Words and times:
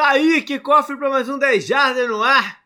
Tá 0.00 0.12
aí, 0.12 0.40
que 0.40 0.58
cofre 0.58 0.96
para 0.96 1.10
mais 1.10 1.28
um 1.28 1.38
10 1.38 1.66
Jardas 1.66 2.08
no 2.08 2.22
ar. 2.22 2.64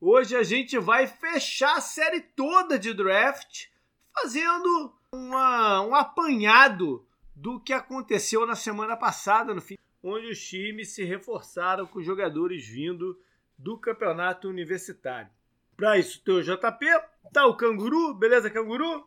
Hoje 0.00 0.36
a 0.36 0.44
gente 0.44 0.78
vai 0.78 1.08
fechar 1.08 1.76
a 1.76 1.80
série 1.80 2.20
toda 2.20 2.78
de 2.78 2.94
draft 2.94 3.66
fazendo 4.14 4.94
uma, 5.12 5.82
um 5.82 5.92
apanhado 5.92 7.04
do 7.34 7.58
que 7.58 7.72
aconteceu 7.72 8.46
na 8.46 8.54
semana 8.54 8.96
passada, 8.96 9.52
no 9.52 9.60
fim, 9.60 9.76
onde 10.04 10.28
os 10.28 10.40
times 10.40 10.90
se 10.90 11.02
reforçaram 11.02 11.84
com 11.84 12.00
jogadores 12.00 12.64
vindo 12.64 13.20
do 13.58 13.76
campeonato 13.76 14.48
universitário. 14.48 15.30
Para 15.76 15.98
isso, 15.98 16.22
tem 16.22 16.36
o 16.36 16.42
JP, 16.44 16.86
tá 17.32 17.44
o 17.44 17.56
Canguru, 17.56 18.14
beleza, 18.14 18.48
Canguru? 18.48 19.04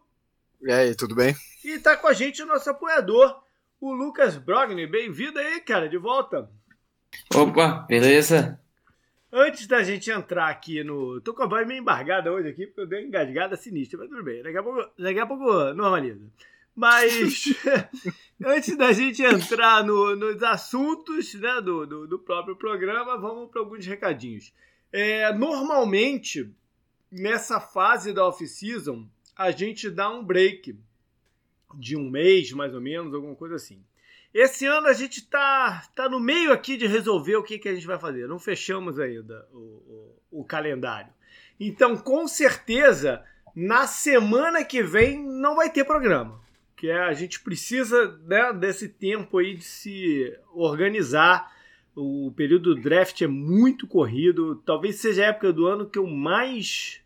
E 0.61 0.69
aí, 0.69 0.93
tudo 0.93 1.15
bem? 1.15 1.33
E 1.63 1.79
tá 1.79 1.95
com 1.95 2.07
a 2.07 2.13
gente 2.13 2.43
o 2.43 2.45
nosso 2.45 2.69
apoiador, 2.69 3.41
o 3.79 3.93
Lucas 3.93 4.35
Brogni. 4.35 4.85
Bem-vindo 4.85 5.39
aí, 5.39 5.61
cara, 5.61 5.87
de 5.87 5.97
volta. 5.97 6.51
Opa, 7.33 7.85
beleza? 7.87 8.59
Antes 9.31 9.65
da 9.65 9.81
gente 9.81 10.11
entrar 10.11 10.49
aqui 10.49 10.83
no. 10.83 11.21
Tô 11.21 11.33
com 11.33 11.43
a 11.43 11.47
voz 11.47 11.65
meio 11.65 11.79
embargada 11.79 12.31
hoje 12.31 12.49
aqui, 12.49 12.67
porque 12.67 12.81
eu 12.81 12.87
dei 12.87 12.99
uma 12.99 13.07
engasgada 13.07 13.55
sinistra, 13.55 13.97
mas 13.97 14.09
tudo 14.09 14.23
bem. 14.23 14.43
Daqui 14.43 14.57
a 14.57 14.63
pouco, 14.63 14.89
daqui 14.99 15.19
a 15.19 15.25
pouco 15.25 15.73
normaliza. 15.73 16.21
Mas 16.75 17.45
antes 18.43 18.75
da 18.75 18.91
gente 18.91 19.21
entrar 19.21 19.83
no, 19.85 20.15
nos 20.15 20.41
assuntos 20.43 21.33
né, 21.35 21.61
do, 21.61 21.85
do, 21.85 22.07
do, 22.07 22.19
próprio 22.19 22.55
programa, 22.55 23.17
vamos 23.17 23.49
para 23.49 23.61
alguns 23.61 23.85
recadinhos. 23.85 24.53
É, 24.91 25.31
normalmente, 25.33 26.49
nessa 27.09 27.59
fase 27.59 28.13
da 28.13 28.27
off-season, 28.27 29.07
a 29.35 29.51
gente 29.51 29.89
dá 29.89 30.09
um 30.09 30.23
break 30.23 30.77
de 31.75 31.95
um 31.95 32.09
mês, 32.09 32.51
mais 32.51 32.73
ou 32.73 32.81
menos, 32.81 33.13
alguma 33.13 33.35
coisa 33.35 33.55
assim. 33.55 33.81
Esse 34.33 34.65
ano 34.65 34.87
a 34.87 34.93
gente 34.93 35.25
tá, 35.27 35.83
tá 35.93 36.07
no 36.07 36.19
meio 36.19 36.53
aqui 36.53 36.77
de 36.77 36.87
resolver 36.87 37.35
o 37.35 37.43
que, 37.43 37.59
que 37.59 37.67
a 37.67 37.73
gente 37.73 37.85
vai 37.85 37.99
fazer. 37.99 38.27
Não 38.27 38.39
fechamos 38.39 38.97
ainda 38.97 39.45
o, 39.51 40.15
o, 40.31 40.39
o 40.39 40.43
calendário. 40.45 41.11
Então, 41.59 41.97
com 41.97 42.27
certeza, 42.27 43.23
na 43.53 43.85
semana 43.87 44.63
que 44.63 44.81
vem 44.81 45.21
não 45.21 45.55
vai 45.55 45.69
ter 45.69 45.83
programa. 45.83 46.39
Que 46.77 46.89
é, 46.89 46.99
a 46.99 47.13
gente 47.13 47.41
precisa 47.41 48.17
né, 48.25 48.53
desse 48.53 48.87
tempo 48.87 49.37
aí 49.37 49.55
de 49.55 49.65
se 49.65 50.33
organizar. 50.53 51.53
O 51.93 52.31
período 52.35 52.73
do 52.73 52.81
draft 52.81 53.21
é 53.21 53.27
muito 53.27 53.85
corrido. 53.85 54.55
Talvez 54.65 54.95
seja 54.95 55.23
a 55.23 55.27
época 55.27 55.51
do 55.51 55.67
ano 55.67 55.89
que 55.89 55.99
eu 55.99 56.07
mais 56.07 57.01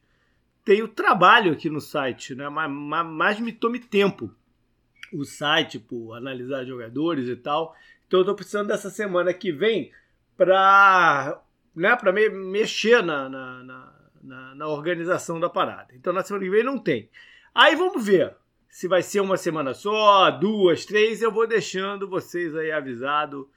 tenho 0.64 0.88
trabalho 0.88 1.54
aqui 1.54 1.72
no 1.72 1.82
site, 1.82 2.36
né? 2.36 2.50
mais, 2.50 2.72
mais 2.72 3.40
me 3.40 3.52
tome 3.52 3.80
tempo 3.80 4.32
o 5.12 5.24
site 5.24 5.80
por 5.80 6.16
analisar 6.16 6.66
jogadores 6.66 7.28
e 7.28 7.36
tal. 7.36 7.76
Então 8.08 8.20
eu 8.20 8.26
tô 8.26 8.36
precisando 8.36 8.68
dessa 8.68 8.90
semana 8.90 9.34
que 9.34 9.52
vem 9.52 9.92
para 10.38 11.42
né, 11.76 11.96
pra 11.96 12.12
me, 12.12 12.30
mexer 12.30 13.04
na, 13.04 13.28
na, 13.28 13.64
na, 14.24 14.56
na, 14.56 14.68
organização 14.68 15.40
da 15.40 15.50
parada. 15.50 15.94
Então 15.94 16.14
na 16.14 16.24
semana 16.24 16.46
que 16.46 16.52
vem 16.52 16.64
não 16.64 16.80
tem. 16.80 17.10
Aí 17.54 17.76
vamos 17.76 18.06
ver 18.06 18.36
se 18.70 18.88
vai 18.88 19.02
ser 19.02 19.20
uma 19.20 19.38
semana 19.38 19.74
só, 19.74 20.32
duas, 20.32 20.86
três. 20.86 21.22
Eu 21.22 21.32
vou 21.32 21.48
deixando 21.48 22.08
vocês 22.08 22.56
aí 22.56 22.72
avisado 22.72 23.50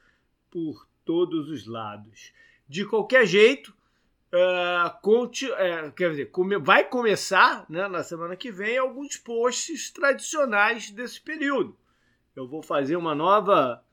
por 0.49 0.87
todos 1.05 1.49
os 1.49 1.65
lados. 1.65 2.33
De 2.67 2.85
qualquer 2.85 3.25
jeito, 3.25 3.73
Uh, 4.31 5.01
conte, 5.01 5.49
uh, 5.49 5.91
quer 5.95 6.11
dizer, 6.11 6.27
come, 6.27 6.57
vai 6.59 6.87
começar 6.87 7.65
né, 7.67 7.87
na 7.87 8.03
semana 8.03 8.35
que 8.35 8.51
vem 8.51 8.77
alguns 8.77 9.17
posts 9.17 9.89
tradicionais 9.89 10.91
desse 10.91 11.19
período. 11.19 11.75
Eu 12.35 12.47
vou 12.47 12.61
fazer 12.61 12.95
uma 12.95 13.15
nova 13.15 13.83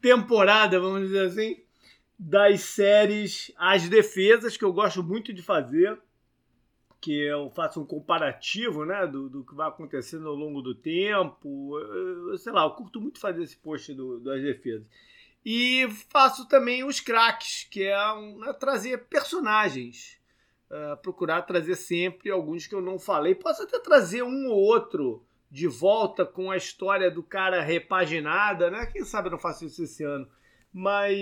temporada, 0.00 0.78
vamos 0.78 1.08
dizer 1.08 1.26
assim, 1.26 1.60
das 2.18 2.60
séries 2.60 3.50
As 3.56 3.88
Defesas, 3.88 4.56
que 4.56 4.64
eu 4.64 4.72
gosto 4.72 5.02
muito 5.02 5.32
de 5.32 5.42
fazer, 5.42 5.98
que 7.00 7.18
eu 7.18 7.50
faço 7.50 7.80
um 7.80 7.86
comparativo 7.86 8.84
né, 8.84 9.06
do, 9.06 9.30
do 9.30 9.44
que 9.44 9.54
vai 9.54 9.68
acontecendo 9.68 10.28
ao 10.28 10.34
longo 10.34 10.60
do 10.60 10.74
tempo. 10.74 11.78
Eu, 11.78 12.36
sei 12.36 12.52
lá, 12.52 12.64
eu 12.64 12.70
curto 12.70 13.00
muito 13.00 13.18
fazer 13.18 13.42
esse 13.42 13.56
post 13.56 13.94
do, 13.94 14.20
das 14.20 14.42
defesas. 14.42 14.86
E 15.48 15.88
faço 16.10 16.48
também 16.48 16.82
os 16.82 16.98
craques, 16.98 17.68
que 17.70 17.84
é, 17.84 18.12
um, 18.14 18.44
é 18.46 18.52
trazer 18.52 19.06
personagens. 19.06 20.18
Uh, 20.68 20.96
procurar 21.00 21.42
trazer 21.42 21.76
sempre 21.76 22.32
alguns 22.32 22.66
que 22.66 22.74
eu 22.74 22.82
não 22.82 22.98
falei. 22.98 23.32
Posso 23.32 23.62
até 23.62 23.78
trazer 23.78 24.24
um 24.24 24.48
ou 24.48 24.58
outro 24.58 25.24
de 25.48 25.68
volta 25.68 26.26
com 26.26 26.50
a 26.50 26.56
história 26.56 27.08
do 27.08 27.22
cara 27.22 27.62
repaginada, 27.62 28.68
né? 28.72 28.86
Quem 28.86 29.04
sabe 29.04 29.28
eu 29.28 29.30
não 29.30 29.38
faço 29.38 29.64
isso 29.64 29.84
esse 29.84 30.02
ano. 30.02 30.28
Mas, 30.72 31.16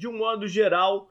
de 0.00 0.08
um 0.08 0.18
modo 0.18 0.48
geral, 0.48 1.08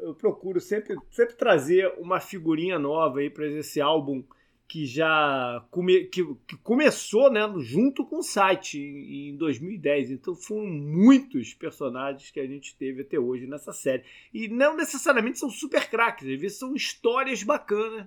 eu 0.00 0.14
procuro 0.14 0.60
sempre, 0.60 0.96
sempre 1.10 1.34
trazer 1.34 1.92
uma 1.98 2.20
figurinha 2.20 2.78
nova 2.78 3.18
aí 3.18 3.28
para 3.28 3.48
esse 3.48 3.80
álbum 3.80 4.22
que 4.70 4.86
já 4.86 5.66
come, 5.68 6.04
que, 6.04 6.24
que, 6.46 6.56
começou 6.58 7.28
né, 7.28 7.40
junto 7.58 8.06
com 8.06 8.20
o 8.20 8.22
site 8.22 8.78
em, 8.78 9.30
em 9.30 9.36
2010. 9.36 10.12
Então 10.12 10.32
foram 10.32 10.64
muitos 10.64 11.52
personagens 11.52 12.30
que 12.30 12.38
a 12.38 12.46
gente 12.46 12.76
teve 12.76 13.02
até 13.02 13.18
hoje 13.18 13.48
nessa 13.48 13.72
série. 13.72 14.04
E 14.32 14.46
não 14.46 14.76
necessariamente 14.76 15.40
são 15.40 15.50
super 15.50 15.90
craques, 15.90 16.28
às 16.28 16.40
vezes 16.40 16.56
são 16.56 16.72
histórias 16.76 17.42
bacanas 17.42 18.06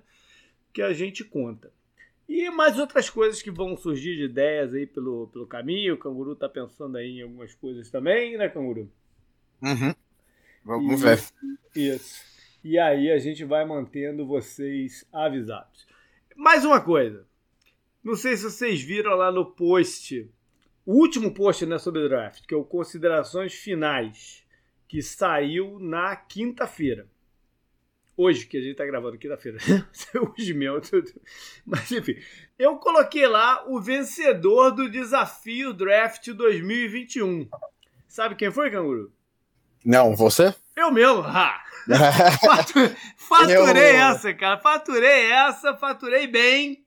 que 0.71 0.81
a 0.81 0.93
gente 0.93 1.25
conta. 1.25 1.69
E 2.29 2.49
mais 2.49 2.79
outras 2.79 3.09
coisas 3.09 3.41
que 3.41 3.51
vão 3.51 3.75
surgir 3.75 4.15
de 4.15 4.23
ideias 4.23 4.73
aí 4.73 4.87
pelo, 4.87 5.27
pelo 5.33 5.45
caminho. 5.45 5.95
O 5.95 5.97
Canguru 5.97 6.33
tá 6.33 6.47
pensando 6.47 6.95
aí 6.95 7.19
em 7.19 7.23
algumas 7.23 7.53
coisas 7.55 7.91
também, 7.91 8.37
né, 8.37 8.47
Canguru? 8.47 8.89
Uhum. 9.61 9.93
Vamos 10.63 11.01
ver. 11.01 11.19
Isso. 11.75 12.23
E 12.63 12.79
aí 12.79 13.11
a 13.11 13.19
gente 13.19 13.43
vai 13.43 13.65
mantendo 13.65 14.25
vocês 14.25 15.05
avisados. 15.11 15.91
Mais 16.35 16.65
uma 16.65 16.81
coisa. 16.81 17.27
Não 18.03 18.15
sei 18.15 18.35
se 18.35 18.43
vocês 18.43 18.81
viram 18.81 19.15
lá 19.15 19.31
no 19.31 19.45
post, 19.45 20.29
o 20.85 20.93
último 20.93 21.33
post 21.33 21.65
né, 21.65 21.77
sobre 21.77 22.07
draft, 22.07 22.45
que 22.45 22.53
é 22.53 22.57
o 22.57 22.65
Considerações 22.65 23.53
Finais, 23.53 24.45
que 24.87 25.01
saiu 25.01 25.79
na 25.79 26.15
quinta-feira. 26.15 27.07
Hoje, 28.15 28.45
que 28.45 28.57
a 28.57 28.61
gente 28.61 28.75
tá 28.75 28.85
gravando, 28.85 29.17
quinta-feira. 29.17 29.57
Hoje 30.37 30.53
mesmo. 30.53 30.79
Mas 31.65 31.91
enfim. 31.91 32.15
Eu 32.59 32.77
coloquei 32.77 33.27
lá 33.27 33.65
o 33.67 33.81
vencedor 33.81 34.71
do 34.71 34.89
desafio 34.89 35.73
Draft 35.73 36.27
2021. 36.27 37.49
Sabe 38.07 38.35
quem 38.35 38.51
foi, 38.51 38.69
Canguru? 38.69 39.11
Não, 39.85 40.15
você? 40.15 40.55
Eu 40.75 40.91
mesmo. 40.91 41.23
Ah. 41.25 41.61
faturei 43.17 43.91
eu... 43.91 44.01
essa, 44.01 44.33
cara. 44.33 44.57
Faturei 44.59 45.31
essa, 45.31 45.75
faturei 45.75 46.27
bem. 46.27 46.85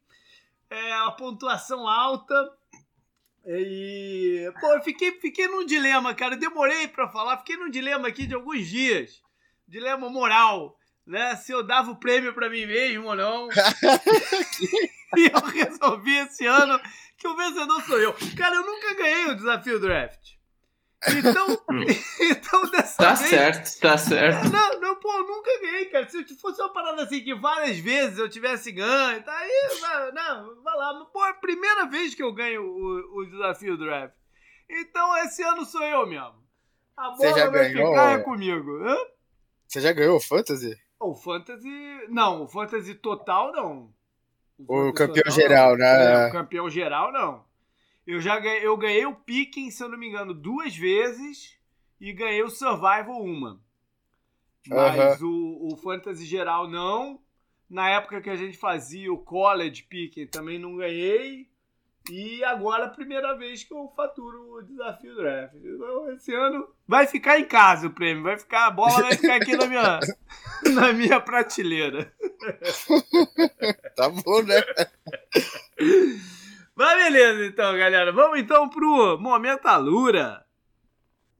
É, 0.71 0.93
a 0.95 1.11
pontuação 1.13 1.87
alta. 1.87 2.35
E, 3.47 4.51
pô, 4.61 4.75
eu 4.75 4.83
fiquei, 4.83 5.13
fiquei 5.21 5.47
num 5.47 5.65
dilema, 5.65 6.15
cara. 6.15 6.37
demorei 6.37 6.89
para 6.89 7.09
falar, 7.09 7.39
fiquei 7.39 7.57
num 7.57 7.71
dilema 7.71 8.09
aqui 8.09 8.27
de 8.27 8.35
alguns 8.35 8.67
dias. 8.67 9.23
Dilema 9.69 10.09
moral, 10.09 10.77
né? 11.07 11.37
Se 11.37 11.53
eu 11.53 11.63
dava 11.63 11.91
o 11.91 12.01
prêmio 12.01 12.35
para 12.35 12.51
mim 12.51 12.67
mesmo 12.67 13.07
ou 13.07 13.15
não. 13.15 13.49
e 15.17 15.31
eu 15.33 15.41
resolvi 15.47 16.17
esse 16.19 16.45
ano 16.47 16.81
que 17.17 17.29
o 17.29 17.37
vencedor 17.37 17.83
sou 17.83 17.99
eu. 17.99 18.15
Cara, 18.37 18.57
eu 18.57 18.67
nunca 18.67 18.95
ganhei 18.95 19.27
o 19.27 19.37
desafio 19.37 19.79
draft. 19.79 20.36
Então, 21.09 21.47
então 22.21 22.71
dessa 22.71 22.97
tá 22.97 23.15
vez. 23.15 23.31
Tá 23.31 23.37
certo, 23.37 23.81
tá 23.81 23.99
certo. 23.99 24.51
Não, 24.51 24.81
não, 24.81 24.97
pô, 24.97 25.13
nunca 25.23 25.61
ganhei, 25.61 25.87
cara. 25.87 26.09
Se 26.09 26.25
fosse 26.37 26.61
uma 26.61 26.73
parada 26.73 27.03
assim 27.03 27.23
que 27.23 27.35
várias 27.35 27.79
vezes 27.79 28.19
eu 28.19 28.29
tivesse 28.29 28.73
ganho, 28.73 29.23
tá 29.23 29.37
aí, 29.37 30.13
não, 30.13 30.63
vai 30.63 30.77
lá. 30.77 31.05
Pô, 31.13 31.25
é 31.25 31.31
a 31.31 31.35
primeira 31.35 31.87
vez 31.87 32.15
que 32.15 32.23
eu 32.23 32.33
ganho 32.33 32.63
o, 32.63 33.21
o 33.21 33.27
desafio 33.27 33.77
draft. 33.77 34.15
Então 34.69 35.17
esse 35.19 35.43
ano 35.43 35.65
sou 35.65 35.83
eu 35.83 36.07
mesmo. 36.07 36.35
A 36.97 37.11
bola 37.11 37.51
vai 37.51 37.73
ganhou... 37.73 37.91
ficar 37.91 38.19
é 38.19 38.23
comigo. 38.23 38.85
Hã? 38.85 38.97
Você 39.69 39.81
já 39.81 39.93
ganhou 39.93 40.17
o 40.17 40.21
Fantasy? 40.21 40.77
O 40.99 41.15
Fantasy. 41.15 41.69
Não, 42.09 42.45
o 42.45 42.49
Fantasy 42.49 42.95
total 42.95 43.53
não. 43.53 43.95
O, 44.59 44.89
o 44.89 44.93
campeão 44.95 45.25
total, 45.25 45.33
geral, 45.33 45.77
né? 45.77 46.25
É, 46.25 46.29
o 46.29 46.33
campeão 46.33 46.71
geral 46.71 47.13
não. 47.13 47.45
Eu 48.07 48.21
já 48.21 48.39
ganhei, 48.39 48.65
eu 48.65 48.77
ganhei 48.77 49.05
o 49.05 49.15
Picking, 49.15 49.71
se 49.71 49.83
eu 49.83 49.89
não 49.89 49.99
me 49.99 50.09
engano, 50.09 50.33
duas 50.33 50.77
vezes 50.77 51.59
e 52.01 52.13
ganhei 52.13 52.43
o 52.43 52.51
Survival 52.51 53.23
uma. 53.23 53.61
Mas 54.69 55.21
o, 55.23 55.69
o 55.73 55.77
Fantasy 55.77 56.25
geral 56.25 56.69
não. 56.69 57.21
Na 57.69 57.89
época 57.91 58.21
que 58.21 58.31
a 58.31 58.37
gente 58.37 58.57
fazia 58.57 59.13
o 59.13 59.19
College 59.19 59.83
Picking 59.85 60.27
também 60.29 60.59
não 60.59 60.77
ganhei. 60.77 61.49
E 62.09 62.45
agora 62.45 62.85
a 62.85 62.91
primeira 62.91 63.37
vez 63.37 63.65
que 63.65 63.75
eu 63.75 63.93
faturo 63.97 64.53
o 64.53 64.63
desafio 64.63 65.17
draft. 65.17 65.57
Então, 65.57 66.13
esse 66.13 66.33
ano 66.33 66.69
vai 66.87 67.09
ficar 67.09 67.41
em 67.41 67.45
casa 67.45 67.89
o 67.89 67.93
prêmio, 67.93 68.23
vai 68.23 68.39
ficar 68.39 68.67
a 68.67 68.71
bola 68.71 69.03
vai 69.03 69.17
ficar 69.17 69.37
aqui 69.37 69.57
na 69.57 69.67
minha 69.67 69.99
na 70.73 70.93
minha 70.93 71.21
prateleira. 71.21 72.15
tá 73.97 74.09
bom, 74.09 74.43
né? 74.43 74.63
Mas 76.77 77.05
beleza, 77.05 77.47
então, 77.47 77.75
galera. 77.75 78.13
Vamos 78.13 78.39
então 78.39 78.69
pro 78.69 79.19
Momento 79.19 79.65
Alura. 79.65 80.45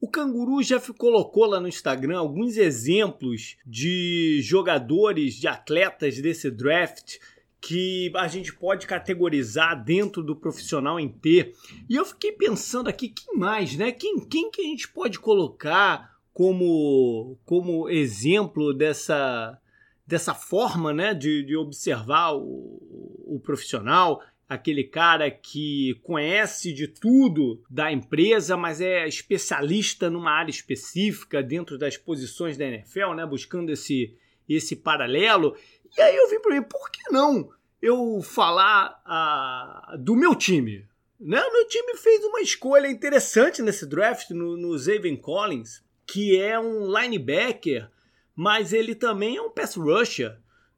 O 0.01 0.09
Canguru 0.09 0.63
já 0.63 0.81
colocou 0.97 1.45
lá 1.45 1.61
no 1.61 1.69
Instagram 1.69 2.19
alguns 2.19 2.57
exemplos 2.57 3.59
de 3.67 4.41
jogadores, 4.43 5.35
de 5.35 5.47
atletas 5.47 6.19
desse 6.23 6.51
draft 6.51 7.19
que 7.61 8.11
a 8.15 8.27
gente 8.29 8.55
pode 8.55 8.87
categorizar 8.87 9.85
dentro 9.85 10.23
do 10.23 10.35
profissional 10.35 10.99
em 10.99 11.09
T. 11.09 11.53
E 11.87 11.97
eu 11.97 12.07
fiquei 12.07 12.33
pensando 12.33 12.89
aqui, 12.89 13.11
quem 13.11 13.37
mais, 13.37 13.77
né? 13.77 13.93
Quem, 13.93 14.21
quem 14.21 14.51
que 14.51 14.63
a 14.63 14.65
gente 14.65 14.89
pode 14.89 15.19
colocar 15.19 16.17
como, 16.33 17.37
como 17.45 17.91
exemplo 17.91 18.73
dessa, 18.73 19.59
dessa 20.07 20.33
forma 20.33 20.95
né, 20.95 21.13
de, 21.13 21.43
de 21.43 21.57
observar 21.57 22.33
o, 22.35 22.81
o 23.27 23.41
profissional? 23.43 24.23
Aquele 24.49 24.85
cara 24.85 25.31
que 25.31 25.99
conhece 26.03 26.73
de 26.73 26.87
tudo 26.87 27.63
da 27.69 27.91
empresa, 27.91 28.57
mas 28.57 28.81
é 28.81 29.07
especialista 29.07 30.09
numa 30.09 30.31
área 30.31 30.51
específica 30.51 31.43
dentro 31.43 31.77
das 31.77 31.97
posições 31.97 32.57
da 32.57 32.65
NFL, 32.65 33.15
né? 33.15 33.27
Buscando 33.27 33.71
esse, 33.71 34.17
esse 34.49 34.77
paralelo. 34.77 35.57
E 35.97 36.01
aí 36.01 36.15
eu 36.15 36.29
vim 36.31 36.41
para 36.41 36.55
mim, 36.55 36.63
por 36.63 36.91
que 36.91 37.11
não 37.11 37.51
eu 37.83 38.23
falar 38.23 39.01
ah, 39.05 39.97
do 39.99 40.15
meu 40.15 40.35
time? 40.35 40.87
Né? 41.19 41.41
O 41.43 41.53
meu 41.53 41.67
time 41.67 41.97
fez 41.97 42.25
uma 42.25 42.41
escolha 42.41 42.89
interessante 42.89 43.63
nesse 43.63 43.87
draft 43.87 44.31
no, 44.31 44.57
no 44.57 44.79
Zaven 44.79 45.17
Collins, 45.17 45.83
que 46.07 46.39
é 46.39 46.59
um 46.59 46.87
linebacker, 46.87 47.91
mas 48.35 48.73
ele 48.73 48.95
também 48.95 49.37
é 49.37 49.43
um 49.43 49.51
pass 49.51 49.77
rusher. 49.77 50.37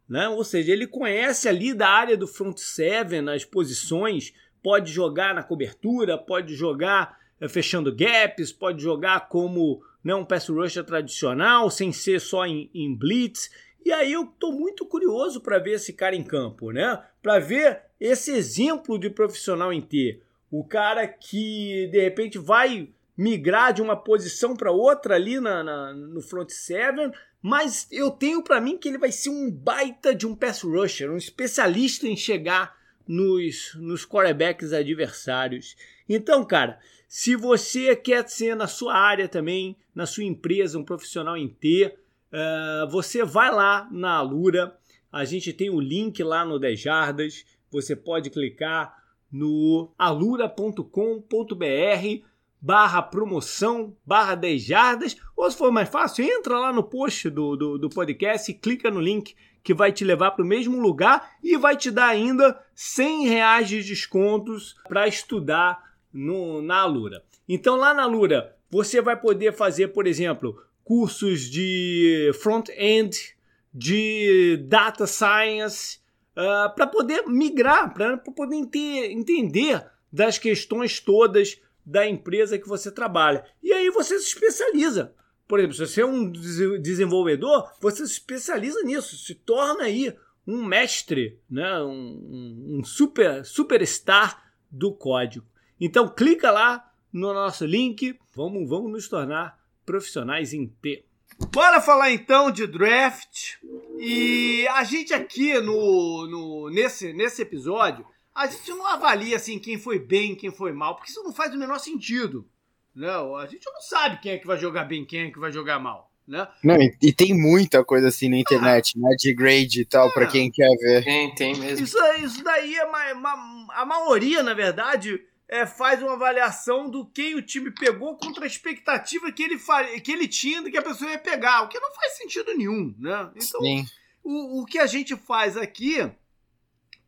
Né? 0.08 0.28
Ou 0.28 0.42
seja, 0.42 0.72
ele 0.72 0.86
conhece 0.86 1.48
ali 1.48 1.74
da 1.74 1.88
área 1.88 2.16
do 2.16 2.26
front 2.26 2.56
seven 2.56 3.28
as 3.28 3.44
posições, 3.44 4.32
pode 4.62 4.90
jogar 4.90 5.34
na 5.34 5.42
cobertura, 5.42 6.16
pode 6.16 6.54
jogar 6.54 7.18
é, 7.40 7.48
fechando 7.48 7.94
gaps, 7.94 8.50
pode 8.50 8.82
jogar 8.82 9.28
como 9.28 9.82
né, 10.02 10.14
um 10.14 10.24
pass 10.24 10.48
rusher 10.48 10.84
tradicional, 10.84 11.70
sem 11.70 11.92
ser 11.92 12.20
só 12.20 12.46
em, 12.46 12.70
em 12.74 12.94
blitz. 12.96 13.50
E 13.84 13.92
aí 13.92 14.12
eu 14.12 14.24
estou 14.24 14.52
muito 14.52 14.86
curioso 14.86 15.40
para 15.40 15.58
ver 15.58 15.72
esse 15.72 15.92
cara 15.92 16.16
em 16.16 16.24
campo, 16.24 16.72
né? 16.72 17.02
Para 17.22 17.38
ver 17.38 17.82
esse 18.00 18.32
exemplo 18.32 18.98
de 18.98 19.08
profissional 19.08 19.72
em 19.72 19.80
T. 19.80 20.20
O 20.50 20.64
cara 20.64 21.06
que 21.06 21.88
de 21.92 22.00
repente 22.00 22.38
vai 22.38 22.88
migrar 23.18 23.72
de 23.72 23.82
uma 23.82 23.96
posição 23.96 24.54
para 24.54 24.70
outra 24.70 25.16
ali 25.16 25.40
na, 25.40 25.64
na, 25.64 25.92
no 25.92 26.22
front 26.22 26.50
seven, 26.50 27.10
mas 27.42 27.88
eu 27.90 28.12
tenho 28.12 28.44
para 28.44 28.60
mim 28.60 28.78
que 28.78 28.88
ele 28.88 28.96
vai 28.96 29.10
ser 29.10 29.30
um 29.30 29.50
baita 29.50 30.14
de 30.14 30.24
um 30.24 30.36
pass 30.36 30.62
rusher, 30.62 31.10
um 31.10 31.16
especialista 31.16 32.06
em 32.06 32.16
chegar 32.16 32.78
nos, 33.08 33.74
nos 33.74 34.06
quarterbacks 34.06 34.72
adversários. 34.72 35.74
Então, 36.08 36.44
cara, 36.44 36.78
se 37.08 37.34
você 37.34 37.96
quer 37.96 38.28
ser 38.28 38.54
na 38.54 38.68
sua 38.68 38.94
área 38.94 39.26
também, 39.26 39.76
na 39.92 40.06
sua 40.06 40.22
empresa, 40.22 40.78
um 40.78 40.84
profissional 40.84 41.36
em 41.36 41.48
T, 41.48 41.92
uh, 42.32 42.88
você 42.88 43.24
vai 43.24 43.50
lá 43.50 43.88
na 43.90 44.12
Alura, 44.12 44.78
a 45.10 45.24
gente 45.24 45.52
tem 45.52 45.70
o 45.70 45.80
link 45.80 46.22
lá 46.22 46.44
no 46.44 46.56
10 46.56 46.78
Jardas, 46.78 47.44
você 47.68 47.96
pode 47.96 48.30
clicar 48.30 48.96
no 49.30 49.92
alura.com.br 49.98 52.27
barra 52.60 53.02
promoção, 53.02 53.96
barra 54.04 54.34
10 54.34 54.62
jardas, 54.62 55.16
ou 55.36 55.50
se 55.50 55.56
for 55.56 55.70
mais 55.70 55.88
fácil, 55.88 56.24
entra 56.24 56.58
lá 56.58 56.72
no 56.72 56.82
post 56.82 57.30
do, 57.30 57.56
do, 57.56 57.78
do 57.78 57.88
podcast 57.88 58.50
e 58.50 58.54
clica 58.54 58.90
no 58.90 59.00
link 59.00 59.34
que 59.62 59.74
vai 59.74 59.92
te 59.92 60.04
levar 60.04 60.30
para 60.30 60.44
o 60.44 60.48
mesmo 60.48 60.80
lugar 60.80 61.36
e 61.42 61.56
vai 61.56 61.76
te 61.76 61.90
dar 61.90 62.08
ainda 62.08 62.58
100 62.74 63.28
reais 63.28 63.68
de 63.68 63.82
descontos 63.82 64.74
para 64.88 65.06
estudar 65.06 65.92
no, 66.12 66.62
na 66.62 66.80
Alura. 66.80 67.22
Então 67.48 67.76
lá 67.76 67.92
na 67.92 68.04
Alura 68.04 68.56
você 68.70 69.00
vai 69.00 69.18
poder 69.18 69.52
fazer, 69.52 69.88
por 69.88 70.06
exemplo, 70.06 70.62
cursos 70.84 71.42
de 71.50 72.30
front-end, 72.40 73.36
de 73.72 74.56
data 74.66 75.06
science, 75.06 75.98
uh, 76.36 76.40
ah, 76.40 76.72
para 76.74 76.86
poder 76.86 77.26
migrar, 77.26 77.92
para 77.92 78.16
poder 78.16 78.56
entender 78.56 79.84
das 80.10 80.38
questões 80.38 80.98
todas 80.98 81.60
da 81.88 82.06
empresa 82.06 82.58
que 82.58 82.68
você 82.68 82.92
trabalha. 82.92 83.44
E 83.62 83.72
aí 83.72 83.88
você 83.90 84.18
se 84.18 84.26
especializa. 84.26 85.14
Por 85.46 85.58
exemplo, 85.58 85.74
se 85.74 85.86
você 85.86 86.02
é 86.02 86.06
um 86.06 86.30
desenvolvedor, 86.30 87.72
você 87.80 88.06
se 88.06 88.12
especializa 88.12 88.82
nisso, 88.82 89.16
se 89.16 89.34
torna 89.34 89.84
aí 89.84 90.14
um 90.46 90.62
mestre, 90.62 91.40
né? 91.50 91.82
um, 91.82 92.78
um 92.78 92.84
super 92.84 93.44
superstar 93.44 94.52
do 94.70 94.92
código. 94.92 95.46
Então 95.80 96.08
clica 96.08 96.50
lá 96.50 96.92
no 97.10 97.32
nosso 97.32 97.64
link, 97.64 98.18
vamos, 98.34 98.68
vamos 98.68 98.92
nos 98.92 99.08
tornar 99.08 99.58
profissionais 99.86 100.52
em 100.52 100.66
T. 100.66 101.06
Bora 101.50 101.80
falar 101.80 102.10
então 102.10 102.50
de 102.50 102.66
draft. 102.66 103.54
E 103.98 104.66
a 104.68 104.84
gente 104.84 105.14
aqui 105.14 105.58
no, 105.60 106.26
no 106.26 106.70
nesse, 106.70 107.14
nesse 107.14 107.40
episódio 107.40 108.04
a 108.38 108.46
gente 108.46 108.70
não 108.70 108.86
avalia 108.86 109.36
assim 109.36 109.58
quem 109.58 109.76
foi 109.76 109.98
bem, 109.98 110.36
quem 110.36 110.50
foi 110.50 110.72
mal, 110.72 110.94
porque 110.94 111.10
isso 111.10 111.22
não 111.24 111.32
faz 111.32 111.52
o 111.52 111.58
menor 111.58 111.78
sentido. 111.78 112.48
Não, 112.94 113.34
a 113.34 113.46
gente 113.46 113.66
não 113.66 113.80
sabe 113.80 114.20
quem 114.20 114.32
é 114.32 114.38
que 114.38 114.46
vai 114.46 114.56
jogar 114.58 114.84
bem, 114.84 115.04
quem 115.04 115.22
é 115.22 115.30
que 115.30 115.40
vai 115.40 115.50
jogar 115.50 115.80
mal. 115.80 116.08
Né? 116.26 116.46
Não, 116.62 116.76
e, 116.76 116.94
e 117.02 117.12
tem 117.12 117.34
muita 117.34 117.82
coisa 117.82 118.08
assim 118.08 118.28
na 118.28 118.36
internet, 118.36 118.92
ah, 118.96 119.00
né? 119.00 119.16
De 119.18 119.34
grade 119.34 119.80
e 119.80 119.84
tal, 119.84 120.08
é. 120.08 120.12
para 120.12 120.26
quem 120.26 120.50
quer 120.50 120.68
ver. 120.76 121.02
Tem, 121.02 121.34
tem 121.34 121.56
mesmo. 121.56 121.84
Isso, 121.84 121.96
isso 122.22 122.44
daí 122.44 122.76
é 122.76 122.84
uma, 122.84 123.12
uma, 123.14 123.66
a 123.74 123.86
maioria, 123.86 124.42
na 124.42 124.52
verdade, 124.52 125.20
é, 125.48 125.66
faz 125.66 126.02
uma 126.02 126.12
avaliação 126.12 126.88
do 126.88 127.06
quem 127.06 127.34
o 127.34 127.42
time 127.42 127.70
pegou 127.70 128.16
contra 128.18 128.44
a 128.44 128.46
expectativa 128.46 129.32
que 129.32 129.42
ele, 129.42 129.58
que 130.04 130.12
ele 130.12 130.28
tinha 130.28 130.62
de 130.62 130.70
que 130.70 130.76
a 130.76 130.82
pessoa 130.82 131.10
ia 131.10 131.18
pegar, 131.18 131.62
o 131.62 131.68
que 131.68 131.80
não 131.80 131.92
faz 131.94 132.18
sentido 132.18 132.54
nenhum, 132.54 132.94
né? 132.98 133.30
Então, 133.34 133.60
Sim. 133.62 133.86
O, 134.22 134.62
o 134.62 134.66
que 134.66 134.78
a 134.78 134.86
gente 134.86 135.16
faz 135.16 135.56
aqui 135.56 136.08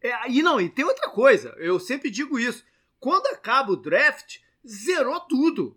é, 0.02 0.30
e 0.30 0.42
não, 0.42 0.60
e 0.60 0.68
tem 0.68 0.84
outra 0.84 1.08
coisa, 1.08 1.54
eu 1.58 1.78
sempre 1.78 2.10
digo 2.10 2.38
isso. 2.38 2.64
Quando 2.98 3.26
acaba 3.26 3.72
o 3.72 3.76
draft, 3.76 4.38
zerou 4.66 5.20
tudo. 5.20 5.76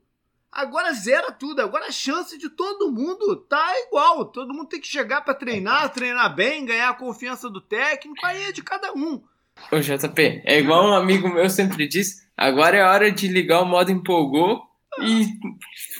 Agora 0.51 0.93
zera 0.93 1.31
tudo. 1.31 1.61
Agora 1.61 1.87
a 1.87 1.91
chance 1.91 2.37
de 2.37 2.49
todo 2.49 2.91
mundo 2.91 3.35
tá 3.35 3.73
igual. 3.87 4.25
Todo 4.25 4.53
mundo 4.53 4.67
tem 4.67 4.79
que 4.79 4.87
chegar 4.87 5.21
para 5.21 5.33
treinar, 5.33 5.91
treinar 5.91 6.35
bem, 6.35 6.65
ganhar 6.65 6.89
a 6.89 6.93
confiança 6.93 7.49
do 7.49 7.59
técnico. 7.59 8.23
Aí 8.23 8.43
é 8.43 8.51
de 8.51 8.61
cada 8.61 8.93
um. 8.93 9.23
Ô, 9.71 9.79
JP, 9.79 10.43
é 10.45 10.59
igual 10.59 10.87
um 10.87 10.93
amigo 10.93 11.27
meu 11.27 11.49
sempre 11.49 11.87
diz: 11.87 12.27
agora 12.37 12.77
é 12.77 12.83
hora 12.83 13.11
de 13.11 13.27
ligar 13.27 13.61
o 13.61 13.65
modo 13.65 13.91
empolgou 13.91 14.61
e 15.01 15.25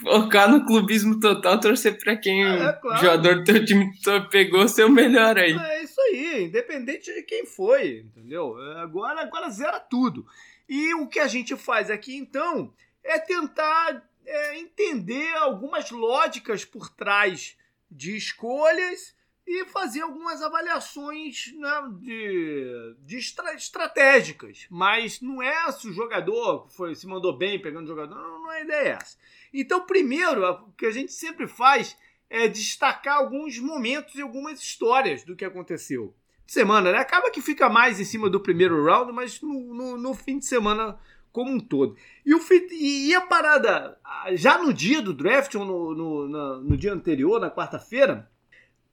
focar 0.02 0.50
no 0.50 0.66
clubismo 0.66 1.20
total, 1.20 1.60
torcer 1.60 1.98
para 1.98 2.16
quem 2.16 2.46
é, 2.46 2.74
claro. 2.74 2.98
o 2.98 2.98
jogador 2.98 3.36
do 3.38 3.44
teu 3.44 3.66
time 3.66 3.92
pegou 4.30 4.68
seu 4.68 4.90
melhor 4.90 5.38
aí. 5.38 5.54
É 5.54 5.83
aí, 6.16 6.44
independente 6.44 7.14
de 7.14 7.24
quem 7.24 7.46
foi, 7.46 8.00
entendeu? 8.00 8.56
Agora, 8.78 9.22
agora 9.22 9.50
zera 9.50 9.80
tudo. 9.80 10.26
E 10.68 10.94
o 10.96 11.08
que 11.08 11.20
a 11.20 11.28
gente 11.28 11.56
faz 11.56 11.90
aqui 11.90 12.16
então 12.16 12.74
é 13.04 13.20
tentar 13.20 14.08
é, 14.26 14.60
entender 14.60 15.34
algumas 15.36 15.92
lógicas 15.92 16.64
por 16.64 16.90
trás 16.90 17.58
de 17.90 18.16
escolhas 18.16 19.16
e 19.46 19.66
fazer 19.66 20.02
algumas 20.02 20.42
avaliações 20.42 21.54
né, 21.58 21.70
de, 22.00 22.96
de 23.00 23.18
estra, 23.18 23.54
estratégicas. 23.54 24.66
Mas 24.70 25.20
não 25.22 25.42
é 25.42 25.72
se 25.72 25.88
o 25.88 25.94
jogador 25.94 26.70
foi, 26.70 26.96
se 26.96 27.06
mandou 27.06 27.38
bem 27.38 27.62
pegando 27.62 27.86
o 27.86 27.88
jogador, 27.88 28.16
não, 28.16 28.44
não 28.44 28.52
é 28.52 28.64
ideia 28.64 29.00
essa. 29.02 29.18
Então, 29.54 29.86
primeiro, 29.86 30.50
o 30.50 30.72
que 30.72 30.86
a 30.86 30.92
gente 30.92 31.12
sempre 31.12 31.48
faz 31.48 31.98
é 32.34 32.48
destacar 32.48 33.18
alguns 33.18 33.60
momentos 33.60 34.16
e 34.16 34.22
algumas 34.24 34.60
histórias 34.60 35.24
do 35.24 35.36
que 35.36 35.46
aconteceu. 35.46 36.16
Semana, 36.48 36.92
né? 36.92 36.98
Acaba 36.98 37.30
que 37.30 37.44
fica 37.44 37.70
mais 37.70 38.00
em 38.00 38.04
cima 38.04 38.28
do 38.28 38.40
primeiro 38.40 38.84
round, 38.84 39.14
mas 39.14 39.40
no, 39.40 39.72
no, 39.72 39.98
no 39.98 40.14
fim 40.16 40.40
de 40.40 40.46
semana 40.46 40.98
como 41.32 41.52
um 41.52 41.60
todo. 41.60 41.96
E, 42.26 42.34
o, 42.34 42.42
e 42.72 43.14
a 43.14 43.22
parada, 43.22 44.00
já 44.32 44.58
no 44.58 44.74
dia 44.74 45.00
do 45.00 45.14
draft, 45.14 45.54
ou 45.54 45.64
no, 45.64 45.94
no, 45.94 46.62
no 46.62 46.76
dia 46.76 46.92
anterior, 46.92 47.40
na 47.40 47.52
quarta-feira, 47.52 48.28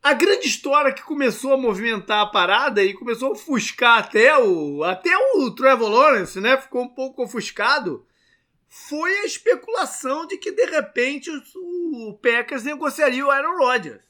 a 0.03 0.13
grande 0.13 0.47
história 0.47 0.93
que 0.93 1.03
começou 1.03 1.55
a 1.55 1.59
movimentar 1.59 2.21
a 2.21 2.27
parada 2.27 2.85
e 2.85 2.93
começou 2.93 3.29
a 3.29 3.33
ofuscar 3.33 4.01
até 4.01 4.39
o, 4.39 4.85
até 4.85 5.17
o 5.35 5.51
Trevor 5.51 5.89
Lawrence, 5.89 6.39
né? 6.43 6.59
Ficou 6.59 6.83
um 6.83 6.89
pouco 6.89 7.23
ofuscado. 7.23 8.05
Foi 8.73 9.11
a 9.19 9.25
especulação 9.25 10.29
de 10.29 10.39
que 10.39 10.53
de 10.53 10.65
repente 10.67 11.29
o, 11.57 12.17
Packers 12.23 12.63
negociaria 12.63 13.27
o 13.27 13.31
Aaron 13.31 13.59
Rodgers. 13.59 14.05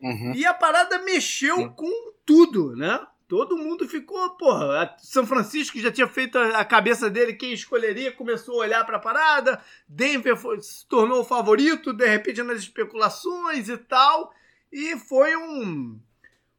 Uhum. 0.00 0.32
E 0.34 0.44
a 0.44 0.52
parada 0.52 0.98
mexeu 0.98 1.56
uhum. 1.56 1.68
com 1.68 2.12
tudo, 2.24 2.74
né? 2.74 3.06
Todo 3.28 3.56
mundo 3.56 3.88
ficou, 3.88 4.30
porra. 4.30 4.96
São 4.98 5.24
Francisco 5.24 5.78
já 5.78 5.92
tinha 5.92 6.08
feito 6.08 6.36
a 6.36 6.64
cabeça 6.64 7.08
dele 7.08 7.34
quem 7.34 7.52
escolheria, 7.52 8.10
começou 8.10 8.56
a 8.56 8.64
olhar 8.64 8.84
para 8.84 8.96
a 8.96 9.00
parada. 9.00 9.62
Denver 9.88 10.36
foi, 10.36 10.60
se 10.60 10.84
tornou 10.86 11.20
o 11.20 11.24
favorito, 11.24 11.92
de 11.92 12.06
repente 12.06 12.42
nas 12.42 12.58
especulações 12.58 13.68
e 13.68 13.78
tal. 13.78 14.34
E 14.72 14.96
foi 14.98 15.36
um, 15.36 15.98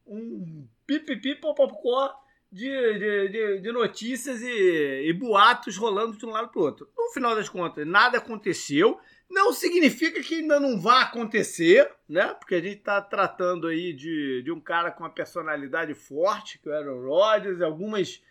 um 0.08 0.68
pipipi 0.86 1.36
popopó 1.36 2.16
de, 2.58 3.00
de, 3.00 3.30
de, 3.30 3.62
de, 3.62 3.72
notícias 3.72 4.42
e, 4.42 5.04
e, 5.06 5.14
boatos 5.14 5.78
rolando 5.78 6.18
de 6.18 6.26
um 6.26 6.32
lado 6.32 6.50
para 6.50 6.60
o 6.60 6.64
outro. 6.64 6.90
No 6.98 7.12
final 7.14 7.36
das 7.36 7.48
contas, 7.48 7.86
nada 7.86 8.18
aconteceu. 8.18 9.00
Não 9.30 9.54
significa 9.54 10.22
que 10.24 10.36
ainda 10.36 10.60
não 10.60 10.80
vá 10.80 11.02
acontecer, 11.02 11.88
né? 12.10 12.34
Porque 12.34 12.56
a 12.56 12.62
gente 12.62 12.80
está 12.80 13.00
tratando 13.00 13.68
aí 13.68 13.94
de, 13.94 14.42
de 14.42 14.52
um 14.52 14.60
cara 14.60 14.90
com 14.90 15.04
uma 15.04 15.10
personalidade 15.10 15.94
forte, 15.94 16.58
que 16.58 16.68
é 16.68 16.72
o 16.72 16.76
Aaron 16.76 17.06
Rodgers, 17.06 17.62
algumas, 17.62 18.24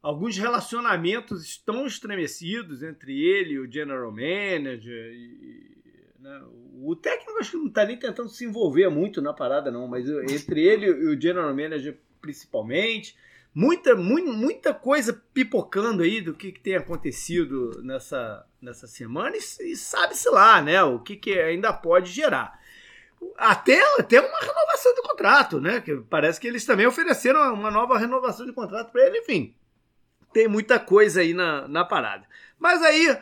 alguns 0.00 0.38
relacionamentos 0.38 1.44
estão 1.44 1.86
estremecidos 1.86 2.82
entre 2.82 3.12
ele 3.12 3.54
e 3.54 3.58
o 3.58 3.70
general 3.70 4.10
manager. 4.10 5.12
E, 5.12 5.76
né? 6.18 6.42
O 6.82 6.96
técnico 6.96 7.38
acho 7.38 7.50
que 7.50 7.56
não 7.58 7.66
está 7.66 7.84
nem 7.84 7.98
tentando 7.98 8.30
se 8.30 8.44
envolver 8.44 8.88
muito 8.88 9.20
na 9.20 9.34
parada, 9.34 9.70
não, 9.70 9.86
mas 9.86 10.08
entre 10.30 10.62
ele 10.62 10.86
e 10.86 11.14
o 11.14 11.20
general 11.20 11.54
manager 11.54 11.98
principalmente 12.22 13.14
muita, 13.56 13.96
muita, 13.96 14.74
coisa 14.74 15.14
pipocando 15.32 16.02
aí 16.02 16.20
do 16.20 16.34
que, 16.34 16.52
que 16.52 16.60
tem 16.60 16.76
acontecido 16.76 17.80
nessa, 17.82 18.44
nessa 18.60 18.86
semana 18.86 19.34
e, 19.34 19.72
e 19.72 19.74
sabe-se 19.74 20.28
lá, 20.28 20.60
né? 20.60 20.82
O 20.82 20.98
que, 20.98 21.16
que 21.16 21.38
ainda 21.38 21.72
pode 21.72 22.12
gerar. 22.12 22.60
Até, 23.34 23.82
até 23.98 24.20
uma 24.20 24.40
renovação 24.40 24.94
de 24.94 25.00
contrato, 25.00 25.58
né? 25.58 25.80
Que 25.80 25.96
parece 25.96 26.38
que 26.38 26.46
eles 26.46 26.66
também 26.66 26.86
ofereceram 26.86 27.54
uma 27.54 27.70
nova 27.70 27.96
renovação 27.96 28.44
de 28.44 28.52
contrato 28.52 28.92
para 28.92 29.06
ele, 29.06 29.20
enfim. 29.20 29.56
Tem 30.34 30.46
muita 30.46 30.78
coisa 30.78 31.22
aí 31.22 31.32
na, 31.32 31.66
na 31.66 31.82
parada. 31.82 32.28
Mas 32.58 32.82
aí 32.82 33.18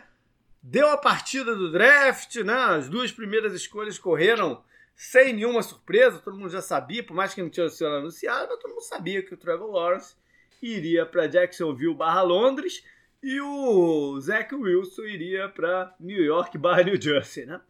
deu 0.61 0.91
a 0.91 0.97
partida 0.97 1.55
do 1.55 1.71
draft, 1.71 2.35
né? 2.39 2.55
As 2.55 2.89
duas 2.89 3.13
primeiras 3.13 3.55
escolhas 3.55 4.01
correram 4.01 4.65
sem 4.97 5.33
nenhuma 5.33 5.63
surpresa, 5.63 6.19
todo 6.19 6.37
mundo 6.37 6.51
já 6.51 6.63
sabia, 6.63 7.05
por 7.05 7.15
mais 7.15 7.33
que 7.33 7.43
não 7.43 7.51
tinha 7.51 7.69
sido 7.69 7.87
anunciado, 7.87 8.49
mas 8.51 8.59
todo 8.59 8.73
mundo 8.73 8.83
sabia 8.83 9.23
que 9.23 9.35
o 9.35 9.37
Trevor 9.37 9.71
Lawrence 9.71 10.17
iria 10.63 11.05
para 11.05 11.27
Jacksonville 11.27 11.95
barra 11.95 12.23
Londres 12.23 12.85
e 13.23 13.41
o 13.41 14.21
Zach 14.21 14.55
Wilson 14.55 15.03
iria 15.03 15.49
para 15.49 15.95
New 15.99 16.23
York 16.23 16.59
barra 16.59 16.83
New 16.83 17.01
Jersey, 17.01 17.47
né? 17.47 17.61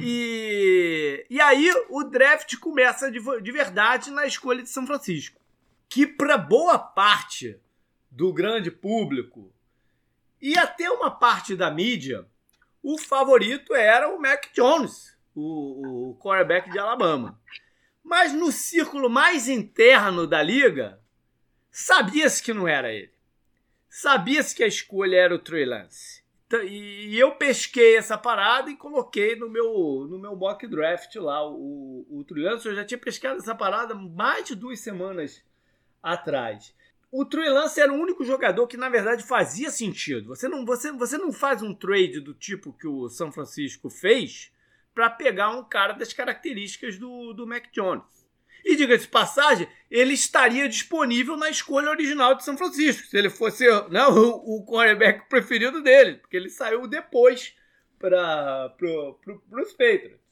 E, 0.00 1.24
e 1.30 1.40
aí 1.40 1.72
o 1.88 2.04
draft 2.04 2.56
começa 2.58 3.10
de, 3.10 3.20
de 3.40 3.52
verdade 3.52 4.10
na 4.10 4.26
escolha 4.26 4.62
de 4.62 4.68
São 4.68 4.86
Francisco, 4.86 5.40
que 5.88 6.06
para 6.06 6.36
boa 6.36 6.78
parte 6.78 7.58
do 8.10 8.32
grande 8.32 8.70
público 8.70 9.50
e 10.40 10.56
até 10.56 10.90
uma 10.90 11.10
parte 11.10 11.56
da 11.56 11.70
mídia, 11.70 12.26
o 12.82 12.98
favorito 12.98 13.74
era 13.74 14.08
o 14.08 14.20
Mac 14.20 14.46
Jones, 14.54 15.16
o, 15.34 16.10
o 16.10 16.16
quarterback 16.16 16.70
de 16.70 16.78
Alabama. 16.78 17.40
Mas 18.04 18.32
no 18.32 18.52
círculo 18.52 19.10
mais 19.10 19.48
interno 19.48 20.26
da 20.26 20.42
liga, 20.42 21.00
Sabia-se 21.80 22.42
que 22.42 22.52
não 22.52 22.66
era 22.66 22.92
ele. 22.92 23.12
Sabia-se 23.88 24.52
que 24.52 24.64
a 24.64 24.66
escolha 24.66 25.16
era 25.16 25.32
o 25.32 25.38
Trey 25.38 25.64
Lance. 25.64 26.24
E 26.68 27.16
eu 27.16 27.36
pesquei 27.36 27.96
essa 27.96 28.18
parada 28.18 28.68
e 28.68 28.76
coloquei 28.76 29.36
no 29.36 29.48
meu, 29.48 30.04
no 30.10 30.18
meu 30.18 30.34
mock 30.34 30.66
draft 30.66 31.14
lá 31.14 31.48
o, 31.48 32.04
o 32.10 32.24
Trey 32.24 32.42
Lance. 32.42 32.66
Eu 32.66 32.74
já 32.74 32.84
tinha 32.84 32.98
pescado 32.98 33.38
essa 33.38 33.54
parada 33.54 33.94
mais 33.94 34.44
de 34.44 34.56
duas 34.56 34.80
semanas 34.80 35.40
atrás. 36.02 36.74
O 37.12 37.24
Trey 37.24 37.48
Lance 37.48 37.80
era 37.80 37.92
o 37.92 38.00
único 38.02 38.24
jogador 38.24 38.66
que, 38.66 38.76
na 38.76 38.88
verdade, 38.88 39.22
fazia 39.22 39.70
sentido. 39.70 40.34
Você 40.34 40.48
não, 40.48 40.66
você, 40.66 40.90
você 40.90 41.16
não 41.16 41.32
faz 41.32 41.62
um 41.62 41.72
trade 41.72 42.18
do 42.18 42.34
tipo 42.34 42.72
que 42.72 42.88
o 42.88 43.08
São 43.08 43.30
Francisco 43.30 43.88
fez 43.88 44.50
para 44.92 45.08
pegar 45.08 45.50
um 45.50 45.62
cara 45.62 45.92
das 45.92 46.12
características 46.12 46.98
do, 46.98 47.32
do 47.32 47.46
Mac 47.46 47.66
Jones. 47.72 48.17
E 48.64 48.76
diga-se 48.76 49.04
de 49.04 49.10
passagem, 49.10 49.68
ele 49.90 50.14
estaria 50.14 50.68
disponível 50.68 51.36
na 51.36 51.48
escolha 51.50 51.90
original 51.90 52.34
de 52.34 52.44
São 52.44 52.56
Francisco, 52.56 53.06
se 53.06 53.16
ele 53.16 53.30
fosse 53.30 53.64
né, 53.88 54.06
o, 54.06 54.56
o 54.56 54.66
quarterback 54.66 55.28
preferido 55.28 55.82
dele, 55.82 56.16
porque 56.16 56.36
ele 56.36 56.50
saiu 56.50 56.86
depois 56.86 57.54
para 57.98 58.68
pro, 58.78 59.14
pro, 59.22 59.42
os 59.60 59.72
Patriots. 59.72 60.28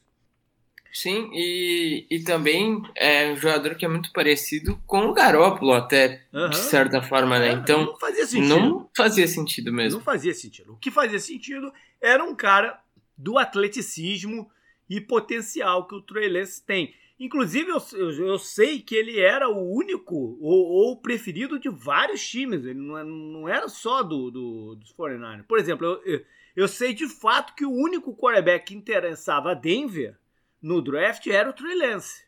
Sim, 0.92 1.28
e, 1.34 2.06
e 2.10 2.22
também 2.22 2.82
é 2.96 3.30
um 3.30 3.36
jogador 3.36 3.74
que 3.74 3.84
é 3.84 3.88
muito 3.88 4.10
parecido 4.12 4.80
com 4.86 5.06
o 5.06 5.12
Garópolo, 5.12 5.74
até, 5.74 6.24
uhum. 6.32 6.48
de 6.48 6.56
certa 6.56 7.02
forma, 7.02 7.38
né? 7.38 7.50
É, 7.50 7.52
então, 7.52 7.84
não 7.84 7.98
fazia 7.98 8.26
sentido. 8.26 8.48
Não 8.48 8.90
fazia 8.96 9.28
sentido 9.28 9.72
mesmo. 9.72 9.98
Não 9.98 10.04
fazia 10.04 10.32
sentido. 10.32 10.72
O 10.72 10.76
que 10.78 10.90
fazia 10.90 11.18
sentido 11.18 11.70
era 12.00 12.24
um 12.24 12.34
cara 12.34 12.80
do 13.16 13.36
atleticismo 13.36 14.50
e 14.88 14.98
potencial 14.98 15.86
que 15.86 15.94
o 15.94 16.00
Trey 16.00 16.30
Lance 16.30 16.64
tem. 16.64 16.94
Inclusive, 17.18 17.70
eu, 17.70 17.82
eu, 17.94 18.26
eu, 18.26 18.38
sei 18.38 18.78
que 18.80 18.94
ele 18.94 19.18
era 19.18 19.48
o 19.48 19.74
único 19.74 20.14
ou, 20.38 20.92
o 20.92 21.00
preferido 21.00 21.58
de 21.58 21.70
vários 21.70 22.26
times. 22.26 22.64
Ele 22.64 22.78
não, 22.78 22.98
é, 22.98 23.04
não 23.04 23.48
era 23.48 23.68
só 23.68 24.02
do, 24.02 24.30
do, 24.30 24.74
dos 24.76 24.94
49ers. 24.94 25.44
Por 25.44 25.58
exemplo, 25.58 25.86
eu, 26.04 26.24
eu, 26.54 26.68
sei 26.68 26.92
de 26.92 27.08
fato 27.08 27.54
que 27.54 27.64
o 27.64 27.72
único 27.72 28.14
quarterback 28.14 28.66
que 28.66 28.74
interessava 28.74 29.52
a 29.52 29.54
Denver 29.54 30.18
no 30.60 30.82
draft 30.82 31.26
era 31.26 31.48
o 31.48 31.54
Trey 31.54 31.74
Lance. 31.74 32.26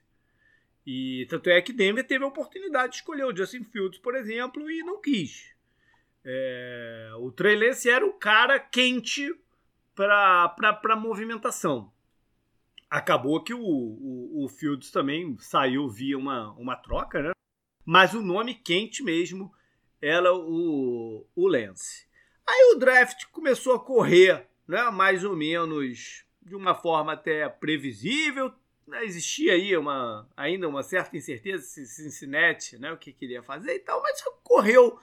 E 0.86 1.26
tanto 1.28 1.50
é 1.50 1.60
que 1.60 1.72
Denver 1.72 2.06
teve 2.06 2.24
a 2.24 2.28
oportunidade 2.28 2.92
de 2.92 2.98
escolher 2.98 3.24
o 3.24 3.36
Justin 3.36 3.64
Fields, 3.64 3.98
por 3.98 4.14
exemplo, 4.14 4.70
e 4.70 4.82
não 4.82 5.02
quis. 5.02 5.54
É, 6.24 7.10
o 7.18 7.30
Trey 7.30 7.56
Lance 7.56 7.90
era 7.90 8.06
o 8.06 8.14
cara 8.14 8.58
quente 8.58 9.38
para 9.94 10.96
movimentação 10.96 11.92
acabou 12.90 13.42
que 13.42 13.52
o, 13.52 13.60
o, 13.60 14.44
o, 14.44 14.48
Fields 14.48 14.90
também 14.90 15.36
saiu 15.38 15.88
via 15.88 16.16
uma, 16.16 16.52
uma 16.52 16.76
troca, 16.76 17.22
né? 17.22 17.32
Mas 17.84 18.14
o 18.14 18.22
nome 18.22 18.54
quente 18.54 19.02
mesmo 19.02 19.52
era 20.00 20.34
o, 20.34 21.26
o 21.34 21.46
Lance. 21.46 22.06
Aí 22.46 22.72
o 22.74 22.78
draft 22.78 23.26
começou 23.30 23.74
a 23.74 23.80
correr, 23.80 24.46
né? 24.66 24.90
Mais 24.90 25.24
ou 25.24 25.36
menos 25.36 26.24
de 26.40 26.54
uma 26.54 26.74
forma 26.74 27.12
até 27.12 27.48
previsível. 27.48 28.52
Né? 28.86 29.04
Existia 29.04 29.52
aí 29.52 29.76
uma, 29.76 30.28
ainda 30.36 30.68
uma 30.68 30.82
certa 30.82 31.16
incerteza 31.16 31.64
se 31.64 31.86
Cincinnati, 31.86 32.78
né? 32.78 32.92
O 32.92 32.96
que 32.96 33.12
queria 33.12 33.42
fazer 33.42 33.74
e 33.74 33.80
tal, 33.80 34.02
mas 34.02 34.22
correu 34.42 34.98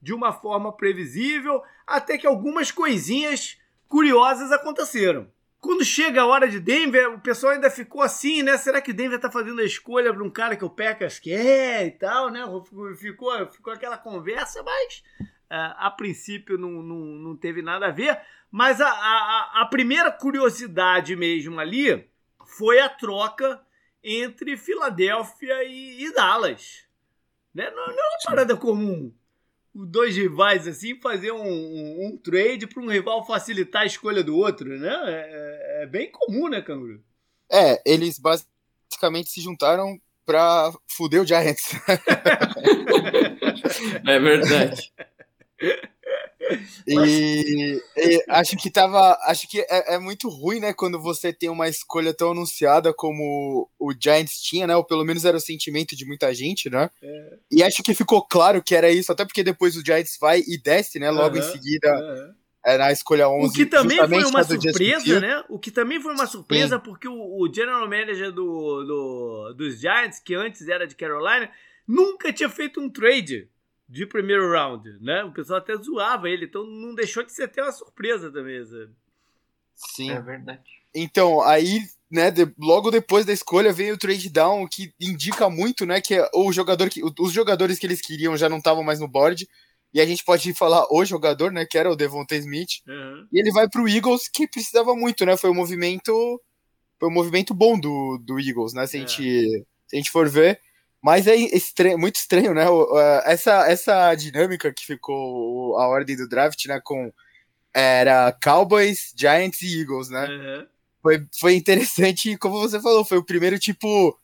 de 0.00 0.12
uma 0.12 0.32
forma 0.32 0.72
previsível 0.72 1.62
até 1.86 2.18
que 2.18 2.26
algumas 2.26 2.70
coisinhas 2.70 3.60
curiosas 3.88 4.52
aconteceram. 4.52 5.30
Quando 5.60 5.84
chega 5.84 6.22
a 6.22 6.26
hora 6.26 6.48
de 6.48 6.60
Denver, 6.60 7.14
o 7.14 7.20
pessoal 7.20 7.52
ainda 7.52 7.68
ficou 7.68 8.00
assim, 8.00 8.42
né? 8.44 8.56
Será 8.56 8.80
que 8.80 8.92
Denver 8.92 9.18
tá 9.18 9.30
fazendo 9.30 9.60
a 9.60 9.64
escolha 9.64 10.14
para 10.14 10.22
um 10.22 10.30
cara 10.30 10.56
que 10.56 10.64
o 10.64 10.70
Packers 10.70 11.18
quer 11.18 11.84
e 11.84 11.90
tal, 11.90 12.30
né? 12.30 12.44
Ficou, 12.96 13.46
ficou 13.48 13.72
aquela 13.72 13.98
conversa, 13.98 14.62
mas 14.62 15.02
uh, 15.20 15.74
a 15.78 15.90
princípio 15.90 16.56
não, 16.56 16.70
não, 16.70 16.98
não 16.98 17.36
teve 17.36 17.60
nada 17.60 17.86
a 17.86 17.90
ver. 17.90 18.20
Mas 18.50 18.80
a, 18.80 18.88
a, 18.88 19.62
a 19.62 19.66
primeira 19.66 20.12
curiosidade 20.12 21.16
mesmo 21.16 21.58
ali 21.58 22.08
foi 22.46 22.78
a 22.78 22.88
troca 22.88 23.60
entre 24.02 24.56
Filadélfia 24.56 25.64
e, 25.64 26.04
e 26.04 26.14
Dallas. 26.14 26.86
Né? 27.52 27.68
Não, 27.70 27.86
não, 27.88 27.92
é 27.92 28.08
uma 28.08 28.18
parada 28.24 28.56
comum 28.56 29.12
dois 29.86 30.16
rivais 30.16 30.66
assim 30.66 31.00
fazer 31.00 31.32
um, 31.32 31.42
um, 31.42 32.06
um 32.06 32.16
trade 32.16 32.66
para 32.66 32.82
um 32.82 32.88
rival 32.88 33.26
facilitar 33.26 33.82
a 33.82 33.86
escolha 33.86 34.22
do 34.22 34.36
outro, 34.36 34.78
né? 34.78 34.88
É, 34.88 35.80
é, 35.80 35.84
é 35.84 35.86
bem 35.86 36.10
comum, 36.10 36.48
né, 36.48 36.60
Canguru? 36.60 37.02
É, 37.50 37.80
eles 37.84 38.18
basicamente 38.18 39.30
se 39.30 39.40
juntaram 39.40 39.98
para 40.26 40.72
fuder 40.86 41.22
o 41.22 41.26
Giants. 41.26 41.72
é 44.06 44.18
verdade. 44.18 44.92
E, 46.86 47.82
e, 47.96 48.24
acho 48.28 48.56
que 48.56 48.70
tava. 48.70 49.18
Acho 49.22 49.48
que 49.48 49.60
é, 49.60 49.94
é, 49.94 49.98
muito 49.98 50.28
ruim, 50.28 50.60
né? 50.60 50.72
Quando 50.72 51.00
você 51.00 51.32
tem 51.32 51.48
uma 51.48 51.68
escolha 51.68 52.14
tão 52.14 52.30
anunciada 52.30 52.92
como 52.94 53.68
o 53.78 53.92
Giants 53.92 54.40
tinha, 54.40 54.66
né? 54.66 54.76
Ou 54.76 54.84
pelo 54.84 55.04
menos 55.04 55.24
era 55.24 55.36
o 55.36 55.40
sentimento 55.40 55.94
de 55.94 56.06
muita 56.06 56.32
gente, 56.32 56.70
né? 56.70 56.90
É. 57.02 57.38
E 57.50 57.62
acho 57.62 57.82
que 57.82 57.94
ficou 57.94 58.22
claro 58.22 58.62
que 58.62 58.74
era 58.74 58.90
isso, 58.90 59.12
até 59.12 59.24
porque 59.24 59.42
depois 59.42 59.76
o 59.76 59.84
Giants 59.84 60.16
vai 60.20 60.40
e 60.46 60.60
desce, 60.60 60.98
né? 60.98 61.10
Logo 61.10 61.36
em 61.36 61.42
seguida. 61.42 62.34
É, 62.64 62.76
na 62.76 62.90
escolha 62.90 63.28
11. 63.28 63.48
O 63.48 63.52
que 63.52 63.64
também 63.64 63.96
foi 63.96 64.24
uma 64.24 64.44
surpresa, 64.44 65.20
né? 65.20 65.44
O 65.48 65.58
que 65.58 65.70
também 65.70 66.00
foi 66.02 66.12
uma 66.12 66.26
surpresa, 66.26 66.76
Sim. 66.76 66.82
porque 66.82 67.08
o, 67.08 67.14
o, 67.14 67.52
general 67.52 67.88
manager 67.88 68.32
do, 68.32 68.84
do, 68.84 69.54
dos 69.56 69.80
Giants, 69.80 70.18
que 70.18 70.34
antes 70.34 70.68
era 70.68 70.86
de 70.86 70.96
Carolina, 70.96 71.50
nunca 71.86 72.32
tinha 72.32 72.48
feito 72.48 72.80
um 72.80 72.90
trade 72.90 73.48
de 73.88 74.06
primeiro 74.06 74.50
round, 74.50 74.98
né? 75.00 75.24
O 75.24 75.32
pessoal 75.32 75.58
até 75.58 75.74
zoava 75.76 76.28
ele, 76.28 76.44
então 76.44 76.64
não 76.64 76.94
deixou 76.94 77.22
de 77.22 77.32
ser 77.32 77.44
até 77.44 77.62
uma 77.62 77.72
surpresa 77.72 78.30
também, 78.30 78.64
sabe? 78.64 78.90
Sim. 79.74 80.10
É 80.10 80.20
verdade. 80.20 80.62
Então, 80.94 81.40
aí, 81.42 81.80
né, 82.10 82.30
de, 82.30 82.52
logo 82.58 82.90
depois 82.90 83.24
da 83.24 83.32
escolha 83.32 83.72
veio 83.72 83.94
o 83.94 83.98
trade 83.98 84.28
down, 84.28 84.66
que 84.68 84.92
indica 85.00 85.48
muito, 85.48 85.86
né, 85.86 86.00
que 86.00 86.18
o 86.34 86.52
jogador 86.52 86.90
que 86.90 87.02
os 87.18 87.32
jogadores 87.32 87.78
que 87.78 87.86
eles 87.86 88.00
queriam 88.00 88.36
já 88.36 88.48
não 88.48 88.58
estavam 88.58 88.82
mais 88.82 89.00
no 89.00 89.08
board. 89.08 89.48
E 89.94 90.02
a 90.02 90.06
gente 90.06 90.22
pode 90.22 90.52
falar 90.52 90.86
o 90.92 91.02
jogador, 91.02 91.50
né, 91.50 91.64
que 91.64 91.78
era 91.78 91.90
o 91.90 91.96
Devonta 91.96 92.36
Smith. 92.36 92.82
Uhum. 92.86 93.26
E 93.32 93.40
ele 93.40 93.50
vai 93.50 93.68
pro 93.68 93.88
Eagles, 93.88 94.28
que 94.28 94.46
precisava 94.46 94.94
muito, 94.94 95.24
né? 95.24 95.34
Foi 95.34 95.48
um 95.48 95.54
movimento 95.54 96.12
foi 96.98 97.08
um 97.08 97.12
movimento 97.12 97.54
bom 97.54 97.78
do, 97.78 98.18
do 98.18 98.38
Eagles, 98.40 98.74
né? 98.74 98.86
Se, 98.86 98.96
a 98.96 99.00
é. 99.00 99.06
gente, 99.06 99.22
se 99.86 99.94
a 99.94 99.96
gente 99.96 100.10
for 100.10 100.28
ver. 100.28 100.60
Mas 101.02 101.26
é 101.26 101.36
estranho, 101.36 101.98
muito 101.98 102.16
estranho, 102.16 102.52
né? 102.52 102.64
Essa, 103.24 103.70
essa 103.70 104.14
dinâmica 104.14 104.72
que 104.72 104.84
ficou 104.84 105.78
a 105.78 105.86
ordem 105.86 106.16
do 106.16 106.28
draft, 106.28 106.64
né? 106.66 106.80
Com 106.82 107.12
era 107.72 108.32
Cowboys, 108.42 109.12
Giants 109.16 109.62
e 109.62 109.80
Eagles, 109.80 110.08
né? 110.10 110.26
Uhum. 110.26 110.66
foi, 111.00 111.26
foi 111.38 111.54
interessante, 111.54 112.36
como 112.36 112.58
você 112.58 112.80
falou, 112.80 113.04
foi 113.04 113.18
o 113.18 113.24
primeiro 113.24 113.58
tipo. 113.58 114.18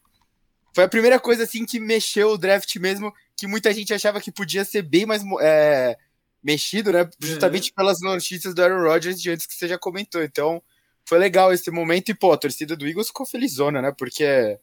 Foi 0.74 0.84
a 0.84 0.88
primeira 0.88 1.20
coisa 1.20 1.44
assim 1.44 1.64
que 1.64 1.78
mexeu 1.78 2.30
o 2.30 2.38
draft 2.38 2.74
mesmo, 2.76 3.12
que 3.36 3.46
muita 3.46 3.72
gente 3.72 3.94
achava 3.94 4.20
que 4.20 4.32
podia 4.32 4.64
ser 4.64 4.82
bem 4.82 5.06
mais 5.06 5.22
é, 5.40 5.96
mexido, 6.42 6.90
né? 6.90 7.08
Justamente 7.20 7.70
uhum. 7.70 7.74
pelas 7.76 8.00
notícias 8.00 8.52
do 8.52 8.62
Aaron 8.62 8.82
Rodgers 8.82 9.22
de 9.22 9.30
antes 9.30 9.46
que 9.46 9.54
você 9.54 9.68
já 9.68 9.78
comentou. 9.78 10.20
Então, 10.20 10.60
foi 11.08 11.18
legal 11.18 11.52
esse 11.52 11.70
momento 11.70 12.08
e, 12.08 12.14
pô, 12.14 12.32
a 12.32 12.36
torcida 12.36 12.76
do 12.76 12.88
Eagles 12.88 13.06
ficou 13.06 13.24
felizona, 13.24 13.80
né? 13.80 13.94
Porque 13.96 14.58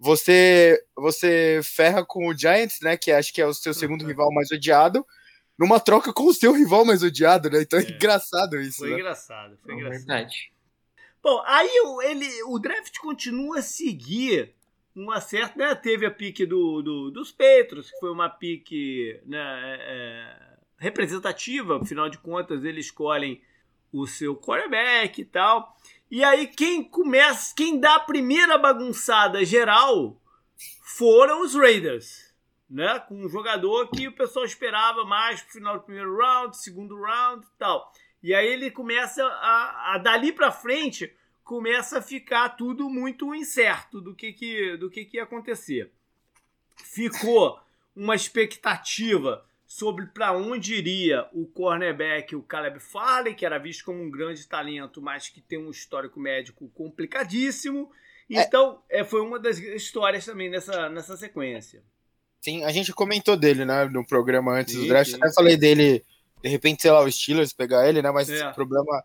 você 0.00 0.82
você 0.96 1.60
ferra 1.62 2.04
com 2.04 2.26
o 2.26 2.36
Giants, 2.36 2.80
né? 2.80 2.96
Que 2.96 3.12
acho 3.12 3.32
que 3.32 3.40
é 3.40 3.46
o 3.46 3.52
seu 3.52 3.74
segundo 3.74 4.02
uhum. 4.02 4.08
rival 4.08 4.32
mais 4.32 4.50
odiado, 4.50 5.06
numa 5.58 5.78
troca 5.78 6.12
com 6.12 6.24
o 6.24 6.34
seu 6.34 6.52
rival 6.52 6.86
mais 6.86 7.02
odiado, 7.02 7.50
né? 7.50 7.60
Então 7.60 7.78
é, 7.78 7.82
é 7.82 7.90
engraçado 7.90 8.58
isso. 8.58 8.78
Foi 8.78 8.90
né? 8.90 8.96
engraçado, 8.96 9.58
foi 9.62 9.74
é 9.74 9.76
engraçado. 9.76 9.98
Verdade. 9.98 10.52
Bom, 11.22 11.42
aí 11.44 11.70
ele, 12.04 12.42
o 12.44 12.58
draft 12.58 12.96
continua 12.98 13.58
a 13.58 13.62
seguir 13.62 14.54
uma 14.96 15.20
certa. 15.20 15.58
Né, 15.58 15.74
teve 15.74 16.06
a 16.06 16.10
pique 16.10 16.46
do, 16.46 16.80
do, 16.80 17.10
dos 17.10 17.30
Petros, 17.30 17.90
que 17.90 18.00
foi 18.00 18.10
uma 18.10 18.30
pique 18.30 19.20
né, 19.26 19.38
é, 19.38 19.76
é, 19.80 20.56
representativa, 20.78 21.76
afinal 21.76 22.08
de 22.08 22.16
contas, 22.16 22.64
eles 22.64 22.86
escolhem 22.86 23.42
o 23.92 24.06
seu 24.06 24.34
quarterback 24.34 25.20
e 25.20 25.24
tal. 25.26 25.76
E 26.10 26.24
aí 26.24 26.46
quem 26.46 26.82
começa, 26.82 27.54
quem 27.54 27.78
dá 27.78 27.96
a 27.96 28.00
primeira 28.00 28.58
bagunçada 28.58 29.44
geral 29.44 30.20
foram 30.82 31.42
os 31.42 31.54
Raiders, 31.54 32.34
né? 32.68 32.98
Com 33.00 33.24
um 33.24 33.28
jogador 33.28 33.88
que 33.90 34.08
o 34.08 34.12
pessoal 34.12 34.44
esperava 34.44 35.04
mais 35.04 35.40
pro 35.40 35.52
final 35.52 35.78
do 35.78 35.84
primeiro 35.84 36.16
round, 36.16 36.56
segundo 36.56 37.00
round 37.00 37.46
e 37.46 37.58
tal. 37.58 37.92
E 38.22 38.34
aí 38.34 38.46
ele 38.46 38.70
começa 38.70 39.24
a, 39.24 39.94
a 39.94 39.98
dali 39.98 40.32
para 40.32 40.50
frente 40.50 41.14
começa 41.50 41.98
a 41.98 42.02
ficar 42.02 42.50
tudo 42.50 42.88
muito 42.88 43.34
incerto 43.34 44.00
do 44.00 44.14
que 44.14 44.32
que 44.32 44.76
do 44.76 44.88
que 44.88 45.04
que 45.04 45.16
ia 45.16 45.24
acontecer. 45.24 45.90
Ficou 46.76 47.58
uma 47.94 48.14
expectativa 48.14 49.44
sobre 49.70 50.06
para 50.06 50.32
onde 50.32 50.74
iria 50.74 51.28
o 51.32 51.46
cornerback, 51.46 52.34
o 52.34 52.42
Caleb 52.42 52.80
Farley, 52.80 53.36
que 53.36 53.46
era 53.46 53.56
visto 53.56 53.84
como 53.84 54.02
um 54.02 54.10
grande 54.10 54.44
talento, 54.48 55.00
mas 55.00 55.28
que 55.28 55.40
tem 55.40 55.60
um 55.60 55.70
histórico 55.70 56.18
médico 56.18 56.68
complicadíssimo. 56.74 57.88
É. 58.28 58.42
Então, 58.42 58.82
é. 58.90 59.04
foi 59.04 59.20
uma 59.20 59.38
das 59.38 59.58
histórias 59.60 60.24
também 60.24 60.50
nessa, 60.50 60.88
nessa 60.88 61.16
sequência. 61.16 61.84
Sim, 62.40 62.64
a 62.64 62.72
gente 62.72 62.92
comentou 62.92 63.36
dele, 63.36 63.64
né, 63.64 63.84
no 63.84 64.04
programa 64.04 64.54
antes 64.54 64.74
sim, 64.74 64.80
do 64.80 64.88
draft. 64.88 65.12
Sim. 65.12 65.18
Até 65.18 65.32
falei 65.32 65.56
dele, 65.56 66.04
de 66.42 66.48
repente, 66.48 66.82
sei 66.82 66.90
lá, 66.90 67.04
o 67.04 67.12
Steelers 67.12 67.52
pegar 67.52 67.88
ele, 67.88 68.02
né, 68.02 68.10
mas 68.10 68.28
é. 68.28 68.50
o 68.50 68.52
problema 68.52 69.04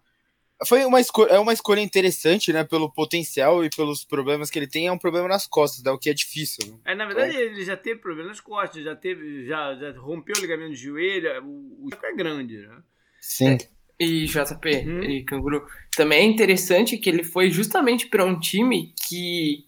foi 0.64 0.86
uma 0.86 1.02
escolha, 1.02 1.32
é 1.32 1.40
uma 1.40 1.52
escolha 1.52 1.82
interessante, 1.82 2.54
né? 2.54 2.64
Pelo 2.64 2.92
potencial 2.92 3.66
e 3.66 3.70
pelos 3.70 4.06
problemas 4.06 4.50
que 4.50 4.58
ele 4.58 4.68
tem, 4.68 4.88
é 4.88 4.92
um 4.92 4.98
problema 4.98 5.28
nas 5.28 5.46
costas, 5.46 5.84
né, 5.84 5.92
o 5.92 5.98
que 5.98 6.10
é 6.10 6.14
difícil. 6.14 6.72
Né? 6.72 6.78
É, 6.86 6.96
na 6.96 7.06
verdade, 7.06 7.32
então... 7.32 7.42
ele 7.42 7.66
já 7.66 7.76
teve 7.76 8.00
problema 8.00 8.30
nas 8.30 8.40
costas, 8.40 8.84
já 8.84 8.96
teve, 8.96 9.46
já, 9.46 9.76
já 9.76 9.92
rompeu 10.00 10.36
o 10.38 10.42
ligamento 10.42 10.72
de 10.72 10.78
joelho, 10.78 11.44
o, 11.44 11.88
o 11.88 11.90
é 12.04 12.16
grande, 12.16 12.58
né? 12.58 12.78
Sim. 13.20 13.58
E 14.00 14.26
JP, 14.26 14.70
uhum. 14.86 15.04
e 15.04 15.24
Canguru, 15.24 15.66
também 15.96 16.20
é 16.20 16.24
interessante 16.24 16.98
que 16.98 17.10
ele 17.10 17.24
foi 17.24 17.50
justamente 17.50 18.08
para 18.08 18.26
um 18.26 18.38
time 18.40 18.94
que 19.08 19.66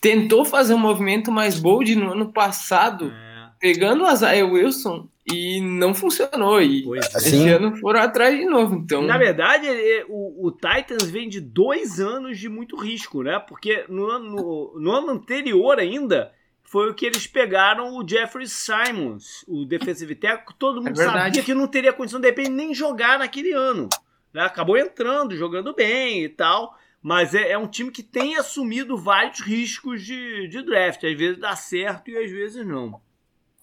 tentou 0.00 0.44
fazer 0.44 0.74
um 0.74 0.78
movimento 0.78 1.32
mais 1.32 1.58
bold 1.58 1.94
no 1.96 2.12
ano 2.12 2.32
passado, 2.32 3.10
é. 3.10 3.50
pegando 3.58 4.04
o 4.04 4.12
Isaiah 4.12 4.46
Wilson 4.46 5.08
e 5.26 5.60
não 5.60 5.94
funcionou. 5.94 6.60
E 6.60 6.82
pois 6.82 7.14
é. 7.14 7.18
esse 7.18 7.48
ano 7.48 7.76
foram 7.76 8.00
atrás 8.00 8.36
de 8.36 8.44
novo. 8.44 8.76
Então... 8.76 9.02
Na 9.02 9.16
verdade, 9.16 9.66
o, 10.08 10.48
o, 10.48 10.52
Titans 10.52 11.08
vem 11.08 11.28
de 11.28 11.40
dois 11.40 11.98
anos 12.00 12.38
de 12.38 12.48
muito 12.48 12.76
risco, 12.76 13.22
né? 13.22 13.38
Porque 13.38 13.84
no 13.88 14.06
ano, 14.06 14.74
no 14.78 14.92
ano 14.92 15.10
anterior 15.10 15.78
ainda 15.78 16.32
foi 16.62 16.90
o 16.90 16.94
que 16.94 17.06
eles 17.06 17.26
pegaram 17.26 17.96
o 17.96 18.06
Jeffrey 18.06 18.46
Simons, 18.46 19.44
o 19.46 19.64
defensive 19.64 20.14
tackle, 20.14 20.56
todo 20.58 20.82
mundo 20.82 21.00
é 21.00 21.04
sabia 21.04 21.42
que 21.42 21.54
não 21.54 21.68
teria 21.68 21.92
condição 21.92 22.20
de 22.20 22.26
repente 22.26 22.50
nem 22.50 22.74
jogar 22.74 23.18
naquele 23.18 23.52
ano. 23.52 23.88
Né? 24.32 24.42
Acabou 24.42 24.76
entrando, 24.76 25.36
jogando 25.36 25.74
bem 25.74 26.24
e 26.24 26.28
tal. 26.28 26.76
Mas 27.00 27.34
é, 27.34 27.50
é, 27.50 27.58
um 27.58 27.68
time 27.68 27.90
que 27.90 28.02
tem 28.02 28.36
assumido 28.36 28.96
vários 28.96 29.40
riscos 29.40 30.02
de, 30.02 30.48
de 30.48 30.62
draft. 30.62 31.04
Às 31.04 31.16
vezes 31.16 31.38
dá 31.38 31.54
certo 31.54 32.10
e 32.10 32.16
às 32.16 32.30
vezes 32.30 32.66
não. 32.66 32.98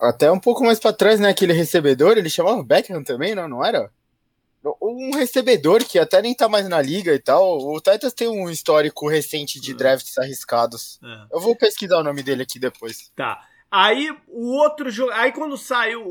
Até 0.02 0.32
um 0.32 0.40
pouco 0.40 0.64
mais 0.64 0.80
para 0.80 0.94
trás, 0.94 1.20
né? 1.20 1.30
Aquele 1.30 1.54
recebedor, 1.54 2.18
ele 2.18 2.30
chamava 2.30 2.64
Beckham 2.64 3.04
também, 3.04 3.36
não? 3.36 3.48
Não 3.48 3.64
era? 3.64 3.92
Um 4.82 5.12
recebedor 5.16 5.84
que 5.84 6.00
até 6.00 6.22
nem 6.22 6.36
tá 6.36 6.50
mais 6.50 6.68
na 6.68 6.82
liga 6.82 7.14
e 7.14 7.20
tal. 7.20 7.60
O 7.60 7.80
Titans 7.80 8.14
tem 8.14 8.28
um 8.28 8.50
histórico 8.50 9.08
recente 9.08 9.60
de 9.60 9.72
é. 9.72 9.76
drafts 9.76 10.18
arriscados. 10.18 11.00
É. 11.04 11.36
Eu 11.36 11.40
vou 11.40 11.56
pesquisar 11.56 12.00
o 12.00 12.04
nome 12.04 12.24
dele 12.24 12.44
aqui 12.44 12.60
depois. 12.60 13.12
Tá. 13.16 13.48
Aí 13.70 14.10
o 14.28 14.56
outro 14.58 14.90
aí 15.14 15.32
quando 15.32 15.58
sai 15.58 15.96
o, 15.96 16.04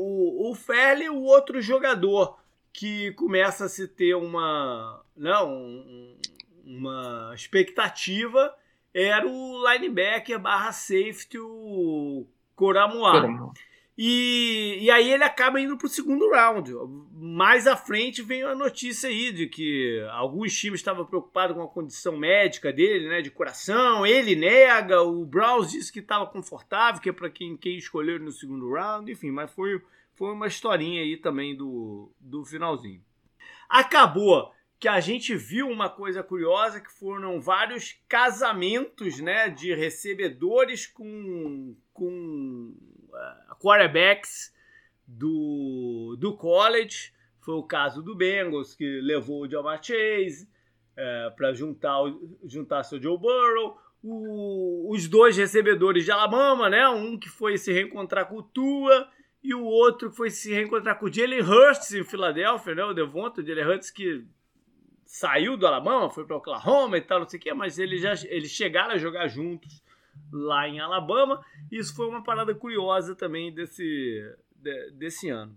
o 0.49 0.55
Fairley, 0.55 1.09
o 1.09 1.21
outro 1.23 1.61
jogador 1.61 2.37
que 2.73 3.11
começa 3.13 3.65
a 3.65 3.69
se 3.69 3.87
ter 3.87 4.15
uma, 4.15 5.01
não, 5.15 5.53
um, 5.53 6.17
uma 6.65 7.33
expectativa 7.35 8.53
era 8.93 9.27
o 9.27 9.63
linebacker 9.69 10.39
barra 10.39 10.71
safety, 10.71 11.37
o 11.37 12.25
Coramoa. 12.55 13.53
E, 13.97 14.77
e 14.81 14.89
aí 14.89 15.11
ele 15.11 15.23
acaba 15.23 15.59
indo 15.59 15.77
para 15.77 15.85
o 15.85 15.89
segundo 15.89 16.29
round. 16.31 16.71
Mais 17.13 17.67
à 17.67 17.75
frente 17.75 18.21
vem 18.21 18.43
a 18.43 18.55
notícia 18.55 19.09
aí 19.09 19.31
de 19.31 19.47
que 19.47 20.01
alguns 20.11 20.57
times 20.57 20.79
estavam 20.79 21.05
preocupados 21.05 21.55
com 21.55 21.61
a 21.61 21.67
condição 21.67 22.17
médica 22.17 22.71
dele, 22.71 23.09
né, 23.09 23.21
de 23.21 23.29
coração. 23.29 24.05
Ele 24.05 24.35
nega, 24.35 25.01
o 25.01 25.25
Browns 25.25 25.71
disse 25.71 25.91
que 25.91 25.99
estava 25.99 26.25
confortável, 26.25 27.01
que 27.01 27.09
é 27.09 27.13
para 27.13 27.29
quem, 27.29 27.57
quem 27.57 27.77
escolheu 27.77 28.19
no 28.19 28.31
segundo 28.31 28.71
round, 28.71 29.11
enfim, 29.11 29.29
mas 29.29 29.51
foi, 29.51 29.81
foi 30.15 30.31
uma 30.31 30.47
historinha 30.47 31.01
aí 31.01 31.17
também 31.17 31.55
do, 31.55 32.11
do 32.19 32.45
finalzinho. 32.45 33.03
Acabou 33.69 34.51
que 34.81 34.87
a 34.87 34.99
gente 34.99 35.35
viu 35.35 35.69
uma 35.69 35.89
coisa 35.89 36.23
curiosa 36.23 36.81
que 36.81 36.91
foram 36.91 37.39
vários 37.39 37.99
casamentos, 38.09 39.19
né, 39.19 39.47
de 39.47 39.75
recebedores 39.75 40.87
com, 40.87 41.75
com 41.93 42.73
uh, 43.11 43.55
quarterbacks 43.59 44.53
do, 45.07 46.15
do 46.19 46.35
college. 46.35 47.13
Foi 47.39 47.55
o 47.55 47.63
caso 47.63 48.01
do 48.01 48.15
Bengals, 48.15 48.75
que 48.75 49.01
levou 49.01 49.43
o 49.43 49.49
Jamar 49.49 49.83
Chase 49.83 50.47
uh, 50.93 51.35
para 51.35 51.53
juntar, 51.53 51.97
juntar 52.45 52.83
seu 52.83 53.01
Joe 53.01 53.17
Burrow. 53.17 53.77
O, 54.03 54.91
os 54.91 55.07
dois 55.07 55.37
recebedores 55.37 56.05
de 56.05 56.11
Alabama, 56.11 56.69
né, 56.69 56.87
um 56.89 57.19
que 57.19 57.29
foi 57.29 57.57
se 57.57 57.71
reencontrar 57.71 58.27
com 58.27 58.37
o 58.37 58.43
Tua 58.43 59.07
e 59.43 59.53
o 59.53 59.63
outro 59.63 60.11
foi 60.11 60.31
se 60.31 60.51
reencontrar 60.51 60.97
com 60.97 61.05
o 61.05 61.13
Jalen 61.13 61.41
Hurts 61.41 61.93
em 61.93 62.03
Filadélfia, 62.03 62.73
né, 62.73 62.83
o 62.83 62.93
Devonta, 62.93 63.41
o 63.41 63.45
Jalen 63.45 63.65
Hurts 63.65 63.91
que 63.91 64.25
saiu 65.05 65.55
do 65.55 65.67
Alabama, 65.67 66.09
foi 66.09 66.25
para 66.25 66.37
Oklahoma 66.37 66.97
e 66.97 67.01
tal, 67.01 67.19
não 67.19 67.29
sei 67.29 67.37
o 67.37 67.41
que, 67.43 67.53
mas 67.53 67.77
eles 67.77 68.01
já 68.01 68.13
eles 68.27 68.49
chegaram 68.49 68.93
a 68.93 68.97
jogar 68.97 69.27
juntos 69.27 69.80
lá 70.31 70.67
em 70.67 70.79
Alabama. 70.79 71.43
Isso 71.71 71.95
foi 71.95 72.07
uma 72.07 72.23
parada 72.23 72.53
curiosa 72.53 73.15
também 73.15 73.53
desse, 73.53 74.35
de, 74.55 74.91
desse 74.91 75.29
ano. 75.29 75.55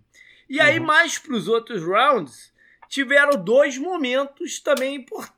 E 0.49 0.61
aí, 0.61 0.79
uhum. 0.79 0.87
mais 0.87 1.19
para 1.19 1.35
os 1.35 1.49
outros 1.49 1.83
rounds, 1.83 2.55
tiveram 2.89 3.43
dois 3.43 3.79
momentos 3.79 4.61
também 4.61 4.97
import... 4.97 5.31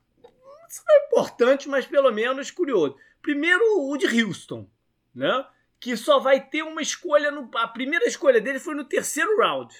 importantes, 1.02 1.66
mas 1.66 1.86
pelo 1.86 2.12
menos 2.12 2.50
curiosos. 2.50 2.96
Primeiro, 3.22 3.62
o 3.88 3.96
de 3.96 4.22
Houston, 4.22 4.68
né? 5.14 5.46
que 5.80 5.96
só 5.96 6.18
vai 6.18 6.40
ter 6.40 6.62
uma 6.62 6.82
escolha. 6.82 7.30
No... 7.30 7.48
A 7.54 7.68
primeira 7.68 8.06
escolha 8.06 8.40
dele 8.40 8.58
foi 8.58 8.74
no 8.74 8.84
terceiro 8.84 9.38
round. 9.38 9.74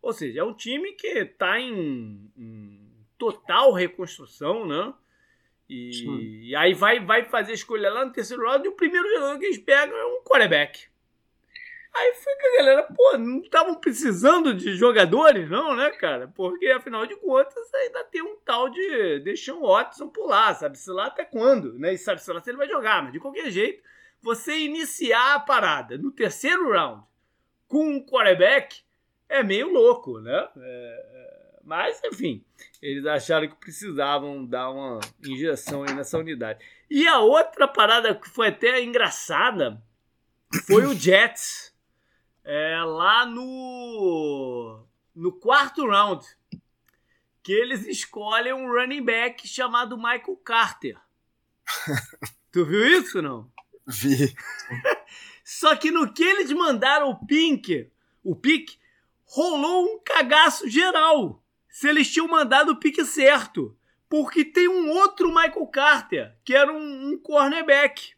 Ou 0.00 0.12
seja, 0.12 0.40
é 0.40 0.44
um 0.44 0.54
time 0.54 0.92
que 0.92 1.06
está 1.06 1.60
em, 1.60 2.30
em 2.36 2.90
total 3.16 3.72
reconstrução, 3.72 4.66
né? 4.66 4.92
E, 5.72 6.50
e, 6.50 6.56
aí 6.56 6.74
vai, 6.74 7.00
vai 7.00 7.24
fazer 7.24 7.54
escolha 7.54 7.90
lá 7.90 8.04
no 8.04 8.12
terceiro 8.12 8.44
round 8.44 8.66
e 8.66 8.68
o 8.68 8.76
primeiro 8.76 9.08
jogador 9.08 9.38
que 9.38 9.46
eles 9.46 9.58
pegam 9.58 9.96
é 9.96 10.06
um 10.06 10.22
quarterback. 10.22 10.86
Aí 11.94 12.14
fica 12.14 12.46
a 12.46 12.56
galera, 12.58 12.82
pô, 12.84 13.18
não 13.18 13.40
estavam 13.40 13.74
precisando 13.74 14.54
de 14.54 14.74
jogadores, 14.74 15.48
não, 15.48 15.76
né, 15.76 15.90
cara? 15.90 16.28
Porque 16.34 16.66
afinal 16.68 17.06
de 17.06 17.16
contas 17.16 17.72
ainda 17.74 18.04
tem 18.04 18.22
um 18.22 18.36
tal 18.44 18.68
de 18.70 19.20
deixar 19.20 19.54
o 19.54 19.66
Watson 19.66 20.08
pular, 20.08 20.54
sabe-se 20.54 20.90
lá 20.90 21.06
até 21.06 21.24
quando, 21.24 21.78
né? 21.78 21.94
E 21.94 21.98
sabe-se 21.98 22.30
lá 22.32 22.40
se 22.40 22.50
ele 22.50 22.58
vai 22.58 22.68
jogar, 22.68 23.02
mas 23.02 23.12
de 23.12 23.20
qualquer 23.20 23.50
jeito, 23.50 23.82
você 24.22 24.58
iniciar 24.58 25.34
a 25.34 25.40
parada 25.40 25.98
no 25.98 26.10
terceiro 26.10 26.70
round 26.70 27.02
com 27.66 27.86
um 27.86 28.04
quarterback 28.04 28.82
é 29.28 29.42
meio 29.42 29.70
louco, 29.70 30.18
né? 30.20 30.48
É, 30.56 31.06
é 31.14 31.31
mas, 31.64 32.00
enfim, 32.04 32.44
eles 32.80 33.06
acharam 33.06 33.48
que 33.48 33.56
precisavam 33.56 34.44
dar 34.44 34.70
uma 34.70 35.00
injeção 35.24 35.82
aí 35.82 35.94
nessa 35.94 36.18
unidade. 36.18 36.64
E 36.90 37.06
a 37.06 37.20
outra 37.20 37.66
parada 37.68 38.14
que 38.14 38.28
foi 38.28 38.48
até 38.48 38.82
engraçada 38.82 39.82
foi 40.66 40.86
o 40.86 40.94
Jets 40.94 41.74
é, 42.44 42.82
lá 42.84 43.24
no, 43.24 44.84
no 45.14 45.32
quarto 45.32 45.86
round. 45.86 46.24
que 47.42 47.52
eles 47.52 47.86
escolhem 47.86 48.52
um 48.52 48.70
running 48.70 49.04
back 49.04 49.46
chamado 49.48 49.96
Michael 49.96 50.36
Carter. 50.44 50.96
tu 52.52 52.64
viu 52.64 53.00
isso 53.00 53.22
não? 53.22 53.50
Vi. 53.86 54.34
Só 55.44 55.74
que 55.76 55.90
no 55.90 56.12
que 56.12 56.22
eles 56.22 56.52
mandaram 56.52 57.10
o 57.10 57.26
Pink, 57.26 57.90
o 58.22 58.36
pique, 58.36 58.78
rolou 59.24 59.86
um 59.86 60.00
cagaço 60.04 60.68
geral. 60.68 61.41
Se 61.72 61.88
eles 61.88 62.12
tinham 62.12 62.28
mandado 62.28 62.72
o 62.72 62.76
pique 62.76 63.02
certo. 63.02 63.74
Porque 64.08 64.44
tem 64.44 64.68
um 64.68 64.90
outro 64.90 65.28
Michael 65.28 65.66
Carter, 65.68 66.36
que 66.44 66.54
era 66.54 66.70
um, 66.70 67.08
um 67.08 67.18
cornerback. 67.18 68.12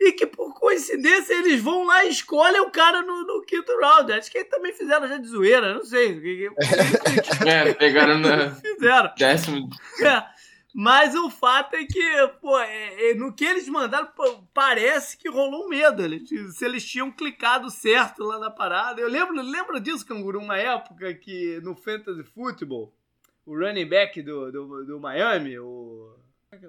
E 0.00 0.12
que, 0.12 0.26
por 0.26 0.54
coincidência, 0.54 1.34
eles 1.34 1.60
vão 1.60 1.84
lá 1.84 2.06
e 2.06 2.08
escolhem 2.08 2.62
o 2.62 2.70
cara 2.70 3.02
no, 3.02 3.26
no 3.26 3.42
quinto 3.42 3.70
round. 3.78 4.10
Acho 4.10 4.30
que 4.30 4.38
eles 4.38 4.48
também 4.48 4.72
fizeram 4.72 5.06
já 5.06 5.18
de 5.18 5.28
zoeira, 5.28 5.74
não 5.74 5.84
sei. 5.84 6.18
é, 7.46 7.74
pegaram 7.74 8.18
na. 8.18 8.52
Fizeram. 8.52 9.12
Décimo. 9.18 9.68
É. 10.00 10.39
Mas 10.74 11.14
o 11.14 11.30
fato 11.30 11.74
é 11.74 11.84
que, 11.84 12.28
pô, 12.40 12.58
é, 12.58 13.10
é, 13.10 13.14
no 13.14 13.32
que 13.32 13.44
eles 13.44 13.68
mandaram, 13.68 14.06
pô, 14.06 14.42
parece 14.54 15.16
que 15.16 15.28
rolou 15.28 15.66
um 15.66 15.68
medo. 15.68 16.02
Eles, 16.02 16.28
se 16.56 16.64
eles 16.64 16.86
tinham 16.86 17.10
clicado 17.10 17.70
certo 17.70 18.22
lá 18.22 18.38
na 18.38 18.50
parada. 18.50 19.00
Eu 19.00 19.08
lembro, 19.08 19.34
lembro 19.42 19.80
disso, 19.80 20.06
Canguru, 20.06 20.38
uma 20.38 20.56
época 20.56 21.12
que 21.14 21.60
no 21.62 21.74
Fantasy 21.74 22.22
Football, 22.22 22.94
o 23.44 23.58
running 23.58 23.88
back 23.88 24.22
do, 24.22 24.52
do, 24.52 24.84
do 24.84 25.00
Miami, 25.00 25.58
o 25.58 26.16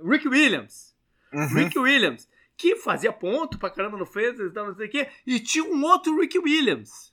Rick 0.04 0.28
Williams. 0.28 0.96
Uhum. 1.32 1.48
Rick 1.48 1.78
Williams, 1.78 2.28
que 2.58 2.76
fazia 2.76 3.14
ponto 3.14 3.60
pra 3.60 3.70
caramba 3.70 3.98
no 3.98 4.06
Fantasy 4.06 4.44
e 4.44 4.52
tal, 4.52 4.68
não 4.68 4.76
sei 4.76 4.88
o 4.88 4.90
quê. 4.90 5.08
E 5.26 5.40
tinha 5.40 5.64
um 5.64 5.84
outro 5.84 6.20
Rick 6.20 6.38
Williams 6.40 7.11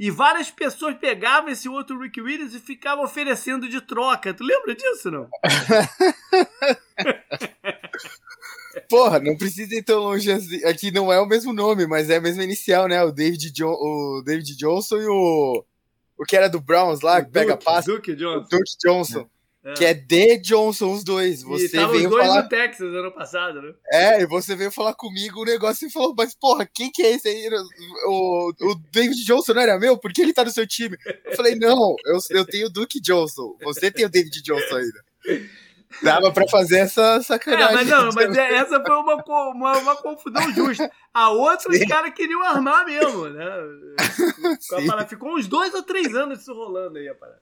e 0.00 0.10
várias 0.10 0.50
pessoas 0.50 0.96
pegavam 0.96 1.50
esse 1.50 1.68
outro 1.68 2.00
Rick 2.00 2.18
Williams 2.22 2.54
e 2.54 2.58
ficavam 2.58 3.04
oferecendo 3.04 3.68
de 3.68 3.82
troca. 3.82 4.32
Tu 4.32 4.42
lembra 4.42 4.74
disso, 4.74 5.10
não? 5.10 5.28
Porra, 8.88 9.20
não 9.20 9.36
precisa 9.36 9.74
ir 9.74 9.82
tão 9.82 10.00
longe 10.00 10.32
assim. 10.32 10.64
Aqui 10.64 10.90
não 10.90 11.12
é 11.12 11.20
o 11.20 11.26
mesmo 11.26 11.52
nome, 11.52 11.86
mas 11.86 12.08
é 12.08 12.16
a 12.16 12.20
mesma 12.20 12.42
inicial, 12.42 12.88
né? 12.88 13.04
O 13.04 13.12
David, 13.12 13.52
jo 13.54 13.68
o 13.68 14.22
David 14.24 14.56
Johnson 14.56 14.96
e 14.96 15.06
o. 15.06 15.62
O 16.16 16.24
que 16.24 16.34
era 16.34 16.48
do 16.48 16.62
Browns 16.62 17.02
lá, 17.02 17.18
o 17.18 17.24
que 17.26 17.30
pega 17.30 17.58
passe. 17.58 17.88
Duke 17.88 18.16
Johnson. 18.16 18.46
O 18.46 18.48
Duke 18.48 18.72
Johnson. 18.82 19.20
É. 19.20 19.26
É. 19.62 19.74
Que 19.74 19.84
é 19.84 19.94
The 19.94 20.36
Johnson, 20.38 20.92
os 20.94 21.04
dois. 21.04 21.42
Você 21.42 21.76
e 21.76 21.86
veio 21.86 22.04
os 22.04 22.10
dois 22.10 22.26
falar... 22.26 22.42
no 22.42 22.48
Texas 22.48 22.94
ano 22.94 23.12
passado, 23.12 23.60
né? 23.60 23.74
É, 23.92 24.22
e 24.22 24.26
você 24.26 24.56
veio 24.56 24.70
falar 24.70 24.94
comigo 24.94 25.40
o 25.40 25.42
um 25.42 25.46
negócio 25.46 25.86
e 25.86 25.90
falou, 25.90 26.14
mas 26.16 26.34
porra, 26.34 26.66
quem 26.72 26.90
que 26.90 27.02
é 27.02 27.12
esse 27.12 27.28
aí? 27.28 27.48
O, 28.06 28.52
o 28.58 28.74
David 28.90 29.22
Johnson 29.24 29.52
não 29.52 29.62
era 29.62 29.78
meu? 29.78 29.98
Por 29.98 30.12
que 30.12 30.22
ele 30.22 30.32
tá 30.32 30.44
no 30.44 30.50
seu 30.50 30.66
time? 30.66 30.96
Eu 31.26 31.36
falei, 31.36 31.56
não, 31.56 31.94
eu, 32.06 32.18
eu 32.30 32.46
tenho 32.46 32.68
o 32.68 32.70
Duke 32.70 33.00
Johnson. 33.00 33.54
Você 33.62 33.90
tem 33.90 34.06
o 34.06 34.10
David 34.10 34.42
Johnson 34.42 34.76
ainda. 34.76 35.04
Dava 36.02 36.32
pra 36.32 36.48
fazer 36.48 36.78
essa 36.78 37.20
sacanagem. 37.20 37.68
É, 37.68 37.74
mas 37.74 37.88
não, 37.88 38.08
mas 38.14 38.38
é, 38.38 38.54
essa 38.54 38.82
foi 38.82 38.96
uma, 38.96 39.16
uma, 39.16 39.78
uma 39.78 39.96
confusão 39.96 40.50
justa. 40.54 40.90
A 41.12 41.30
outra, 41.30 41.70
Sim. 41.72 41.82
os 41.82 41.88
caras 41.88 42.14
queriam 42.14 42.42
armar 42.42 42.86
mesmo, 42.86 43.28
né? 43.28 43.44
Ficou 45.08 45.36
uns 45.36 45.46
dois 45.46 45.74
ou 45.74 45.82
três 45.82 46.14
anos 46.14 46.40
isso 46.40 46.54
rolando 46.54 46.96
aí, 46.96 47.08
a 47.08 47.14
parada. 47.14 47.40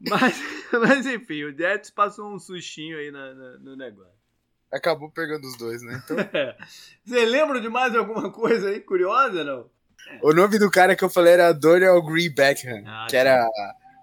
Mas, 0.00 0.40
mas 0.72 1.06
enfim, 1.06 1.44
o 1.44 1.56
Jets 1.56 1.90
passou 1.90 2.32
um 2.32 2.38
sustinho 2.38 2.98
aí 2.98 3.10
na, 3.10 3.34
na, 3.34 3.58
no 3.58 3.76
negócio. 3.76 4.18
Acabou 4.70 5.10
pegando 5.10 5.46
os 5.46 5.56
dois, 5.56 5.82
né? 5.82 6.02
Então... 6.04 6.16
Você 7.04 7.24
lembra 7.24 7.60
de 7.60 7.68
mais 7.68 7.94
alguma 7.96 8.30
coisa 8.30 8.68
aí 8.68 8.80
curiosa, 8.80 9.42
não? 9.42 9.70
O 10.22 10.32
nome 10.32 10.58
do 10.58 10.70
cara 10.70 10.94
que 10.94 11.04
eu 11.04 11.10
falei 11.10 11.34
era 11.34 11.52
Dorian 11.52 12.00
Green 12.00 12.30
Beckham, 12.30 12.82
ah, 12.86 13.06
que, 13.08 13.16
era, 13.16 13.46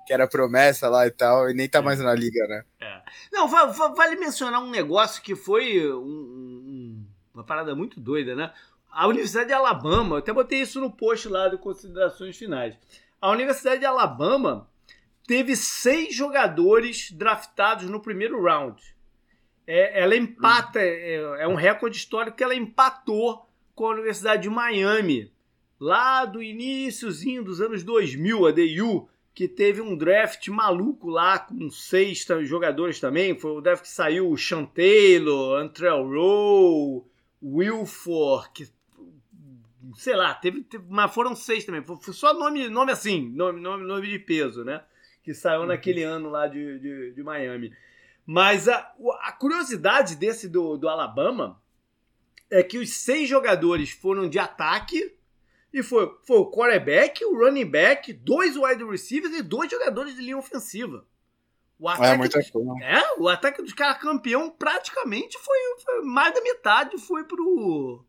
que 0.06 0.14
era 0.14 0.28
promessa 0.28 0.90
lá 0.90 1.08
e 1.08 1.12
tal, 1.12 1.50
e 1.50 1.54
nem 1.54 1.70
tá 1.70 1.80
é. 1.80 1.82
mais 1.82 2.00
na 2.00 2.14
liga, 2.14 2.46
né? 2.48 2.64
É. 2.80 3.02
Não, 3.32 3.48
vale 3.48 4.16
mencionar 4.16 4.62
um 4.62 4.70
negócio 4.70 5.22
que 5.22 5.36
foi 5.36 5.92
um, 5.92 5.98
um, 5.98 7.06
uma 7.34 7.44
parada 7.44 7.76
muito 7.76 8.00
doida, 8.00 8.36
né? 8.36 8.52
A 8.92 9.08
Universidade 9.08 9.48
de 9.48 9.54
Alabama, 9.54 10.16
eu 10.16 10.20
até 10.20 10.32
botei 10.32 10.62
isso 10.62 10.80
no 10.80 10.92
post 10.92 11.28
lá 11.28 11.50
de 11.50 11.58
considerações 11.58 12.38
finais. 12.38 12.76
A 13.20 13.30
Universidade 13.32 13.80
de 13.80 13.86
Alabama 13.86 14.68
teve 15.28 15.56
seis 15.56 16.14
jogadores 16.14 17.12
draftados 17.12 17.90
no 17.90 18.00
primeiro 18.00 18.42
round. 18.42 18.82
É, 19.68 20.02
ela 20.02 20.16
empata, 20.16 20.80
é, 20.80 21.16
é, 21.40 21.48
um 21.48 21.56
recorde 21.56 21.98
histórico 21.98 22.38
que 22.38 22.44
ela 22.44 22.56
empatou 22.56 23.48
com 23.74 23.88
a 23.88 23.92
Universidade 23.94 24.44
de 24.44 24.50
Miami, 24.50 25.32
lá 25.80 26.24
do 26.26 26.42
iníciozinho 26.42 27.44
dos 27.44 27.60
anos 27.60 27.84
2000, 27.84 28.48
a 28.48 28.52
DU, 28.52 29.10
que 29.34 29.48
teve 29.48 29.82
um 29.82 29.98
draft 29.98 30.48
maluco 30.48 31.10
lá 31.10 31.40
com 31.40 31.70
seis 31.70 32.26
jogadores 32.44 33.00
também. 33.00 33.38
Foi 33.38 33.52
o 33.52 33.62
draft 33.62 33.84
que 33.84 33.90
saiu 33.90 34.30
o 34.30 34.38
Sean 34.38 34.66
Taylor, 34.66 35.60
Antrell 35.60 36.08
Rowe, 36.08 37.04
Wilfor, 37.44 38.52
que 38.54 38.68
sei 39.98 40.16
lá, 40.16 40.34
teve, 40.34 40.64
teve, 40.64 40.86
mas 40.90 41.14
foram 41.14 41.36
seis 41.36 41.66
também. 41.66 41.84
Foi, 41.84 41.98
só 42.14 42.34
nome, 42.34 42.70
nome 42.70 42.92
assim, 42.92 43.30
nome, 43.30 43.60
nome, 43.60 43.86
nome 43.86 44.08
de 44.08 44.20
peso, 44.20 44.64
né? 44.64 44.82
Que 45.26 45.34
saiu 45.34 45.62
uhum. 45.62 45.66
naquele 45.66 46.04
ano 46.04 46.30
lá 46.30 46.46
de, 46.46 46.78
de, 46.78 47.12
de 47.14 47.24
Miami. 47.24 47.74
Mas 48.24 48.70
a, 48.70 48.94
a 49.22 49.32
curiosidade 49.32 50.16
desse 50.16 50.48
do, 50.48 50.78
do 50.78 50.88
Alabama 50.88 51.60
é 52.50 52.62
que 52.62 52.78
os 52.78 52.94
seis 52.94 53.28
jogadores 53.28 53.90
foram 53.90 54.30
de 54.30 54.38
ataque 54.38 55.16
e 55.74 55.82
foi, 55.82 56.16
foi 56.24 56.38
o 56.38 56.52
quarterback, 56.52 57.26
o 57.26 57.40
running 57.40 57.66
back, 57.66 58.14
dois 58.14 58.56
wide 58.56 58.84
receivers 58.84 59.34
e 59.36 59.42
dois 59.42 59.70
jogadores 59.70 60.16
de 60.16 60.22
linha 60.22 60.38
ofensiva. 60.38 61.04
O 61.80 61.90
é, 61.90 61.94
ataque, 61.94 62.38
é, 62.38 62.52
coisa. 62.52 62.84
é, 62.84 63.20
o 63.20 63.28
ataque 63.28 63.64
dos 63.64 63.74
caras 63.74 63.98
campeão 63.98 64.52
praticamente 64.52 65.40
foi, 65.40 65.58
foi, 65.84 66.02
mais 66.04 66.36
da 66.36 66.42
metade 66.42 66.98
foi 67.00 67.24
pro 67.24 68.06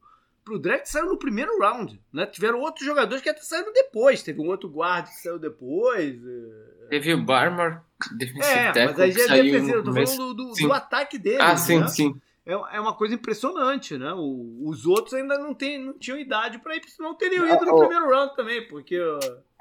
pro 0.46 0.60
draft 0.60 0.86
saiu 0.86 1.06
no 1.06 1.18
primeiro 1.18 1.58
round, 1.58 2.00
né? 2.12 2.24
Tiveram 2.24 2.60
outros 2.60 2.86
jogadores 2.86 3.20
que 3.20 3.28
até 3.28 3.42
saíram 3.42 3.72
depois, 3.72 4.22
teve 4.22 4.40
um 4.40 4.46
outro 4.46 4.68
guarda 4.68 5.08
que 5.08 5.16
saiu 5.16 5.40
depois. 5.40 6.14
É, 6.24 6.86
Teve 6.88 7.14
o 7.14 7.24
Barmore, 7.24 7.78
é, 8.42 8.84
mas 8.86 9.00
aí 9.00 9.10
já 9.10 9.36
é 9.36 9.42
defensivo, 9.42 9.76
eu 9.76 9.84
tô 9.84 9.92
falando 9.92 10.34
do, 10.34 10.34
do, 10.34 10.52
do 10.54 10.72
ataque 10.72 11.18
dele. 11.18 11.42
Ah, 11.42 11.56
sim, 11.56 11.80
né? 11.80 11.88
sim. 11.88 12.14
É, 12.46 12.52
é 12.52 12.80
uma 12.80 12.94
coisa 12.94 13.16
impressionante, 13.16 13.98
né? 13.98 14.12
O, 14.14 14.68
os 14.68 14.86
outros 14.86 15.14
ainda 15.14 15.36
não, 15.36 15.52
tem, 15.52 15.84
não 15.84 15.98
tinham 15.98 16.16
idade 16.16 16.60
para 16.60 16.76
ir, 16.76 16.82
senão 16.86 17.16
teriam 17.16 17.44
ido 17.44 17.66
no 17.66 17.78
primeiro 17.80 18.08
round 18.08 18.36
também, 18.36 18.68
porque 18.68 18.96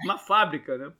uma 0.04 0.20
fábrica, 0.20 0.78
né? 0.78 0.94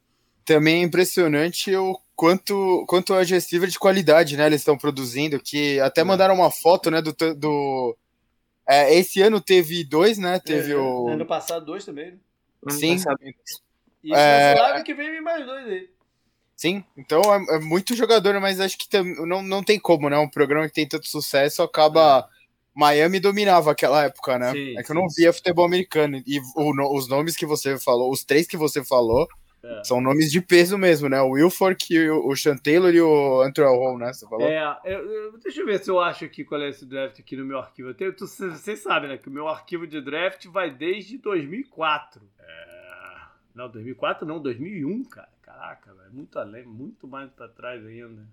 Também 0.44 0.82
é 0.82 0.86
impressionante 0.86 1.76
o 1.76 1.96
quanto, 2.16 2.86
quanto 2.88 3.14
a 3.14 3.22
receiver 3.22 3.70
de 3.70 3.78
qualidade, 3.78 4.36
né? 4.36 4.48
Eles 4.48 4.62
estão 4.62 4.76
produzindo, 4.76 5.40
que 5.40 5.80
até 5.80 6.02
é. 6.02 6.04
mandaram 6.04 6.34
uma 6.34 6.50
foto, 6.50 6.90
né, 6.90 7.04
do, 7.04 7.14
do 7.36 7.96
é, 8.68 8.96
esse 8.96 9.22
ano 9.22 9.40
teve 9.40 9.84
dois, 9.84 10.18
né? 10.18 10.40
Teve 10.40 10.72
é, 10.72 10.78
o. 10.78 11.08
Ano 11.08 11.26
passado, 11.26 11.66
dois 11.66 11.86
também. 11.86 12.20
Né? 12.64 12.72
Sim. 12.72 12.98
E 14.04 14.14
é... 14.14 14.82
que 14.84 14.94
vem 14.94 15.22
mais 15.22 15.46
dois 15.46 15.68
aí. 15.68 15.90
Sim, 16.56 16.84
então 16.96 17.22
é, 17.22 17.56
é, 17.56 17.60
muito 17.60 17.96
jogador, 17.96 18.40
mas 18.40 18.60
acho 18.62 18.78
que 18.78 18.88
tem, 18.88 19.04
não, 19.26 19.42
não 19.42 19.62
tem 19.62 19.78
como, 19.78 20.10
né? 20.10 20.18
Um 20.18 20.30
programa 20.30 20.68
que 20.68 20.74
tem 20.74 20.88
tanto 20.88 21.08
sucesso 21.08 21.62
acaba. 21.62 22.30
Miami 22.74 23.22
dominava 23.22 23.72
aquela 23.72 24.04
época, 24.04 24.38
né? 24.38 24.52
Sim, 24.52 24.78
é 24.78 24.84
que 24.84 24.92
eu 24.92 24.96
não 24.96 25.08
sim, 25.08 25.22
via 25.22 25.32
sim. 25.32 25.38
futebol 25.38 25.66
americano. 25.66 26.22
E 26.26 26.40
o, 26.56 26.98
os 26.98 27.08
nomes 27.08 27.36
que 27.36 27.46
você 27.46 27.78
falou, 27.80 28.12
os 28.12 28.24
três 28.24 28.48
que 28.48 28.58
você 28.58 28.84
falou, 28.84 29.28
é. 29.66 29.84
são 29.84 30.00
nomes 30.00 30.32
de 30.32 30.40
peso 30.42 30.78
mesmo, 30.78 31.10
né? 31.10 31.20
O 31.22 31.32
Wilfork, 31.32 31.98
o, 32.10 32.28
o 32.28 32.36
Sean 32.36 32.56
Taylor 32.56 32.94
e 32.94 33.02
o 33.02 33.42
Andrew 33.42 33.68
Hall, 33.68 33.98
né? 33.98 34.14
Você 34.14 34.28
falou? 34.28 34.48
É, 34.48 34.80
eu, 34.86 35.38
deixa 35.40 35.62
eu 35.62 35.66
ver 35.66 35.80
se 35.80 35.90
eu 35.90 36.00
acho 36.00 36.24
aqui 36.24 36.44
qual 36.44 36.62
é 36.62 36.70
esse 36.70 36.86
draft 36.86 37.20
aqui 37.20 37.36
no 37.36 37.46
meu 37.46 37.58
arquivo. 37.58 37.90
Eu 37.90 37.96
tenho, 37.96 38.14
tu, 38.14 38.28
vocês 38.28 38.80
sabem, 38.80 39.10
né? 39.10 39.18
Que 39.18 39.28
o 39.28 39.32
meu 39.32 39.48
arquivo 39.48 39.88
de 39.88 40.00
draft 40.02 40.46
vai 40.48 40.70
desde 40.70 41.18
2004. 41.18 42.22
É... 42.40 42.66
Não, 43.56 43.70
2004 43.70 44.28
não, 44.28 44.40
2001, 44.40 45.04
cara. 45.06 45.30
Caraca, 45.42 45.94
velho, 45.94 46.12
muito 46.12 46.38
além, 46.38 46.66
muito 46.66 47.08
mais 47.08 47.32
para 47.32 47.48
trás 47.48 47.86
ainda. 47.86 48.28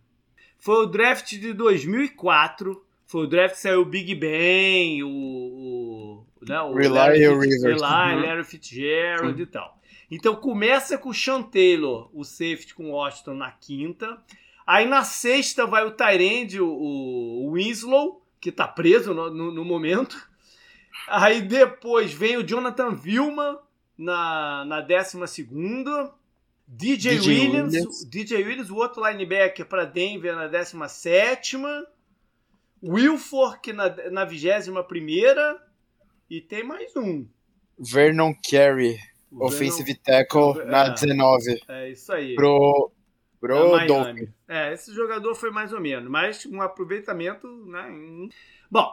Foi 0.59 0.85
o 0.85 0.87
draft 0.87 1.31
de 1.31 1.53
2004. 1.53 2.85
Foi 3.07 3.25
o 3.25 3.27
draft 3.27 3.55
que 3.55 3.61
saiu 3.61 3.83
o 3.83 3.85
Big 3.85 4.15
Ben, 4.15 5.03
o, 5.03 5.09
o, 5.09 6.27
né, 6.41 6.61
o 6.61 6.75
Rely 6.75 6.89
Larry, 6.89 7.19
Rivers, 7.29 7.63
Rely, 7.63 8.15
uhum. 8.15 8.23
Larry 8.23 8.45
Fitzgerald 8.45 9.37
Sim. 9.37 9.43
e 9.43 9.47
tal. 9.47 9.82
Então 10.15 10.37
começa 10.37 10.99
com 10.99 11.09
o 11.09 11.15
Sean 11.15 11.43
Taylor, 11.43 12.11
o 12.13 12.23
safety 12.23 12.75
com 12.75 12.91
o 12.91 12.93
Washington 12.93 13.33
na 13.33 13.51
quinta. 13.51 14.23
Aí 14.67 14.87
na 14.87 15.05
sexta 15.05 15.67
vai 15.67 15.87
o 15.87 15.93
Tyrande, 15.93 16.61
o, 16.61 16.69
o 16.69 17.53
Winslow, 17.55 18.23
que 18.39 18.53
tá 18.53 18.69
preso 18.69 19.15
no, 19.15 19.31
no, 19.31 19.51
no, 19.51 19.65
momento. 19.65 20.23
Aí 21.09 21.41
depois 21.41 22.13
vem 22.13 22.37
o 22.37 22.47
Jonathan 22.47 22.95
Vilma 22.95 23.59
na, 23.97 24.67
na 24.67 24.81
décima 24.83 25.27
segunda. 25.27 26.13
DJ, 26.69 27.17
DJ 27.17 27.33
Williams, 27.33 27.73
Williams, 27.73 28.05
DJ 28.05 28.45
Williams, 28.45 28.71
o 28.71 28.77
outro 28.77 29.09
linebacker 29.09 29.65
para 29.65 29.87
Denver 29.87 30.37
na 30.37 30.47
17 30.47 31.57
Wilfork 32.83 33.73
na, 33.73 34.11
na 34.11 34.25
21 34.27 34.75
e 36.29 36.41
tem 36.43 36.65
mais 36.65 36.95
um. 36.97 37.27
Vernon 37.79 38.35
Carey, 38.49 38.99
o 39.33 39.47
offensive 39.47 39.95
tackle, 39.95 40.61
é, 40.61 40.65
na 40.67 40.89
19. 40.89 41.63
É 41.69 41.91
isso 41.91 42.13
aí. 42.13 42.35
Pro, 42.35 42.93
Brodon. 43.43 44.15
É, 44.47 44.73
esse 44.73 44.95
jogador 44.95 45.35
foi 45.35 45.51
mais 45.51 45.73
ou 45.73 45.81
menos, 45.81 46.09
mas 46.09 46.47
um 46.47 46.63
aproveitamento, 46.63 47.49
né? 47.67 47.89
Bom, 48.71 48.89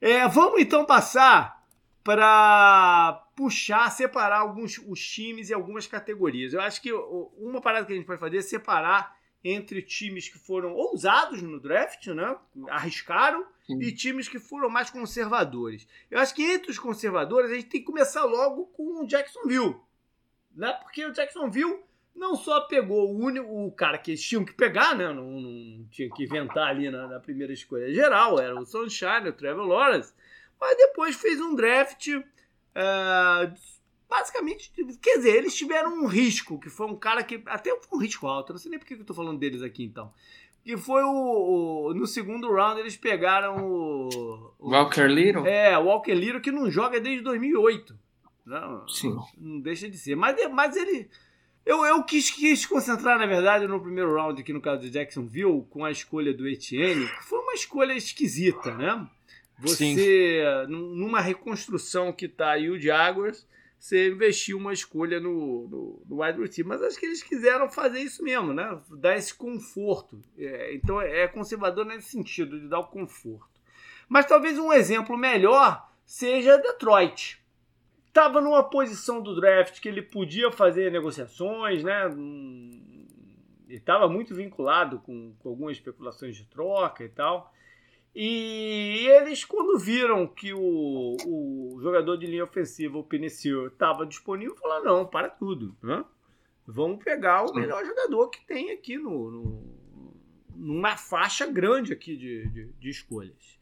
é, 0.00 0.28
vamos 0.28 0.60
então 0.60 0.86
passar 0.86 1.60
para 2.04 3.26
puxar, 3.34 3.90
separar 3.90 4.38
alguns 4.38 4.78
os 4.78 5.00
times 5.00 5.50
e 5.50 5.54
algumas 5.54 5.88
categorias. 5.88 6.52
Eu 6.52 6.60
acho 6.60 6.80
que 6.80 6.92
uma 6.92 7.60
parada 7.60 7.84
que 7.84 7.92
a 7.92 7.96
gente 7.96 8.06
pode 8.06 8.20
fazer 8.20 8.38
é 8.38 8.42
separar 8.42 9.18
entre 9.42 9.82
times 9.82 10.28
que 10.28 10.38
foram 10.38 10.72
ousados 10.72 11.42
no 11.42 11.58
draft, 11.58 12.06
né? 12.08 12.36
Arriscaram, 12.68 13.44
E 13.78 13.92
times 13.92 14.28
que 14.28 14.38
foram 14.38 14.68
mais 14.68 14.90
conservadores. 14.90 15.86
Eu 16.10 16.18
acho 16.18 16.34
que 16.34 16.42
entre 16.42 16.70
os 16.70 16.78
conservadores 16.78 17.50
a 17.50 17.54
gente 17.54 17.68
tem 17.68 17.80
que 17.80 17.86
começar 17.86 18.24
logo 18.24 18.66
com 18.66 19.02
o 19.02 19.06
Jacksonville. 19.06 19.76
Né? 20.54 20.72
Porque 20.82 21.04
o 21.04 21.12
Jacksonville 21.12 21.80
não 22.14 22.36
só 22.36 22.62
pegou 22.62 23.12
o, 23.14 23.18
único, 23.18 23.66
o 23.66 23.72
cara 23.72 23.96
que 23.98 24.10
eles 24.10 24.22
tinham 24.22 24.44
que 24.44 24.52
pegar, 24.52 24.94
né? 24.94 25.12
Não, 25.12 25.40
não 25.40 25.86
tinha 25.90 26.10
que 26.10 26.24
inventar 26.24 26.68
ali 26.68 26.90
na, 26.90 27.06
na, 27.06 27.20
primeira 27.20 27.52
escolha 27.52 27.92
geral, 27.92 28.38
era 28.38 28.58
o 28.58 28.66
Sunshine, 28.66 29.28
o 29.28 29.32
Trevor 29.32 29.66
Lawrence, 29.66 30.12
mas 30.60 30.76
depois 30.76 31.16
fez 31.16 31.40
um 31.40 31.54
draft. 31.54 32.08
Uh, 32.08 33.54
basicamente, 34.08 34.72
quer 35.00 35.16
dizer, 35.16 35.36
eles 35.36 35.54
tiveram 35.54 36.02
um 36.02 36.06
risco, 36.06 36.58
que 36.58 36.68
foi 36.68 36.86
um 36.86 36.96
cara 36.96 37.22
que. 37.22 37.42
Até 37.46 37.72
um 37.92 37.98
risco 37.98 38.26
alto, 38.26 38.52
não 38.52 38.60
sei 38.60 38.70
nem 38.70 38.78
por 38.78 38.86
que 38.86 38.94
eu 38.94 39.04
tô 39.04 39.14
falando 39.14 39.38
deles 39.38 39.62
aqui 39.62 39.84
então. 39.84 40.12
Que 40.64 40.76
foi 40.76 41.02
o, 41.02 41.88
o, 41.88 41.94
No 41.94 42.06
segundo 42.06 42.52
round 42.52 42.80
eles 42.80 42.96
pegaram 42.96 43.56
o. 43.64 44.52
o 44.58 44.70
Walker 44.70 45.06
Little? 45.06 45.46
É, 45.46 45.76
o 45.78 45.84
Walker 45.84 46.14
Little 46.14 46.40
que 46.40 46.52
não 46.52 46.70
joga 46.70 47.00
desde 47.00 47.22
2008. 47.22 47.98
Não, 48.44 48.86
Sim. 48.88 49.16
Não 49.38 49.60
deixa 49.60 49.88
de 49.88 49.96
ser. 49.96 50.16
Mas, 50.16 50.36
mas 50.52 50.76
ele. 50.76 51.08
Eu, 51.64 51.84
eu 51.84 52.02
quis, 52.02 52.30
quis 52.30 52.64
concentrar, 52.66 53.18
na 53.18 53.26
verdade, 53.26 53.66
no 53.66 53.80
primeiro 53.80 54.14
round, 54.14 54.40
aqui 54.40 54.52
no 54.52 54.60
caso 54.60 54.82
de 54.82 54.90
Jacksonville, 54.90 55.64
com 55.70 55.84
a 55.84 55.90
escolha 55.90 56.32
do 56.32 56.48
Etienne, 56.48 57.06
que 57.06 57.24
foi 57.24 57.38
uma 57.38 57.52
escolha 57.52 57.92
esquisita, 57.92 58.74
né? 58.74 59.06
Você, 59.58 59.94
Sim. 59.94 60.72
numa 60.72 61.20
reconstrução 61.20 62.12
que 62.12 62.26
tá 62.26 62.52
aí 62.52 62.70
o 62.70 62.80
Jaguars, 62.80 63.46
você 63.80 64.10
investiu 64.10 64.58
uma 64.58 64.74
escolha 64.74 65.18
no, 65.18 65.66
no, 65.66 66.02
no 66.06 66.22
wide 66.22 66.38
receiver. 66.38 66.68
Mas 66.68 66.82
acho 66.82 67.00
que 67.00 67.06
eles 67.06 67.22
quiseram 67.22 67.66
fazer 67.70 68.00
isso 68.00 68.22
mesmo, 68.22 68.52
né? 68.52 68.78
Dar 68.90 69.16
esse 69.16 69.34
conforto. 69.34 70.20
É, 70.36 70.74
então 70.74 71.00
é 71.00 71.26
conservador 71.26 71.86
nesse 71.86 72.10
sentido, 72.10 72.60
de 72.60 72.68
dar 72.68 72.80
o 72.80 72.88
conforto. 72.88 73.58
Mas 74.06 74.26
talvez 74.26 74.58
um 74.58 74.70
exemplo 74.70 75.16
melhor 75.16 75.88
seja 76.04 76.58
Detroit 76.58 77.40
estava 78.10 78.40
numa 78.40 78.62
posição 78.62 79.22
do 79.22 79.34
draft 79.34 79.80
que 79.80 79.88
ele 79.88 80.02
podia 80.02 80.50
fazer 80.52 80.92
negociações, 80.92 81.82
né? 81.82 82.04
Ele 82.06 83.78
estava 83.78 84.08
muito 84.08 84.34
vinculado 84.34 84.98
com, 84.98 85.32
com, 85.38 85.48
algumas 85.48 85.76
especulações 85.76 86.36
de 86.36 86.44
troca 86.44 87.04
e 87.04 87.08
tal. 87.08 87.54
E 88.14 89.06
eles, 89.08 89.44
quando 89.44 89.78
viram 89.78 90.26
que 90.26 90.52
o, 90.52 91.16
o 91.26 91.78
jogador 91.80 92.16
de 92.16 92.26
linha 92.26 92.44
ofensiva, 92.44 92.98
o 92.98 93.04
Pinecil, 93.04 93.68
estava 93.68 94.04
disponível, 94.04 94.56
falaram: 94.56 94.84
não, 94.84 95.06
para 95.06 95.28
tudo. 95.28 95.76
Né? 95.82 96.04
Vamos 96.66 97.02
pegar 97.02 97.44
o 97.44 97.54
melhor 97.54 97.84
jogador 97.84 98.28
que 98.28 98.44
tem 98.46 98.70
aqui 98.72 98.98
no, 98.98 99.30
no 99.30 99.80
numa 100.60 100.96
faixa 100.96 101.46
grande 101.46 101.92
aqui 101.92 102.16
de, 102.16 102.46
de, 102.48 102.66
de 102.78 102.90
escolhas. 102.90 103.58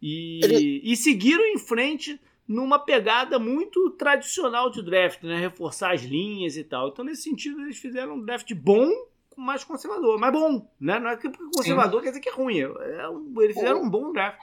E, 0.00 0.40
ele... 0.44 0.80
e 0.84 0.94
seguiram 0.96 1.44
em 1.44 1.58
frente 1.58 2.20
numa 2.46 2.78
pegada 2.78 3.38
muito 3.38 3.90
tradicional 3.92 4.70
de 4.70 4.82
draft, 4.82 5.22
né? 5.22 5.38
Reforçar 5.38 5.94
as 5.94 6.02
linhas 6.02 6.56
e 6.56 6.64
tal. 6.64 6.88
Então, 6.88 7.04
nesse 7.04 7.22
sentido, 7.22 7.62
eles 7.62 7.78
fizeram 7.78 8.16
um 8.16 8.24
draft 8.24 8.52
bom, 8.54 8.90
mais 9.36 9.64
conservador, 9.64 10.18
mas 10.18 10.32
bom, 10.32 10.68
né? 10.80 10.98
Não 10.98 11.10
é 11.10 11.16
que 11.16 11.30
conservador 11.54 12.00
Sim. 12.00 12.04
quer 12.04 12.10
dizer 12.10 12.20
que 12.20 12.28
é 12.28 12.32
ruim. 12.32 12.60
É 12.60 13.08
um, 13.08 13.34
eles 13.40 13.54
fizeram 13.54 13.82
um 13.82 13.88
bom 13.88 14.12
draft. 14.12 14.40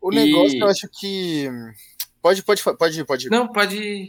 O 0.00 0.10
negócio 0.10 0.56
e... 0.56 0.60
eu 0.60 0.66
acho 0.68 0.88
que. 0.88 1.48
Pode, 2.20 2.42
pode, 2.42 2.62
pode, 2.62 3.04
pode. 3.04 3.30
Não, 3.30 3.48
pode. 3.48 4.08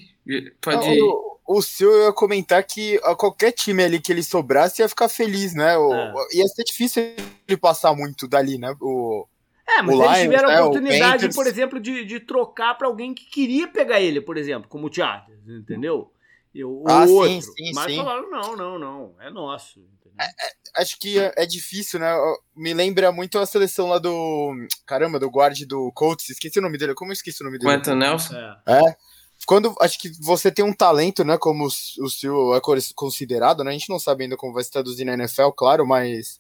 Pode. 0.62 0.98
Não, 0.98 1.08
o, 1.46 1.58
o 1.58 1.62
seu 1.62 1.92
eu 1.92 2.06
ia 2.06 2.14
comentar 2.14 2.64
que 2.64 3.00
a 3.04 3.16
qualquer 3.16 3.52
time 3.52 3.84
ali 3.84 4.00
que 4.00 4.12
ele 4.12 4.24
sobrasse 4.24 4.82
ia 4.82 4.90
ficar 4.90 5.08
feliz, 5.08 5.54
né? 5.54 5.78
O, 5.78 5.94
é. 5.94 6.14
Ia 6.34 6.48
ser 6.48 6.64
difícil 6.64 7.16
ele 7.48 7.58
passar 7.58 7.96
muito 7.96 8.28
dali, 8.28 8.58
né? 8.58 8.76
O, 8.82 9.28
é, 9.68 9.82
mas 9.82 9.96
o 9.96 10.04
eles 10.04 10.06
Lions, 10.06 10.22
tiveram 10.22 10.50
a 10.50 10.54
né, 10.54 10.62
oportunidade, 10.62 11.34
por 11.34 11.48
exemplo, 11.48 11.80
de, 11.80 12.06
de 12.06 12.20
trocar 12.20 12.76
para 12.76 12.88
alguém 12.88 13.14
que 13.14 13.26
queria 13.26 13.68
pegar 13.68 14.00
ele, 14.00 14.22
por 14.22 14.38
exemplo, 14.38 14.70
como 14.70 14.88
o 14.88 14.94
Chargers, 14.94 15.40
entendeu? 15.48 16.12
Eu, 16.56 16.84
ah, 16.88 17.06
outro. 17.06 17.30
Sim, 17.30 17.41
sim, 17.41 17.72
mas 17.74 17.91
sim. 17.91 17.98
falaram, 17.98 18.32
não, 18.32 18.56
não, 18.56 18.80
não, 18.80 19.15
é 19.20 19.30
nosso. 19.30 19.86
É, 20.18 20.24
é, 20.26 20.82
acho 20.82 20.98
que 20.98 21.20
é, 21.20 21.34
é, 21.36 21.46
difícil, 21.46 22.00
né? 22.00 22.15
Me 22.56 22.74
lembra 22.74 23.12
muito 23.12 23.38
a 23.38 23.46
seleção 23.46 23.88
lá 23.88 24.00
do. 24.00 24.56
Caramba, 24.86 25.20
do 25.20 25.30
guarde 25.30 25.65
do 25.65 25.91
Colts. 25.94 26.30
Esqueci 26.30 26.58
o 26.60 26.62
nome 26.62 26.78
dele. 26.78 26.94
Como 26.94 27.12
eu 27.12 27.13
esqueci 27.13 27.41
o 27.41 27.46
nome 27.46 27.60
dele? 27.60 27.74
Quentin 27.74 27.96
Nelson? 27.98 28.36
É. 28.36 28.58
é. 28.68 28.98
Quando 29.46 29.76
acho 29.82 30.00
que 30.00 30.10
você 30.22 30.50
tem 30.50 30.63
um 30.63 30.72
talento, 30.72 31.26
né? 31.26 31.38
Como 31.38 31.65
o 31.65 32.10
seu 32.10 32.56
é 32.56 32.62
considerado, 32.96 33.62
né? 33.62 33.72
A 33.72 33.74
gente 33.74 33.89
não 33.89 34.00
sabe 34.00 34.24
ainda 34.24 34.38
como 34.38 34.54
vai 34.54 34.63
se 34.63 34.72
traduzir 34.72 35.04
na 35.04 35.13
NFL, 35.13 35.50
claro, 35.50 35.86
mas 35.86 36.39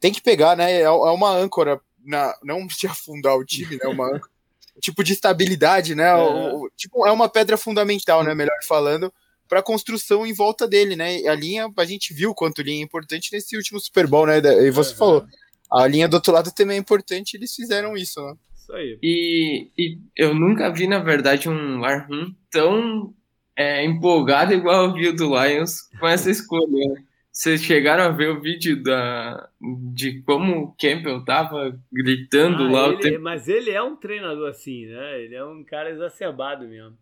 tem 0.00 0.12
que 0.12 0.20
pegar, 0.20 0.56
né? 0.56 0.72
É, 0.72 0.82
é 0.82 0.90
uma 0.90 1.30
âncora 1.30 1.80
na, 2.04 2.36
não 2.42 2.66
de 2.66 2.88
afundar 2.88 3.36
o 3.36 3.44
time, 3.44 3.76
né? 3.76 3.86
Uma 3.86 4.20
tipo 4.80 5.04
de 5.04 5.12
estabilidade, 5.12 5.94
né? 5.94 6.08
É. 6.08 6.14
O, 6.16 6.68
tipo, 6.76 7.06
é 7.06 7.12
uma 7.12 7.28
pedra 7.28 7.56
fundamental, 7.56 8.24
né? 8.24 8.34
Melhor 8.34 8.56
falando, 8.66 9.12
para 9.48 9.60
a 9.60 9.62
construção 9.62 10.26
em 10.26 10.32
volta 10.32 10.66
dele, 10.66 10.96
né? 10.96 11.26
A 11.26 11.34
linha, 11.34 11.68
a 11.76 11.84
gente 11.84 12.12
viu 12.12 12.34
quanto 12.34 12.62
linha 12.62 12.80
é 12.80 12.84
importante 12.84 13.30
nesse 13.32 13.56
último 13.56 13.80
Super 13.80 14.06
Bowl, 14.06 14.26
né? 14.26 14.38
E 14.38 14.70
você 14.70 14.92
uhum. 14.92 14.96
falou, 14.96 15.26
a 15.70 15.86
linha 15.86 16.08
do 16.08 16.14
outro 16.14 16.32
lado 16.32 16.52
também 16.54 16.76
é 16.76 16.80
importante, 16.80 17.36
eles 17.36 17.54
fizeram 17.54 17.96
isso, 17.96 18.20
né? 18.24 18.34
Isso 18.54 18.72
aí. 18.72 18.98
E, 19.02 19.70
e 19.78 19.98
eu 20.16 20.34
nunca 20.34 20.72
vi, 20.72 20.86
na 20.86 20.98
verdade, 20.98 21.48
um 21.48 21.84
Arham 21.84 22.34
tão 22.50 23.14
é, 23.56 23.84
empolgado 23.84 24.52
igual 24.52 24.86
eu 24.86 24.92
vi 24.92 25.08
o 25.08 25.16
do 25.16 25.28
Lions 25.28 25.82
com 25.98 26.06
essa 26.06 26.30
escolha. 26.30 27.04
Vocês 27.30 27.62
chegaram 27.62 28.04
a 28.04 28.08
ver 28.08 28.30
o 28.30 28.40
vídeo 28.40 28.82
da, 28.82 29.48
de 29.92 30.22
como 30.22 30.62
o 30.62 30.76
Campbell 30.80 31.22
tava 31.22 31.78
gritando 31.92 32.64
ah, 32.64 32.70
lá 32.70 32.86
ele, 32.86 32.94
o 32.94 33.00
tempo. 33.00 33.22
Mas 33.22 33.46
ele 33.46 33.70
é 33.70 33.82
um 33.82 33.94
treinador 33.94 34.48
assim, 34.48 34.86
né? 34.86 35.20
Ele 35.20 35.34
é 35.34 35.44
um 35.44 35.62
cara 35.62 35.90
exacerbado 35.90 36.66
mesmo. 36.66 36.96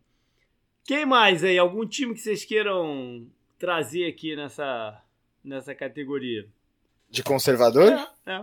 Quem 0.84 1.06
mais 1.06 1.42
aí? 1.42 1.58
Algum 1.58 1.86
time 1.86 2.14
que 2.14 2.20
vocês 2.20 2.44
queiram 2.44 3.26
trazer 3.58 4.06
aqui 4.06 4.36
nessa, 4.36 5.00
nessa 5.42 5.74
categoria? 5.74 6.46
De 7.10 7.22
conservador? 7.22 7.92
É, 8.26 8.32
é. 8.32 8.42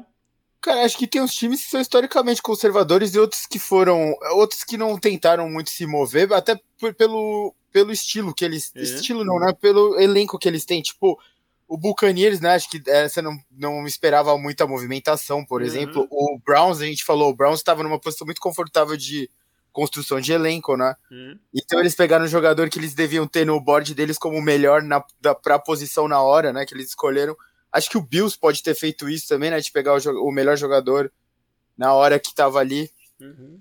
Cara, 0.59 0.83
acho 0.83 0.97
que 0.97 1.07
tem 1.07 1.21
uns 1.21 1.33
times 1.33 1.63
que 1.63 1.71
são 1.71 1.81
historicamente 1.81 2.41
conservadores 2.41 3.13
e 3.13 3.19
outros 3.19 3.45
que 3.45 3.57
foram. 3.57 4.15
Outros 4.33 4.63
que 4.63 4.77
não 4.77 4.97
tentaram 4.97 5.49
muito 5.49 5.71
se 5.71 5.87
mover, 5.87 6.31
até 6.33 6.59
por, 6.79 6.93
pelo, 6.93 7.53
pelo 7.71 7.91
estilo 7.91 8.33
que 8.33 8.45
eles. 8.45 8.71
É. 8.75 8.81
Estilo 8.81 9.23
não, 9.23 9.39
né? 9.39 9.53
Pelo 9.59 9.99
elenco 9.99 10.37
que 10.37 10.47
eles 10.47 10.63
têm. 10.63 10.81
Tipo, 10.81 11.19
o 11.67 11.77
Buccaneers, 11.77 12.39
né? 12.39 12.53
Acho 12.53 12.69
que 12.69 12.81
essa 12.87 13.21
não, 13.21 13.39
não 13.49 13.87
esperava 13.87 14.37
muita 14.37 14.67
movimentação, 14.67 15.43
por 15.43 15.61
uhum. 15.61 15.67
exemplo. 15.67 16.07
O 16.11 16.39
Browns, 16.45 16.79
a 16.79 16.85
gente 16.85 17.03
falou, 17.03 17.31
o 17.31 17.35
Browns 17.35 17.59
estava 17.59 17.81
numa 17.81 17.99
posição 17.99 18.25
muito 18.25 18.41
confortável 18.41 18.95
de 18.95 19.29
construção 19.71 20.19
de 20.19 20.31
elenco, 20.31 20.75
né? 20.75 20.95
Uhum. 21.09 21.37
Então 21.53 21.79
eles 21.79 21.95
pegaram 21.95 22.25
um 22.25 22.27
jogador 22.27 22.69
que 22.69 22.77
eles 22.77 22.93
deviam 22.93 23.27
ter 23.27 23.45
no 23.45 23.59
board 23.59 23.93
deles 23.93 24.17
como 24.17 24.37
o 24.37 24.41
melhor 24.41 24.81
na, 24.81 25.03
da, 25.19 25.33
pra 25.33 25.59
posição 25.59 26.07
na 26.07 26.21
hora, 26.21 26.51
né? 26.51 26.65
Que 26.65 26.73
eles 26.73 26.89
escolheram. 26.89 27.35
Acho 27.71 27.89
que 27.89 27.97
o 27.97 28.01
Bills 28.01 28.37
pode 28.37 28.61
ter 28.61 28.75
feito 28.75 29.09
isso 29.09 29.27
também, 29.27 29.49
né? 29.49 29.59
De 29.59 29.71
pegar 29.71 29.93
o, 29.93 30.27
o 30.27 30.31
melhor 30.31 30.57
jogador 30.57 31.11
na 31.77 31.93
hora 31.93 32.19
que 32.19 32.29
estava 32.29 32.59
ali. 32.59 32.89
Uhum. 33.19 33.59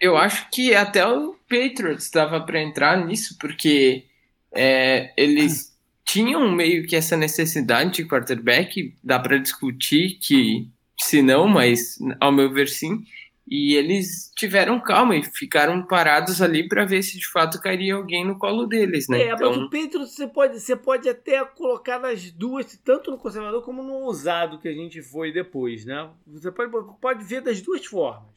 Eu 0.00 0.16
acho 0.16 0.48
que 0.50 0.74
até 0.74 1.04
o 1.06 1.34
Patriots 1.48 2.04
estava 2.04 2.40
para 2.40 2.62
entrar 2.62 3.04
nisso, 3.04 3.36
porque 3.38 4.06
é, 4.52 5.12
eles 5.16 5.76
tinham 6.04 6.50
meio 6.50 6.86
que 6.86 6.94
essa 6.94 7.16
necessidade 7.16 7.92
de 7.92 8.08
quarterback, 8.08 8.96
dá 9.02 9.18
para 9.18 9.38
discutir 9.38 10.18
que 10.20 10.70
se 11.00 11.20
não, 11.20 11.46
mas 11.46 11.98
ao 12.20 12.32
meu 12.32 12.52
ver 12.52 12.68
sim. 12.68 13.04
E 13.50 13.74
eles 13.76 14.30
tiveram 14.36 14.78
calma 14.78 15.16
e 15.16 15.22
ficaram 15.22 15.82
parados 15.82 16.42
ali 16.42 16.68
para 16.68 16.84
ver 16.84 17.02
se 17.02 17.18
de 17.18 17.26
fato 17.26 17.60
cairia 17.60 17.94
alguém 17.94 18.24
no 18.24 18.38
colo 18.38 18.66
deles, 18.66 19.08
né? 19.08 19.22
É, 19.22 19.32
então... 19.32 19.50
mas 19.50 19.58
o 19.58 19.70
Pedro 19.70 20.06
você 20.06 20.26
pode, 20.26 20.60
você 20.60 20.76
pode 20.76 21.08
até 21.08 21.42
colocar 21.44 21.98
nas 21.98 22.30
duas, 22.30 22.76
tanto 22.84 23.10
no 23.10 23.16
conservador 23.16 23.64
como 23.64 23.82
no 23.82 23.94
ousado 23.94 24.58
que 24.58 24.68
a 24.68 24.72
gente 24.72 25.00
foi 25.00 25.32
depois, 25.32 25.86
né? 25.86 26.10
Você 26.26 26.52
pode, 26.52 26.70
pode 27.00 27.24
ver 27.24 27.40
das 27.40 27.62
duas 27.62 27.86
formas, 27.86 28.34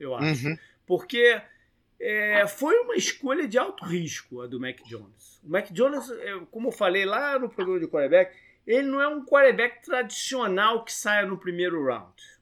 eu 0.00 0.16
acho. 0.16 0.48
Uhum. 0.48 0.58
Porque 0.84 1.40
é, 2.00 2.46
foi 2.48 2.76
uma 2.78 2.96
escolha 2.96 3.46
de 3.46 3.58
alto 3.58 3.84
risco 3.84 4.40
a 4.40 4.46
do 4.46 4.58
Mac 4.58 4.78
Jones. 4.86 5.40
O 5.44 5.50
Mac 5.50 5.70
Jones, 5.70 6.10
é, 6.10 6.40
como 6.50 6.68
eu 6.68 6.72
falei 6.72 7.04
lá 7.04 7.38
no 7.38 7.48
programa 7.48 7.78
de 7.78 7.86
quarterback, 7.86 8.36
ele 8.66 8.86
não 8.88 9.00
é 9.00 9.06
um 9.06 9.24
quarterback 9.24 9.82
tradicional 9.82 10.84
que 10.84 10.92
saia 10.92 11.26
no 11.26 11.38
primeiro 11.38 11.84
round. 11.84 12.37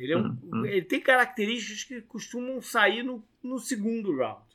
Ele, 0.00 0.12
é 0.12 0.16
um, 0.16 0.36
uhum. 0.52 0.66
ele 0.66 0.82
tem 0.82 1.00
características 1.00 1.84
que 1.84 2.00
costumam 2.02 2.60
sair 2.60 3.02
no, 3.02 3.22
no 3.42 3.58
segundo 3.58 4.16
round. 4.16 4.50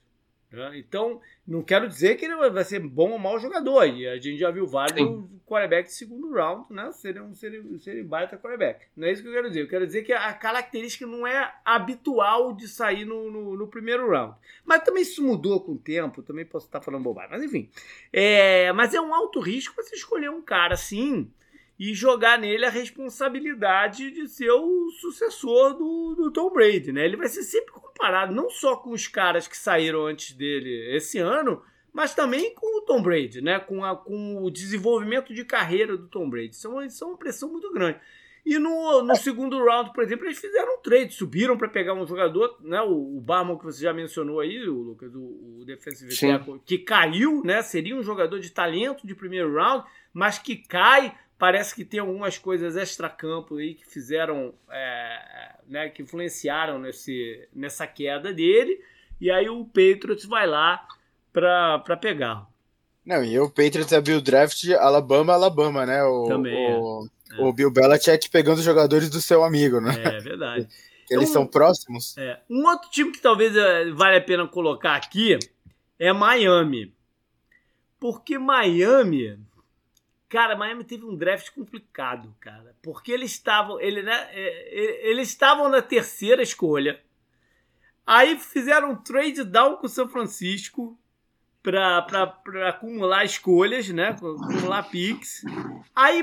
Né? 0.51 0.79
Então, 0.79 1.19
não 1.45 1.61
quero 1.61 1.87
dizer 1.87 2.15
que 2.15 2.25
ele 2.25 2.49
vai 2.49 2.63
ser 2.63 2.79
bom 2.79 3.11
ou 3.11 3.19
mau 3.19 3.37
jogador. 3.39 3.85
E 3.85 4.07
a 4.07 4.15
gente 4.15 4.37
já 4.37 4.49
viu 4.49 4.65
vários 4.65 4.97
quarterbacks 5.45 5.91
de 5.91 5.97
segundo 5.97 6.33
round, 6.33 6.71
né? 6.71 6.91
Serem, 6.93 7.33
serem, 7.33 7.77
serem 7.77 8.05
baita 8.05 8.37
quarterback. 8.37 8.85
Não 8.95 9.07
é 9.07 9.11
isso 9.11 9.21
que 9.21 9.27
eu 9.27 9.33
quero 9.33 9.49
dizer. 9.49 9.61
Eu 9.61 9.67
quero 9.67 9.85
dizer 9.85 10.03
que 10.03 10.13
a 10.13 10.33
característica 10.33 11.05
não 11.05 11.27
é 11.27 11.53
habitual 11.63 12.53
de 12.53 12.67
sair 12.67 13.05
no, 13.05 13.29
no, 13.29 13.57
no 13.57 13.67
primeiro 13.67 14.09
round. 14.09 14.35
Mas 14.63 14.83
também 14.83 15.03
isso 15.03 15.21
mudou 15.21 15.59
com 15.61 15.73
o 15.73 15.77
tempo. 15.77 16.23
Também 16.23 16.45
posso 16.45 16.65
estar 16.65 16.81
falando 16.81 17.03
bobagem. 17.03 17.31
Mas 17.31 17.43
enfim. 17.43 17.69
É, 18.11 18.71
mas 18.71 18.93
é 18.93 19.01
um 19.01 19.13
alto 19.13 19.39
risco 19.39 19.75
você 19.75 19.95
escolher 19.95 20.29
um 20.29 20.41
cara 20.41 20.73
assim 20.75 21.29
e 21.77 21.93
jogar 21.93 22.39
nele 22.39 22.65
a 22.65 22.69
responsabilidade 22.69 24.09
de 24.11 24.27
ser 24.27 24.51
o 24.51 24.89
sucessor 24.91 25.73
do, 25.73 26.15
do 26.15 26.31
Tom 26.31 26.49
Brady, 26.49 26.91
né? 26.91 27.03
Ele 27.05 27.17
vai 27.17 27.27
ser 27.27 27.43
sempre 27.43 27.73
comparado 27.73 28.33
não 28.33 28.49
só 28.49 28.77
com 28.77 28.91
os 28.91 29.07
caras 29.07 29.47
que 29.47 29.57
saíram 29.57 30.05
antes 30.05 30.33
dele 30.33 30.95
esse 30.95 31.19
ano, 31.19 31.61
mas 31.91 32.15
também 32.15 32.53
com 32.55 32.77
o 32.77 32.81
Tom 32.81 33.01
Brady, 33.01 33.41
né? 33.41 33.59
Com, 33.59 33.83
a, 33.83 33.95
com 33.95 34.43
o 34.43 34.49
desenvolvimento 34.49 35.33
de 35.33 35.43
carreira 35.43 35.97
do 35.97 36.07
Tom 36.07 36.29
Brady. 36.29 36.51
Isso 36.51 36.67
é 36.67 36.69
uma, 36.69 36.85
isso 36.85 37.03
é 37.03 37.07
uma 37.07 37.17
pressão 37.17 37.49
muito 37.49 37.71
grande. 37.73 37.99
E 38.45 38.59
no, 38.59 39.01
no 39.01 39.15
segundo 39.15 39.57
round, 39.65 39.91
por 39.91 40.03
exemplo, 40.03 40.25
eles 40.25 40.37
fizeram 40.37 40.75
um 40.75 40.81
trade, 40.81 41.13
subiram 41.13 41.57
para 41.57 41.67
pegar 41.67 41.95
um 41.95 42.05
jogador, 42.05 42.57
né? 42.61 42.79
O, 42.81 43.17
o 43.17 43.19
Barman 43.19 43.57
que 43.57 43.65
você 43.65 43.81
já 43.81 43.91
mencionou 43.91 44.39
aí, 44.39 44.69
o 44.69 44.81
Lucas, 44.81 45.13
o, 45.15 45.59
o 45.59 45.63
defensive 45.65 46.15
tackle, 46.15 46.61
que 46.63 46.77
caiu, 46.77 47.41
né? 47.43 47.63
Seria 47.63 47.95
um 47.95 48.03
jogador 48.03 48.39
de 48.39 48.51
talento 48.51 49.05
de 49.05 49.15
primeiro 49.15 49.53
round, 49.55 49.83
mas 50.13 50.37
que 50.37 50.55
cai 50.55 51.17
Parece 51.37 51.75
que 51.75 51.83
tem 51.83 51.99
algumas 51.99 52.37
coisas 52.37 52.75
extra-campo 52.75 53.57
aí 53.57 53.73
que 53.75 53.85
fizeram, 53.85 54.53
é, 54.71 55.55
né, 55.67 55.89
que 55.89 56.01
influenciaram 56.01 56.79
nesse, 56.79 57.47
nessa 57.53 57.85
queda 57.85 58.33
dele. 58.33 58.79
E 59.19 59.29
aí 59.29 59.49
o 59.49 59.65
Patriots 59.65 60.25
vai 60.25 60.47
lá 60.47 60.87
para 61.33 61.97
pegar. 61.97 62.47
Não, 63.05 63.23
e 63.23 63.37
o 63.37 63.49
Patriots 63.49 63.93
abriu 63.93 64.17
o 64.17 64.21
draft 64.21 64.67
Alabama, 64.79 65.33
Alabama, 65.33 65.85
né? 65.85 66.03
O, 66.03 66.25
Também. 66.27 66.73
O, 66.73 67.07
é. 67.37 67.41
o 67.41 67.53
Bill 67.53 67.71
Belichick 67.71 68.29
pegando 68.29 68.57
os 68.57 68.63
jogadores 68.63 69.09
do 69.09 69.21
seu 69.21 69.43
amigo, 69.43 69.79
né? 69.79 69.93
É 70.03 70.19
verdade. 70.19 70.67
Eles 71.09 71.29
então, 71.29 71.43
são 71.43 71.47
próximos. 71.47 72.17
É. 72.17 72.39
Um 72.49 72.65
outro 72.67 72.89
time 72.89 73.11
que 73.11 73.21
talvez 73.21 73.55
é, 73.55 73.91
vale 73.91 74.17
a 74.17 74.21
pena 74.21 74.47
colocar 74.47 74.95
aqui 74.95 75.37
é 75.99 76.11
Miami. 76.11 76.93
Porque 77.99 78.39
Miami 78.39 79.39
Cara, 80.35 80.53
Miami 80.53 80.83
teve 80.83 81.05
um 81.05 81.15
draft 81.15 81.49
complicado, 81.51 82.35
cara. 82.41 82.75
Porque 82.83 83.09
eles 83.09 83.31
estavam. 83.31 83.79
Ele, 83.79 84.03
né, 84.03 84.27
é, 84.33 85.09
eles 85.09 85.29
estavam 85.29 85.69
na 85.69 85.81
terceira 85.81 86.43
escolha. 86.43 87.01
Aí 88.05 88.37
fizeram 88.37 88.91
um 88.91 88.95
trade 88.97 89.45
down 89.45 89.77
com 89.77 89.85
o 89.85 89.89
São 89.89 90.09
Francisco 90.09 90.99
para 91.63 92.05
acumular 92.67 93.23
escolhas, 93.23 93.87
né? 93.87 94.09
Acumular 94.09 94.83
picks. 94.89 95.45
Aí, 95.95 96.21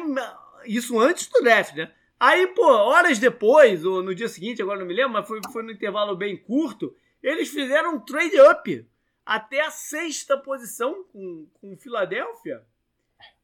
isso 0.67 1.01
antes 1.01 1.29
do 1.29 1.41
draft, 1.41 1.75
né? 1.75 1.91
Aí, 2.21 2.49
pô, 2.49 2.67
horas 2.67 3.19
depois, 3.19 3.83
ou 3.83 4.03
no 4.03 4.15
dia 4.15 4.29
seguinte, 4.29 4.61
agora 4.61 4.79
não 4.79 4.87
me 4.87 4.93
lembro, 4.93 5.15
mas 5.15 5.27
foi, 5.27 5.41
foi 5.51 5.63
no 5.63 5.73
intervalo 5.73 6.15
bem 6.15 6.37
curto, 6.37 6.95
eles 7.23 7.49
fizeram 7.49 7.95
um 7.95 8.01
trade 8.01 8.39
up 8.39 8.87
até 9.25 9.63
a 9.63 9.71
sexta 9.71 10.37
posição 10.37 11.03
com, 11.05 11.47
com 11.55 11.79
Filadélfia 11.79 12.63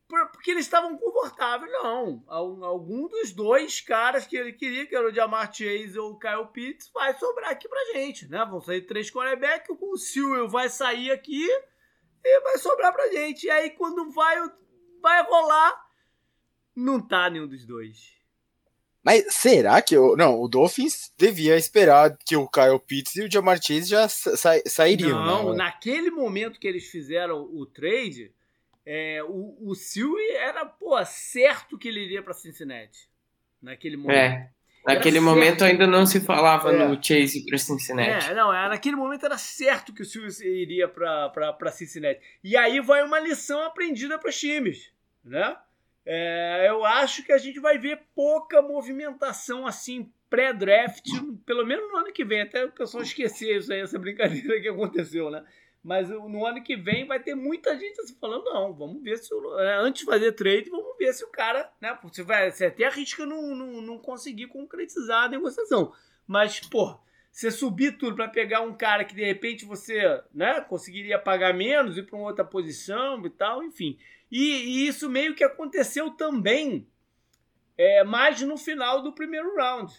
porque 0.09 0.51
eles 0.51 0.65
estavam 0.65 0.97
confortáveis, 0.97 1.71
não. 1.71 2.25
Algum 2.27 3.07
dos 3.07 3.33
dois 3.33 3.81
caras 3.81 4.27
que 4.27 4.37
ele 4.37 4.55
queria, 4.55 4.87
que 4.87 4.97
era 4.97 5.07
o 5.07 5.15
Jamar 5.15 5.53
Chase 5.53 5.99
ou 5.99 6.13
o 6.13 6.19
Kyle 6.19 6.47
Pitts, 6.51 6.91
vai 6.93 7.13
sobrar 7.19 7.51
aqui 7.51 7.69
pra 7.69 7.93
gente, 7.93 8.27
né? 8.27 8.45
Vão 8.49 8.61
sair 8.61 8.83
três 8.83 9.11
quarterbacks, 9.11 9.77
o 9.79 9.97
Sewell 9.99 10.49
vai 10.49 10.71
sair 10.71 11.11
aqui 11.11 11.47
e 12.25 12.41
vai 12.41 12.57
sobrar 12.57 12.93
pra 12.93 13.09
gente. 13.09 13.45
E 13.45 13.51
aí, 13.51 13.71
quando 13.71 14.11
vai, 14.11 14.37
vai 15.03 15.23
rolar, 15.25 15.79
não 16.75 17.01
tá 17.01 17.29
nenhum 17.29 17.47
dos 17.47 17.67
dois. 17.67 18.17
Mas 19.05 19.27
será 19.35 19.81
que 19.83 19.97
o. 19.97 20.17
Não, 20.17 20.41
o 20.41 20.49
Dolphins 20.49 21.13
devia 21.17 21.57
esperar 21.57 22.17
que 22.25 22.37
o 22.37 22.49
Kyle 22.49 22.81
Pitts 22.81 23.17
e 23.17 23.25
o 23.25 23.31
Jamar 23.31 23.63
Chase 23.63 23.91
já 23.91 24.09
sa 24.09 24.37
sairiam. 24.67 25.25
Não, 25.25 25.51
né? 25.51 25.59
naquele 25.59 26.11
momento 26.11 26.59
que 26.59 26.67
eles 26.67 26.87
fizeram 26.87 27.43
o 27.43 27.65
trade 27.67 28.35
é, 28.91 29.23
o, 29.23 29.55
o 29.61 29.75
Silvio 29.75 30.19
era, 30.39 30.65
pô, 30.65 31.05
certo 31.05 31.77
que 31.77 31.89
ele 31.89 32.01
iria 32.01 32.23
para 32.23 32.33
Cincinnati. 32.33 33.07
Naquele 33.61 33.99
momento. 33.99 34.17
É. 34.17 34.51
Naquele 34.87 35.19
era 35.19 35.27
momento 35.27 35.59
certo. 35.59 35.71
ainda 35.71 35.87
não 35.87 36.07
se 36.07 36.21
falava 36.21 36.73
é. 36.73 36.89
no 36.89 36.95
Chase 36.95 37.45
para 37.45 37.59
Cincinnati. 37.59 38.31
É, 38.31 38.35
não, 38.35 38.51
naquele 38.51 38.97
momento 38.97 39.27
era 39.27 39.37
certo 39.37 39.93
que 39.93 40.01
o 40.01 40.07
Silvio 40.07 40.31
iria 40.43 40.89
para 40.89 41.71
Cincinnati. 41.71 42.19
E 42.43 42.57
aí 42.57 42.81
vai 42.81 43.03
uma 43.03 43.21
lição 43.21 43.63
aprendida 43.63 44.19
para 44.19 44.31
os 44.31 44.41
times, 44.41 44.91
né? 45.23 45.55
É, 46.07 46.65
eu 46.71 46.83
acho 46.83 47.23
que 47.23 47.33
a 47.33 47.37
gente 47.37 47.61
vai 47.61 47.77
ver 47.77 48.01
pouca 48.15 48.63
movimentação 48.63 49.67
assim 49.67 50.11
pré-draft, 50.31 51.05
pelo 51.45 51.67
menos 51.67 51.87
no 51.93 51.99
ano 51.99 52.11
que 52.11 52.25
vem, 52.25 52.41
até 52.41 52.65
o 52.65 52.73
pessoal 52.73 53.03
esquecer 53.03 53.55
isso 53.59 53.71
aí, 53.71 53.81
essa 53.81 53.99
brincadeira 53.99 54.59
que 54.59 54.69
aconteceu, 54.69 55.31
né? 55.31 55.45
Mas 55.83 56.09
no 56.09 56.45
ano 56.45 56.63
que 56.63 56.77
vem 56.77 57.07
vai 57.07 57.21
ter 57.21 57.35
muita 57.35 57.79
gente 57.79 58.01
assim, 58.01 58.17
falando, 58.21 58.45
não, 58.45 58.75
vamos 58.75 59.03
ver 59.03 59.17
se. 59.17 59.33
É, 59.61 59.77
antes 59.77 60.01
de 60.01 60.07
fazer 60.07 60.33
trade, 60.33 60.71
vamos 60.71 60.97
ver 60.99 61.13
se 61.13 61.25
o 61.25 61.31
cara. 61.31 61.71
Né, 61.81 61.97
você, 62.03 62.23
vai, 62.23 62.51
você 62.51 62.67
até 62.67 62.85
arrisca 62.85 63.25
não, 63.25 63.55
não, 63.55 63.81
não 63.81 63.99
conseguir 63.99 64.49
concretizar 64.49 65.25
a 65.25 65.29
negociação. 65.29 65.93
Mas, 66.27 66.61
pô, 66.61 66.99
você 67.31 67.51
subir 67.51 67.97
tudo 67.97 68.17
para 68.17 68.29
pegar 68.29 68.63
um 68.63 68.77
cara 68.77 69.05
que 69.05 69.15
de 69.15 69.25
repente 69.25 69.65
você 69.65 70.21
né, 70.35 70.61
conseguiria 70.63 71.19
pagar 71.19 71.55
menos, 71.55 71.97
ir 71.97 72.03
para 72.03 72.17
uma 72.17 72.27
outra 72.29 72.45
posição 72.45 73.25
e 73.25 73.31
tal, 73.31 73.63
enfim. 73.63 73.97
E, 74.31 74.41
e, 74.41 74.89
isso 74.89 75.09
meio 75.09 75.35
que 75.35 75.45
aconteceu 75.45 76.11
também 76.11 76.87
é, 77.77 78.03
mais 78.03 78.43
no 78.43 78.57
final 78.57 79.03
do 79.03 79.15
primeiro 79.15 79.55
round. 79.55 79.93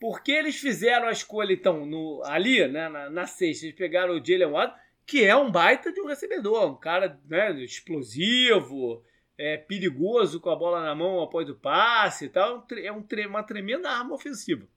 Porque 0.00 0.32
eles 0.32 0.56
fizeram 0.56 1.06
a 1.06 1.12
escolha, 1.12 1.52
então, 1.52 1.84
no, 1.84 2.22
ali, 2.24 2.66
né, 2.66 2.88
na, 2.88 3.10
na 3.10 3.26
sexta, 3.26 3.66
eles 3.66 3.76
pegaram 3.76 4.14
o 4.14 4.24
Jalen 4.24 4.46
Watt 4.46 4.74
que 5.10 5.24
é 5.24 5.34
um 5.34 5.50
baita 5.50 5.92
de 5.92 6.00
um 6.00 6.06
recebedor, 6.06 6.70
um 6.70 6.76
cara 6.76 7.20
né, 7.26 7.50
explosivo, 7.64 9.04
é, 9.36 9.56
perigoso 9.56 10.38
com 10.38 10.50
a 10.50 10.54
bola 10.54 10.84
na 10.84 10.94
mão 10.94 11.20
após 11.20 11.50
o 11.50 11.54
passe 11.56 12.26
e 12.26 12.28
tal. 12.28 12.64
É 12.80 12.92
um, 12.92 13.04
uma 13.28 13.42
tremenda 13.42 13.90
arma 13.90 14.14
ofensiva. 14.14 14.68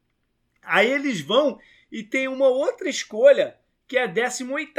Aí 0.63 0.89
eles 0.89 1.21
vão 1.21 1.59
e 1.91 2.01
tem 2.01 2.27
uma 2.27 2.47
outra 2.47 2.89
escolha 2.89 3.55
que 3.87 3.95
é 3.95 4.05
a 4.05 4.07
18 4.07 4.73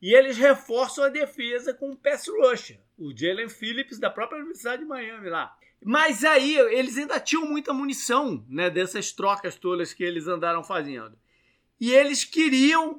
e 0.00 0.14
eles 0.14 0.38
reforçam 0.38 1.04
a 1.04 1.10
defesa 1.10 1.74
com 1.74 1.90
o 1.90 1.96
pass 1.96 2.26
rusher, 2.26 2.80
o 2.96 3.14
Jalen 3.14 3.50
Phillips 3.50 3.98
da 3.98 4.08
própria 4.08 4.38
Universidade 4.38 4.80
de 4.80 4.88
Miami 4.88 5.28
lá. 5.28 5.54
Mas 5.84 6.24
aí 6.24 6.56
eles 6.56 6.96
ainda 6.96 7.20
tinham 7.20 7.44
muita 7.44 7.74
munição, 7.74 8.46
né, 8.48 8.70
dessas 8.70 9.12
trocas 9.12 9.56
todas 9.56 9.92
que 9.92 10.02
eles 10.02 10.26
andaram 10.26 10.64
fazendo. 10.64 11.18
E 11.78 11.92
eles 11.92 12.24
queriam 12.24 12.98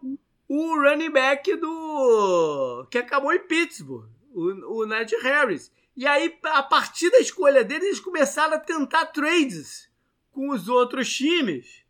o 0.53 0.75
running 0.75 1.11
back 1.11 1.55
do. 1.55 2.85
que 2.91 2.97
acabou 2.97 3.31
em 3.31 3.39
Pittsburgh, 3.39 4.09
o, 4.33 4.81
o 4.81 4.85
Ned 4.85 5.15
Harris. 5.23 5.71
E 5.95 6.05
aí, 6.05 6.37
a 6.43 6.61
partir 6.61 7.09
da 7.09 7.19
escolha 7.19 7.63
dele, 7.63 7.85
eles 7.85 8.01
começaram 8.01 8.55
a 8.55 8.59
tentar 8.59 9.05
trades 9.05 9.89
com 10.29 10.49
os 10.49 10.67
outros 10.67 11.09
times 11.15 11.85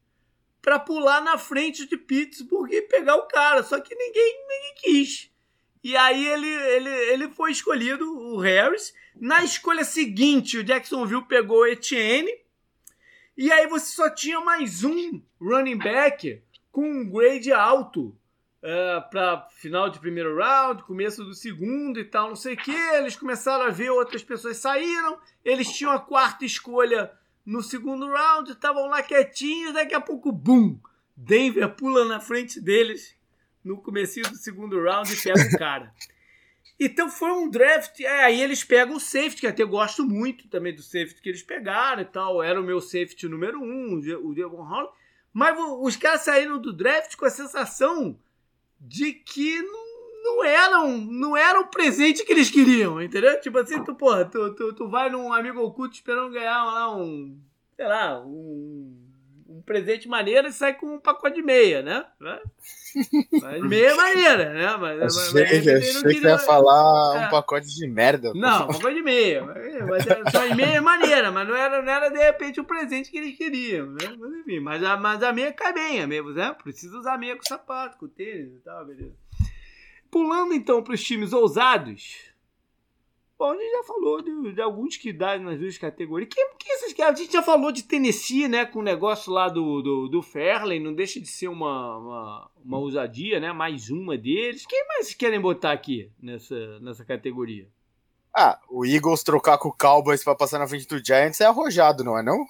para 0.62 0.78
pular 0.78 1.22
na 1.22 1.40
frente 1.40 1.88
de 1.88 1.98
Pittsburgh 1.98 2.72
e 2.72 2.84
pegar 2.84 3.16
o 3.16 3.28
cara. 3.28 3.64
Só 3.64 3.80
que 3.80 3.96
ninguém, 3.96 4.46
ninguém 4.48 4.76
quis. 4.76 5.32
E 5.84 5.98
aí 5.98 6.28
ele, 6.28 6.48
ele, 6.48 6.90
ele 7.14 7.30
foi 7.30 7.52
escolhido, 7.52 8.06
o 8.06 8.38
Harris. 8.38 8.94
Na 9.16 9.44
escolha 9.44 9.84
seguinte, 9.84 10.60
o 10.60 10.64
Jacksonville 10.64 11.26
pegou 11.26 11.62
o 11.62 11.66
Etienne. 11.66 12.32
E 13.36 13.52
aí 13.52 13.66
você 13.66 13.96
só 13.96 14.08
tinha 14.08 14.40
mais 14.40 14.84
um 14.84 15.20
running 15.42 15.80
back 15.80 16.44
com 16.72 16.88
um 16.88 17.10
grade 17.10 17.52
alto 17.52 18.16
uh, 18.64 18.68
é, 18.68 19.02
para 19.02 19.48
final 19.56 19.90
de 19.90 20.00
primeiro 20.00 20.38
round, 20.38 20.84
começo 20.84 21.24
do 21.24 21.34
segundo 21.34 22.00
e 22.00 22.06
tal, 22.06 22.30
não 22.30 22.36
sei 22.36 22.54
o 22.54 22.58
que. 22.58 22.72
Eles 22.72 23.16
começaram 23.16 23.66
a 23.66 23.70
ver 23.70 23.90
outras 23.90 24.24
pessoas 24.24 24.58
saíram, 24.58 25.18
eles 25.44 25.72
tinham 25.72 25.92
a 25.92 26.00
quarta 26.00 26.46
escolha 26.46 27.12
no 27.46 27.62
segundo 27.62 28.08
round, 28.08 28.52
estavam 28.52 28.88
lá 28.88 29.02
quietinhos, 29.02 29.74
daqui 29.74 29.94
a 29.94 30.02
pouco, 30.02 30.32
bum! 30.32 30.80
Denver 31.16 31.70
pula 31.76 32.06
na 32.06 32.20
frente 32.20 32.60
deles 32.60 33.16
no 33.64 33.78
começo 33.78 34.22
do 34.22 34.36
segundo 34.38 34.82
round 34.82 35.12
e 35.14 35.22
pega 35.22 35.56
o 35.56 35.58
cara. 35.58 35.94
Então 36.80 37.10
foi 37.10 37.32
um 37.32 37.48
draft. 37.48 38.00
É, 38.00 38.24
aí 38.24 38.42
eles 38.42 38.64
pegam 38.64 38.96
o 38.96 39.00
safety, 39.00 39.42
que 39.42 39.48
até 39.48 39.64
gosto 39.64 40.04
muito 40.04 40.48
também 40.48 40.74
do 40.74 40.82
safety 40.82 41.22
que 41.22 41.30
eles 41.30 41.44
pegaram 41.44 42.02
e 42.02 42.06
tal. 42.06 42.42
Era 42.42 42.60
o 42.60 42.64
meu 42.64 42.82
safety 42.82 43.28
número 43.28 43.62
um, 43.62 44.02
o 44.24 44.34
Devon 44.34 44.64
Hall. 44.64 44.92
Mas 45.32 45.56
os 45.80 45.96
caras 45.96 46.22
saíram 46.22 46.60
do 46.60 46.74
draft 46.74 47.16
com 47.16 47.26
a 47.26 47.30
sensação 47.30 48.20
de 48.82 49.14
que 49.14 49.62
não, 50.24 50.44
eram 50.44 50.98
não 50.98 51.38
era 51.38 51.60
o 51.60 51.68
presente 51.68 52.26
que 52.26 52.34
eles 52.34 52.50
queriam, 52.50 53.02
entendeu? 53.02 53.40
Tipo 53.40 53.60
assim, 53.60 53.84
tu, 53.84 53.94
porra, 53.94 54.26
tu, 54.26 54.56
tu, 54.56 54.74
tu 54.74 54.90
vai 54.90 55.10
num 55.10 55.32
amigo 55.32 55.62
oculto 55.62 55.94
esperando 55.94 56.34
ganhar 56.34 56.66
lá 56.66 56.96
um, 56.96 57.40
sei 57.76 57.88
lá, 57.88 58.20
um, 58.26 59.01
um 59.58 59.62
presente 59.62 60.08
maneiro 60.08 60.48
e 60.48 60.54
sai 60.54 60.74
com 60.74 60.96
um 60.96 61.00
pacote 61.00 61.36
de 61.36 61.42
meia, 61.42 61.82
né? 61.82 62.06
Mas 63.42 63.62
meia 63.64 63.92
é 63.92 63.96
maneira, 63.96 64.54
né? 64.54 64.78
Mas, 64.78 65.02
achei, 65.02 65.34
mas 65.34 65.68
achei 65.68 66.02
queria... 66.02 66.20
que 66.22 66.28
ia 66.28 66.38
falar 66.38 67.16
é. 67.16 67.26
um 67.26 67.30
pacote 67.30 67.68
de 67.68 67.88
merda. 67.88 68.32
Não, 68.34 68.64
um 68.64 68.68
pacote 68.68 68.96
de 68.96 69.02
meia. 69.02 69.44
Mas, 69.44 70.06
mas 70.06 70.56
meia 70.56 70.78
é 70.78 70.82
maneira, 70.82 71.32
mas 71.32 71.48
não 71.48 71.56
era, 71.56 71.82
não 71.82 71.92
era 71.92 72.10
de 72.10 72.20
repente 72.20 72.60
o 72.60 72.66
presente 72.66 73.10
que 73.10 73.18
eles 73.18 73.38
queriam, 73.38 73.88
né? 73.88 74.16
Mas 74.18 74.34
enfim, 74.34 74.60
mas 74.60 74.84
a, 74.84 74.98
mas 74.98 75.24
a 75.24 75.32
meia 75.32 75.52
cai 75.54 75.74
bem, 75.74 76.02
a 76.02 76.08
meia, 76.08 76.24
né? 76.24 76.56
Precisa 76.62 76.98
usar 76.98 77.18
meia 77.18 77.36
com 77.36 77.44
sapato, 77.44 77.98
com 77.98 78.08
tênis 78.08 78.54
e 78.56 78.60
tal, 78.60 78.86
beleza. 78.86 79.14
Pulando 80.10 80.54
então 80.54 80.84
para 80.84 80.94
os 80.94 81.04
times 81.04 81.32
ousados. 81.32 82.31
Bom, 83.42 83.54
a 83.54 83.56
gente 83.56 83.72
já 83.72 83.84
falou 83.84 84.22
de, 84.22 84.54
de 84.54 84.62
alguns 84.62 84.98
que 84.98 85.12
dá 85.12 85.36
nas 85.40 85.58
duas 85.58 85.76
categorias. 85.76 86.30
Quem, 86.32 86.48
quem 86.60 86.76
esses 86.76 86.94
caras? 86.94 87.20
A 87.20 87.24
gente 87.24 87.34
já 87.34 87.42
falou 87.42 87.72
de 87.72 87.82
Tennessee, 87.82 88.48
né? 88.48 88.68
Com 88.68 88.78
o 88.78 88.84
negócio 88.84 89.34
lá 89.34 89.50
do, 89.50 89.82
do, 89.82 90.08
do 90.08 90.22
Fairley. 90.22 90.80
Não 90.80 90.94
deixa 90.94 91.20
de 91.20 91.26
ser 91.28 91.48
uma, 91.48 91.98
uma, 91.98 92.52
uma 92.64 92.78
ousadia, 92.78 93.40
né? 93.40 93.52
Mais 93.52 93.90
uma 93.90 94.16
deles. 94.16 94.64
Quem 94.68 94.86
mais 94.88 95.16
querem 95.16 95.42
botar 95.42 95.72
aqui 95.72 96.12
nessa, 96.22 96.80
nessa 96.82 97.04
categoria? 97.04 97.68
Ah, 98.32 98.60
o 98.70 98.86
Eagles 98.86 99.24
trocar 99.24 99.58
com 99.58 99.70
o 99.70 99.76
Cowboys 99.76 100.24
para 100.24 100.36
passar 100.36 100.60
na 100.60 100.68
frente 100.68 100.88
do 100.88 101.04
Giants 101.04 101.42
é 101.42 101.46
arrojado, 101.46 102.04
não 102.04 102.20
é 102.20 102.22
não? 102.22 102.46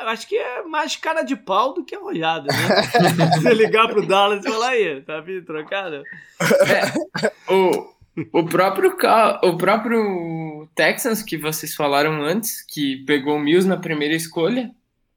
Eu 0.00 0.08
acho 0.08 0.26
que 0.26 0.36
é 0.36 0.62
mais 0.64 0.96
cara 0.96 1.22
de 1.22 1.36
pau 1.36 1.72
do 1.72 1.84
que 1.84 1.94
arrojado, 1.94 2.48
né? 2.48 2.54
Você 3.38 3.54
ligar 3.54 3.86
pro 3.86 4.04
Dallas 4.04 4.44
e 4.44 4.48
falar 4.48 4.70
aí, 4.70 5.00
tá 5.02 5.20
vindo 5.20 5.44
trocado? 5.44 6.02
É, 6.40 7.52
o, 7.52 7.95
o 8.32 8.44
próprio, 8.44 8.96
o 9.42 9.56
próprio 9.56 10.68
Texans 10.74 11.22
que 11.22 11.36
vocês 11.36 11.74
falaram 11.74 12.22
antes, 12.22 12.62
que 12.62 13.04
pegou 13.04 13.36
o 13.36 13.40
Mills 13.40 13.68
na 13.68 13.76
primeira 13.76 14.14
escolha 14.14 14.70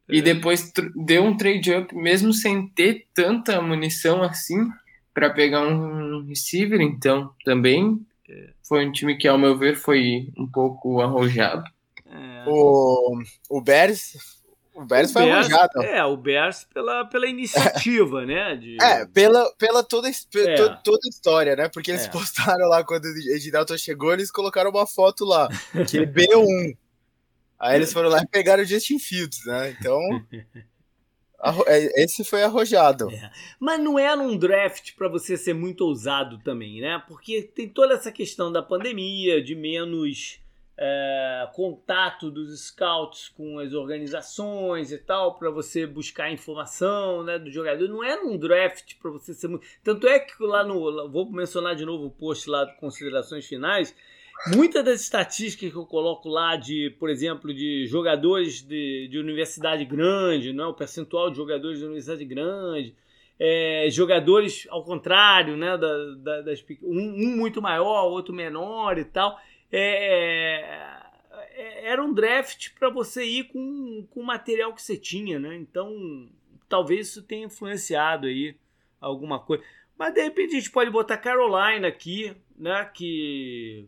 é. 0.10 0.16
e 0.16 0.22
depois 0.22 0.72
deu 0.95 1.24
um 1.24 1.38
trade 1.38 1.74
up, 1.74 1.95
mesmo 1.95 2.34
sem 2.34 2.68
ter 2.68 3.08
tanta 3.14 3.62
munição 3.62 4.22
assim 4.22 4.70
para 5.14 5.30
pegar 5.30 5.68
um 5.68 6.26
receiver, 6.26 6.82
então 6.82 7.32
também 7.43 8.00
é. 8.28 8.50
foi 8.64 8.86
um 8.86 8.91
time 8.91 9.18
que, 9.18 9.28
ao 9.28 9.38
meu 9.38 9.58
ver, 9.58 9.76
foi 9.76 10.30
um 10.38 10.47
pouco 10.47 11.02
arrojado. 11.02 11.64
É. 12.06 12.43
O, 12.47 13.22
o 13.50 13.62
Bears 13.62 14.39
o 14.80 14.86
Bears 14.86 15.12
foi 15.12 15.26
Bears, 15.26 15.48
arranjado. 15.48 15.82
É, 15.84 16.06
o 16.06 16.16
Bears 16.16 16.66
pela, 16.74 17.04
pela 17.04 17.28
iniciativa, 17.28 18.26
né? 18.26 18.56
De... 18.56 18.78
É, 18.82 19.06
pela, 19.06 19.52
pela 19.58 19.84
toda, 19.84 20.08
é. 20.08 20.56
toda, 20.56 20.76
toda 20.78 21.00
a 21.06 21.10
história, 21.10 21.56
né? 21.56 21.68
Porque 21.68 21.92
eles 21.92 22.06
é. 22.06 22.10
postaram 22.10 22.66
lá 22.70 22.82
quando 22.82 23.04
o 23.04 23.36
Edinalton 23.36 23.78
chegou, 23.78 24.14
eles 24.14 24.32
colocaram 24.32 24.72
uma 24.72 24.88
foto 24.88 25.26
lá, 25.26 25.50
que 25.86 25.98
ele 25.98 26.08
B1. 26.08 26.78
Aí 27.60 27.76
eles 27.76 27.92
foram 27.92 28.08
lá 28.08 28.22
e 28.22 28.28
pegaram 28.28 28.64
o 28.64 28.66
Justin 28.66 29.00
Fields, 29.00 29.46
né? 29.46 29.76
Então. 29.78 30.00
É, 31.68 32.04
esse 32.04 32.26
foi 32.26 32.44
arrojado. 32.44 33.10
É. 33.10 33.32
Mas 33.58 33.82
não 33.82 33.98
era 33.98 34.22
um 34.22 34.38
draft 34.38 34.94
para 34.98 35.08
você 35.08 35.38
ser 35.38 35.54
muito 35.54 35.86
ousado 35.86 36.38
também, 36.40 36.82
né? 36.82 37.02
Porque 37.08 37.42
tem 37.42 37.70
toda 37.70 37.94
essa 37.94 38.12
questão 38.12 38.52
da 38.52 38.62
pandemia, 38.62 39.42
de 39.42 39.56
menos 39.56 40.42
é, 40.82 41.50
contato 41.54 42.32
dos 42.32 42.58
scouts 42.68 43.28
com 43.36 43.60
as 43.60 43.74
organizações 43.74 44.94
e 44.94 44.98
tal, 44.98 45.38
para 45.38 45.50
você 45.50 45.86
buscar 45.86 46.32
informação 46.32 47.22
né, 47.22 47.38
do 47.38 47.52
jogador. 47.52 47.90
Não 47.90 48.02
era 48.02 48.26
um 48.26 48.38
draft 48.38 48.96
para 49.02 49.12
você 49.12 49.34
ser 49.34 49.50
muito. 49.50 49.68
Tanto 49.84 50.08
é 50.08 50.20
que 50.20 50.42
lá 50.42 50.64
no. 50.64 51.10
Vou 51.10 51.30
mencionar 51.30 51.76
de 51.76 51.84
novo 51.84 52.06
o 52.06 52.12
post 52.12 52.50
lá 52.50 52.64
de 52.64 52.78
considerações 52.78 53.46
finais. 53.46 53.94
Muitas 54.56 54.86
das 54.86 55.02
estatísticas 55.02 55.70
que 55.70 55.78
eu 55.78 55.86
coloco 55.86 56.30
lá 56.30 56.56
de, 56.56 56.96
por 56.98 57.10
exemplo, 57.10 57.54
de 57.54 57.86
jogadores 57.88 58.62
de, 58.62 59.10
de 59.10 59.20
universidade 59.20 59.84
grande, 59.84 60.54
não, 60.54 60.64
é? 60.64 60.68
o 60.68 60.74
percentual 60.74 61.30
de 61.30 61.36
jogadores 61.36 61.80
de 61.80 61.84
universidade 61.84 62.24
grande, 62.24 62.96
é, 63.38 63.90
jogadores 63.92 64.66
ao 64.70 64.82
contrário, 64.86 65.58
né, 65.58 65.78
da, 65.78 66.16
da, 66.16 66.42
das, 66.44 66.64
um, 66.82 67.00
um 67.00 67.36
muito 67.36 67.62
maior, 67.62 68.06
outro 68.06 68.34
menor 68.34 68.98
e 68.98 69.04
tal 69.04 69.38
é, 69.72 70.99
é, 71.51 71.89
era 71.89 72.03
um 72.03 72.13
draft 72.13 72.74
para 72.78 72.89
você 72.89 73.24
ir 73.24 73.45
com, 73.45 74.05
com 74.09 74.22
o 74.22 74.26
material 74.26 74.74
que 74.74 74.82
você 74.82 74.97
tinha, 74.97 75.39
né? 75.39 75.55
Então, 75.55 76.30
talvez 76.67 77.07
isso 77.07 77.24
tenha 77.24 77.45
influenciado 77.45 78.28
aí 78.28 78.55
alguma 78.99 79.39
coisa. 79.39 79.63
Mas 79.97 80.13
de 80.13 80.22
repente 80.22 80.55
a 80.55 80.59
gente 80.59 80.72
pode 80.72 80.89
botar 80.89 81.17
Carolina 81.17 81.88
aqui, 81.88 82.34
né? 82.57 82.86
Que 82.93 83.88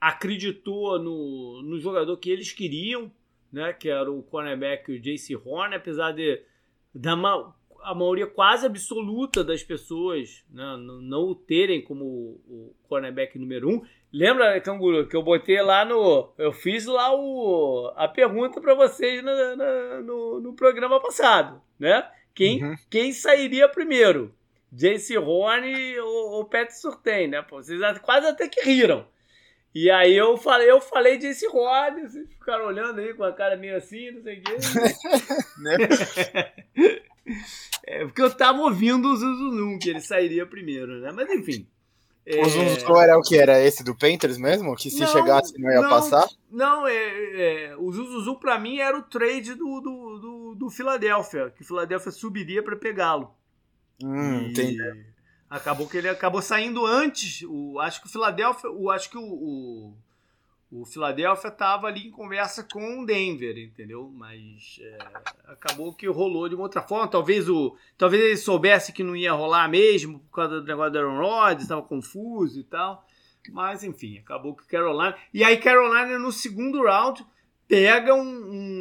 acreditou 0.00 0.98
no, 0.98 1.62
no 1.62 1.78
jogador 1.78 2.16
que 2.16 2.30
eles 2.30 2.52
queriam, 2.52 3.10
né? 3.52 3.72
Que 3.72 3.88
era 3.88 4.10
o 4.10 4.22
cornerback, 4.22 4.90
o 4.90 5.00
JC 5.00 5.36
Horn, 5.36 5.74
apesar 5.74 6.12
de 6.12 6.42
da 6.94 7.14
a 7.82 7.94
maioria 7.94 8.26
quase 8.26 8.64
absoluta 8.64 9.42
das 9.42 9.62
pessoas 9.62 10.44
né, 10.48 10.76
não 10.76 11.30
o 11.30 11.34
terem 11.34 11.82
como 11.82 12.04
o 12.04 12.74
cornerback 12.88 13.38
número 13.38 13.68
um. 13.68 13.82
Lembra, 14.12 14.60
Canguru, 14.60 15.08
que 15.08 15.16
eu 15.16 15.22
botei 15.22 15.62
lá 15.62 15.84
no. 15.84 16.32
Eu 16.36 16.52
fiz 16.52 16.84
lá 16.86 17.14
o, 17.14 17.92
a 17.96 18.06
pergunta 18.06 18.60
para 18.60 18.74
vocês 18.74 19.22
no, 19.22 19.56
no, 20.02 20.40
no, 20.40 20.52
programa 20.52 21.00
passado, 21.00 21.62
né? 21.78 22.06
Quem, 22.34 22.62
uhum. 22.62 22.74
quem 22.90 23.12
sairia 23.12 23.68
primeiro? 23.68 24.34
Jace 24.70 25.16
Horn 25.16 25.98
ou, 26.00 26.30
ou 26.32 26.44
Pat 26.44 26.70
Surtain, 26.70 27.28
né? 27.28 27.42
Pô, 27.42 27.62
vocês 27.62 27.80
quase 27.98 28.26
até 28.26 28.48
que 28.48 28.60
riram. 28.60 29.06
E 29.74 29.90
aí 29.90 30.14
eu 30.14 30.36
falei, 30.36 30.70
eu 30.70 30.80
falei 30.80 31.18
Jace 31.18 31.46
Horn, 31.46 32.02
vocês 32.02 32.28
ficaram 32.28 32.66
olhando 32.66 33.00
aí 33.00 33.14
com 33.14 33.24
a 33.24 33.32
cara 33.32 33.56
meio 33.56 33.76
assim, 33.76 34.10
não 34.10 34.22
sei 34.22 34.38
o 34.38 34.42
quê. 34.42 34.56
né? 35.58 37.02
É, 37.86 38.04
porque 38.04 38.22
eu 38.22 38.30
tava 38.34 38.60
ouvindo 38.60 39.08
o 39.08 39.16
Zuzunum, 39.16 39.78
que 39.78 39.90
ele 39.90 40.00
sairia 40.00 40.46
primeiro, 40.46 41.00
né? 41.00 41.10
Mas 41.12 41.28
enfim. 41.30 41.66
É... 42.24 42.40
O 42.40 42.48
Zuzunum 42.48 43.00
era 43.00 43.18
o 43.18 43.22
que? 43.22 43.36
Era 43.36 43.60
esse 43.60 43.82
do 43.82 43.96
Painters 43.96 44.38
mesmo? 44.38 44.76
Que 44.76 44.90
se 44.90 45.00
não, 45.00 45.08
chegasse 45.08 45.58
não 45.58 45.70
ia 45.70 45.80
não, 45.80 45.88
passar? 45.90 46.28
Não, 46.50 46.86
é, 46.86 46.94
é, 46.94 47.76
o 47.76 47.90
Zuzuzum 47.90 48.36
pra 48.36 48.58
mim 48.58 48.78
era 48.78 48.96
o 48.96 49.02
trade 49.02 49.54
do, 49.54 49.80
do, 49.80 50.18
do, 50.18 50.54
do 50.54 50.70
Philadelphia, 50.70 51.50
que 51.50 51.62
o 51.62 51.66
Philadelphia 51.66 52.12
subiria 52.12 52.62
para 52.62 52.76
pegá-lo. 52.76 53.34
Hum, 54.02 54.48
entendi. 54.48 54.78
Acabou 55.50 55.88
que 55.88 55.98
ele 55.98 56.08
acabou 56.08 56.40
saindo 56.40 56.86
antes. 56.86 57.42
O, 57.42 57.78
acho 57.80 58.00
que 58.00 58.06
o 58.06 58.10
Philadelphia, 58.10 58.70
o, 58.70 58.90
acho 58.90 59.10
que 59.10 59.18
o, 59.18 59.22
o 59.22 59.96
o 60.72 60.86
Philadelphia 60.86 61.48
estava 61.48 61.86
ali 61.86 62.06
em 62.06 62.10
conversa 62.10 62.64
com 62.64 63.02
o 63.02 63.04
Denver, 63.04 63.58
entendeu? 63.58 64.10
Mas 64.14 64.80
é, 64.80 64.98
acabou 65.48 65.92
que 65.92 66.08
rolou 66.08 66.48
de 66.48 66.54
uma 66.54 66.64
outra 66.64 66.80
forma. 66.80 67.06
Talvez 67.06 67.46
o, 67.46 67.76
talvez 67.98 68.22
ele 68.22 68.36
soubesse 68.38 68.90
que 68.90 69.02
não 69.02 69.14
ia 69.14 69.34
rolar 69.34 69.68
mesmo 69.68 70.20
por 70.20 70.36
causa 70.36 70.62
do 70.62 70.66
negócio 70.66 70.92
do 70.92 70.98
Aaron 70.98 71.18
Rodgers, 71.18 71.64
estava 71.64 71.82
confuso 71.82 72.58
e 72.58 72.64
tal. 72.64 73.06
Mas 73.50 73.84
enfim, 73.84 74.16
acabou 74.16 74.56
que 74.56 74.66
Carolina. 74.66 75.14
E 75.34 75.44
aí 75.44 75.58
Carolina 75.58 76.18
no 76.18 76.32
segundo 76.32 76.82
round 76.84 77.22
pega 77.68 78.14
um, 78.14 78.22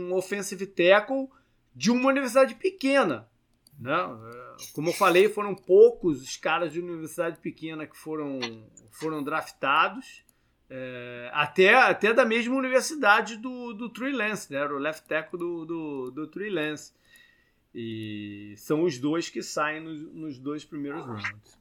um 0.10 0.14
offensive 0.14 0.66
tackle 0.68 1.28
de 1.76 1.92
uma 1.92 2.10
universidade 2.10 2.56
pequena, 2.56 3.28
né? 3.78 3.98
Como 4.72 4.90
eu 4.90 4.94
falei, 4.94 5.28
foram 5.28 5.54
poucos 5.54 6.22
os 6.22 6.38
caras 6.38 6.72
de 6.72 6.80
universidade 6.80 7.38
pequena 7.40 7.86
que 7.86 7.98
foram 7.98 8.40
foram 8.92 9.22
draftados. 9.22 10.24
É, 10.74 11.30
até, 11.34 11.74
até 11.74 12.14
da 12.14 12.24
mesma 12.24 12.56
universidade 12.56 13.36
do, 13.36 13.74
do 13.74 13.90
Trey 13.90 14.14
Lance, 14.14 14.50
né? 14.50 14.60
Era 14.60 14.74
o 14.74 14.80
left 14.80 15.06
tackle 15.06 15.38
do, 15.38 15.66
do, 15.66 16.12
do 16.12 16.28
Trey 16.28 16.50
Lance. 16.50 16.94
E 17.76 18.54
são 18.56 18.84
os 18.84 18.98
dois 18.98 19.30
que 19.30 19.44
saem 19.44 19.82
nos, 19.82 20.02
nos 20.14 20.40
dois 20.40 20.64
primeiros 20.64 21.06
rounds. 21.06 21.60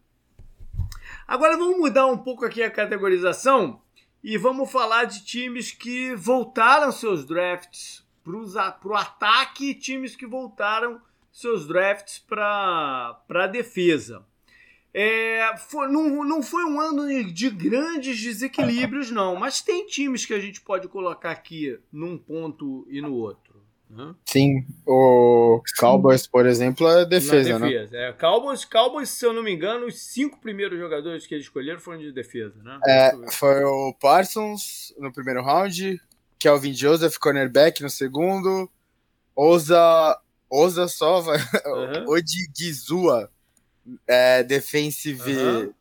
Agora 1.27 1.57
vamos 1.57 1.77
mudar 1.77 2.07
um 2.07 2.19
pouco 2.19 2.45
aqui 2.45 2.63
a 2.63 2.71
categorização 2.71 3.83
e 4.23 4.39
vamos 4.39 4.71
falar 4.71 5.07
de 5.07 5.25
times 5.25 5.73
que 5.73 6.15
voltaram 6.15 6.93
seus 6.93 7.25
drafts 7.25 8.07
para 8.23 8.89
o 8.89 8.95
ataque 8.95 9.71
e 9.71 9.75
times 9.75 10.15
que 10.15 10.27
voltaram 10.27 11.03
seus 11.33 11.67
drafts 11.67 12.21
para 12.21 13.21
a 13.29 13.47
defesa. 13.49 14.25
É, 14.93 15.57
foi, 15.57 15.89
não, 15.89 16.25
não 16.25 16.43
foi 16.43 16.65
um 16.65 16.81
ano 16.81 17.33
de 17.33 17.49
grandes 17.51 18.21
desequilíbrios, 18.21 19.11
não, 19.11 19.37
mas 19.37 19.63
tem 19.63 19.87
times 19.87 20.27
que 20.27 20.35
a 20.35 20.41
gente 20.41 20.61
pode 20.61 20.89
colocar 20.89 21.31
aqui 21.31 21.79
num 21.93 22.19
ponto 22.19 22.87
e 22.91 23.01
no 23.01 23.15
outro. 23.15 23.51
Né? 23.89 24.15
Sim, 24.25 24.65
o 24.87 25.61
Cowboys, 25.79 26.27
por 26.27 26.47
exemplo, 26.47 26.89
é 26.89 27.05
defesa, 27.05 27.59
defesa 27.59 27.59
né? 27.59 27.89
É, 27.93 28.13
Cowboys, 28.13 28.65
Cowboys, 28.65 29.09
se 29.09 29.25
eu 29.25 29.33
não 29.33 29.43
me 29.43 29.53
engano, 29.53 29.87
os 29.87 30.01
cinco 30.01 30.41
primeiros 30.41 30.79
jogadores 30.79 31.27
que 31.27 31.35
eles 31.35 31.47
escolheram 31.47 31.81
foram 31.81 31.99
de 31.99 32.13
defesa, 32.13 32.55
né? 32.63 32.79
É, 32.87 33.11
foi 33.33 33.65
o 33.65 33.93
Parsons 34.01 34.95
no 34.97 35.13
primeiro 35.13 35.43
round, 35.43 36.01
Kelvin 36.39 36.73
Joseph, 36.73 37.17
cornerback 37.19 37.83
no 37.83 37.91
segundo, 37.91 38.71
Oza, 39.35 40.21
Oza 40.49 40.87
só, 40.87 41.21
vai, 41.21 41.39
uhum. 41.67 42.11
Odigizua 42.11 43.29
é, 44.07 44.43
defensive. 44.43 45.33
Uhum. 45.33 45.75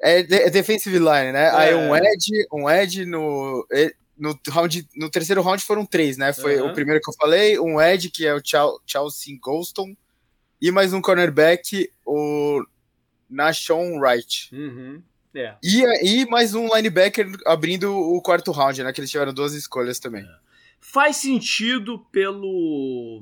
É, 0.00 0.20
é, 0.20 0.50
defensive 0.50 0.96
line, 0.96 1.32
né? 1.32 1.46
É. 1.46 1.50
Aí 1.50 1.74
um 1.74 1.94
Ed, 1.94 2.46
um 2.52 2.70
Ed 2.70 3.04
no, 3.04 3.66
no, 4.16 4.38
round, 4.48 4.88
no 4.96 5.10
terceiro 5.10 5.42
round 5.42 5.62
foram 5.62 5.84
três, 5.84 6.16
né? 6.16 6.32
Foi 6.32 6.60
uhum. 6.60 6.70
o 6.70 6.72
primeiro 6.74 7.00
que 7.00 7.10
eu 7.10 7.14
falei, 7.14 7.58
um 7.58 7.80
Ed, 7.80 8.10
que 8.10 8.26
é 8.26 8.34
o 8.34 8.42
Chelsea 8.86 9.38
Golston, 9.40 9.96
e 10.60 10.70
mais 10.70 10.92
um 10.92 11.00
cornerback, 11.00 11.90
o 12.04 12.64
Nashon 13.28 13.98
Wright. 13.98 14.54
Uhum. 14.54 15.02
É. 15.34 15.54
E, 15.62 16.22
e 16.22 16.26
mais 16.26 16.54
um 16.54 16.74
linebacker 16.74 17.30
abrindo 17.46 17.94
o 17.94 18.20
quarto 18.22 18.50
round, 18.50 18.82
né? 18.82 18.92
Que 18.92 19.00
eles 19.00 19.10
tiveram 19.10 19.32
duas 19.32 19.52
escolhas 19.52 19.98
também. 19.98 20.22
É. 20.22 20.48
Faz 20.80 21.16
sentido 21.16 21.98
pelo. 22.10 23.20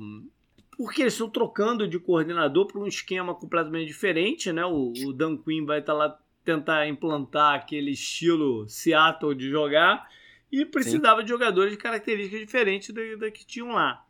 Porque 0.77 1.01
eles 1.01 1.13
estão 1.13 1.29
trocando 1.29 1.87
de 1.87 1.97
coordenador 1.97 2.67
para 2.67 2.79
um 2.79 2.85
esquema 2.85 3.33
completamente 3.33 3.87
diferente, 3.87 4.53
né? 4.53 4.63
O, 4.65 4.93
o 5.05 5.13
Dan 5.13 5.35
Quinn 5.37 5.65
vai 5.65 5.79
estar 5.79 5.93
tá 5.93 5.97
lá 5.97 6.19
tentar 6.45 6.87
implantar 6.87 7.55
aquele 7.55 7.91
estilo 7.91 8.69
Seattle 8.69 9.35
de 9.35 9.49
jogar 9.49 10.07
e 10.51 10.65
precisava 10.65 11.19
Sim. 11.19 11.25
de 11.25 11.29
jogadores 11.29 11.71
de 11.71 11.77
características 11.77 12.39
diferentes 12.39 12.93
da, 12.93 13.01
da 13.19 13.31
que 13.31 13.45
tinham 13.45 13.69
lá. 13.69 14.05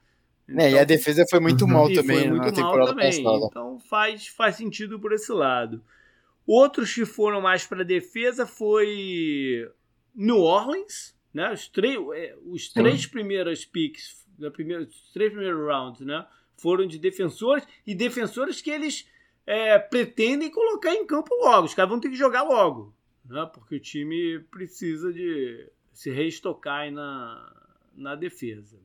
Então, 0.47 0.63
é, 0.63 0.72
e 0.72 0.74
a 0.74 0.84
então, 0.84 0.86
defesa 0.86 1.26
foi 1.30 1.39
muito 1.39 1.65
uhum. 1.65 1.72
mal 1.72 1.91
também 1.91 2.20
foi 2.20 2.30
muito 2.30 2.59
na 2.59 2.61
mal 2.61 2.86
também. 2.86 3.24
Passada. 3.24 3.47
Então 3.49 3.80
faz, 3.80 4.28
faz 4.28 4.55
sentido 4.55 4.99
por 4.99 5.13
esse 5.13 5.32
lado. 5.32 5.82
Outros 6.45 6.93
que 6.93 7.05
foram 7.05 7.41
mais 7.41 7.65
para 7.65 7.84
defesa 7.84 8.45
foi 8.45 9.70
New 10.15 10.39
Orleans, 10.39 11.15
né? 11.34 11.51
Os, 11.51 11.68
três, 11.68 11.97
é, 12.13 12.36
os 12.45 12.70
três 12.70 13.05
primeiros 13.05 13.65
picks, 13.65 14.26
da 14.39 14.49
primeira, 14.49 14.84
os 14.84 15.11
três 15.11 15.32
primeiros 15.32 15.59
rounds, 15.59 16.01
né? 16.01 16.26
Foram 16.58 16.88
de 16.88 16.97
defensores 16.97 17.66
e 17.86 17.93
defensores 17.93 18.62
que 18.62 18.72
eles 18.72 19.08
é, 19.45 19.80
pretendem 19.80 20.51
colocar 20.51 20.93
em 20.93 21.05
campo 21.05 21.34
logo. 21.36 21.68
Os 21.68 21.74
caras 21.74 21.89
vão 21.89 21.99
ter 21.99 22.10
que 22.10 22.16
jogar 22.16 22.43
logo, 22.43 22.93
né? 23.26 23.49
Porque 23.53 23.76
o 23.76 23.80
time 23.80 24.39
precisa 24.51 25.14
de 25.14 25.70
se 25.93 26.12
reestocar 26.12 26.91
na, 26.91 27.53
na 27.95 28.16
defesa. 28.16 28.78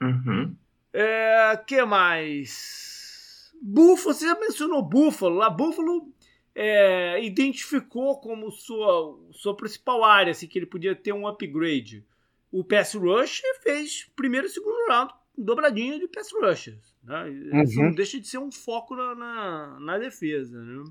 Uhum. 0.00 0.54
É, 0.92 1.56
que 1.66 1.82
mais? 1.84 3.52
Buffalo, 3.60 4.14
você 4.14 4.26
já 4.26 4.38
mencionou 4.38 4.82
Buffalo. 4.82 5.36
Lá, 5.36 5.48
Buffalo 5.48 6.12
é, 6.54 7.24
identificou 7.24 8.20
como 8.20 8.50
sua, 8.50 9.18
sua 9.32 9.56
principal 9.56 10.04
área, 10.04 10.32
assim, 10.32 10.46
que 10.46 10.58
ele 10.58 10.66
podia 10.66 10.94
ter 10.94 11.12
um 11.12 11.26
upgrade. 11.26 12.04
O 12.50 12.62
pass 12.62 12.94
rush 12.94 13.40
fez 13.62 14.10
primeiro 14.14 14.46
e 14.46 14.50
segundo 14.50 14.86
round 14.88 15.14
dobradinha 15.36 15.98
de 15.98 16.08
pass 16.08 16.30
rushers. 16.32 16.94
Né? 17.02 17.24
Uhum. 17.52 17.84
Não 17.86 17.94
deixa 17.94 18.20
de 18.20 18.26
ser 18.26 18.38
um 18.38 18.50
foco 18.50 18.94
na, 18.94 19.14
na, 19.14 19.80
na, 19.80 19.98
defesa. 19.98 20.58
Né? 20.58 20.84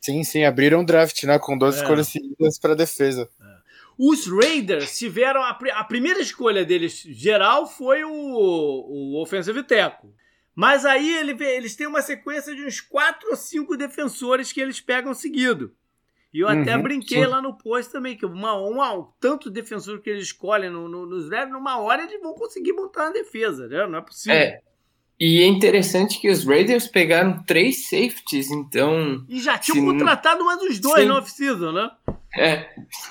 Sim, 0.00 0.22
sim, 0.24 0.44
abriram 0.44 0.80
um 0.80 0.84
draft 0.84 1.22
né, 1.24 1.38
com 1.38 1.56
duas 1.56 1.76
é. 1.76 1.80
escolhas 1.80 2.08
seguidas 2.08 2.58
para 2.58 2.74
defesa. 2.74 3.28
É. 3.40 3.54
Os 3.96 4.26
Raiders 4.26 4.98
tiveram 4.98 5.42
a, 5.42 5.50
a, 5.50 5.84
primeira 5.84 6.20
escolha 6.20 6.64
deles 6.64 7.00
geral 7.08 7.66
foi 7.66 8.04
o, 8.04 8.10
o 8.10 9.22
Offensive 9.22 9.62
Tackle. 9.62 10.10
Mas 10.54 10.84
aí 10.84 11.16
ele, 11.16 11.42
eles 11.44 11.74
têm 11.74 11.86
uma 11.86 12.02
sequência 12.02 12.54
de 12.54 12.64
uns 12.64 12.80
quatro 12.80 13.30
ou 13.30 13.36
cinco 13.36 13.76
defensores 13.76 14.52
que 14.52 14.60
eles 14.60 14.80
pegam 14.80 15.14
seguido. 15.14 15.74
E 16.34 16.40
eu 16.40 16.48
uhum, 16.48 16.62
até 16.62 16.76
brinquei 16.76 17.22
sim. 17.22 17.26
lá 17.26 17.40
no 17.40 17.56
post 17.56 17.92
também, 17.92 18.16
que 18.16 18.26
uma, 18.26 18.54
uma, 18.54 19.08
tanto 19.20 19.48
defensor 19.48 20.00
que 20.00 20.10
eles 20.10 20.24
escolhem 20.24 20.68
no, 20.68 20.88
no, 20.88 21.06
nos 21.06 21.30
Reds, 21.30 21.52
numa 21.52 21.78
hora 21.78 22.02
eles 22.02 22.20
vão 22.20 22.34
conseguir 22.34 22.72
montar 22.72 23.04
uma 23.04 23.12
defesa, 23.12 23.68
né? 23.68 23.86
Não 23.86 23.98
é 23.98 24.02
possível. 24.02 24.36
É. 24.36 24.60
E 25.18 25.40
é 25.40 25.46
interessante 25.46 26.20
que 26.20 26.28
os 26.28 26.44
Raiders 26.44 26.88
pegaram 26.88 27.40
três 27.44 27.88
safeties, 27.88 28.50
então. 28.50 29.24
E 29.28 29.40
já 29.40 29.56
tinham 29.56 29.86
contratado 29.86 30.44
mais 30.44 30.60
uns 30.60 30.80
dois 30.80 31.02
sim. 31.02 31.08
no 31.08 31.14
off-season, 31.14 31.70
né? 31.70 31.90
É, 32.36 32.68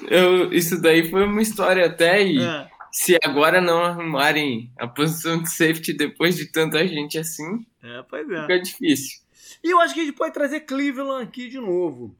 eu, 0.09 0.51
isso 0.51 0.81
daí 0.81 1.09
foi 1.09 1.23
uma 1.23 1.41
história 1.41 1.85
até, 1.85 2.21
e 2.21 2.41
é 2.41 2.67
se 2.93 3.17
agora 3.23 3.59
não 3.59 3.83
arrumarem 3.83 4.71
a 4.77 4.87
posição 4.87 5.41
de 5.41 5.49
safety 5.49 5.93
depois 5.93 6.37
de 6.37 6.45
tanta 6.45 6.87
gente 6.87 7.17
assim, 7.17 7.65
é, 7.81 8.03
pois 8.03 8.29
é. 8.29 8.41
fica 8.41 8.61
difícil. 8.61 9.19
E 9.63 9.71
eu 9.71 9.79
acho 9.79 9.95
que 9.95 10.01
a 10.01 10.05
gente 10.05 10.15
pode 10.15 10.31
trazer 10.31 10.59
Cleveland 10.61 11.23
aqui 11.23 11.49
de 11.49 11.59
novo. 11.59 12.15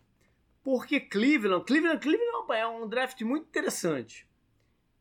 Porque 0.64 1.00
Cleveland, 1.00 1.66
Cleveland, 1.66 2.00
Cleveland 2.00 2.54
é 2.54 2.66
um 2.66 2.88
draft 2.88 3.22
muito 3.22 3.48
interessante. 3.48 4.26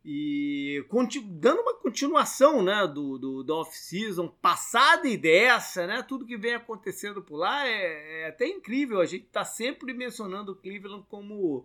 E 0.05 0.85
dando 1.29 1.61
uma 1.61 1.75
continuação 1.75 2.61
né, 2.61 2.89
do, 2.89 3.17
do, 3.19 3.43
do 3.45 3.55
off-season, 3.55 4.27
passada 4.27 5.07
e 5.07 5.17
dessa, 5.17 5.87
né, 5.87 6.03
tudo 6.03 6.27
que 6.27 6.37
vem 6.37 6.55
acontecendo 6.55 7.23
por 7.23 7.37
lá 7.37 7.69
é, 7.69 8.23
é 8.23 8.29
até 8.29 8.47
incrível. 8.49 9.01
A 9.01 9.07
gente 9.07 9.27
está 9.27 9.45
sempre 9.45 9.95
mencionando 9.95 10.53
o 10.53 10.57
Cleveland 10.57 11.05
como 11.09 11.65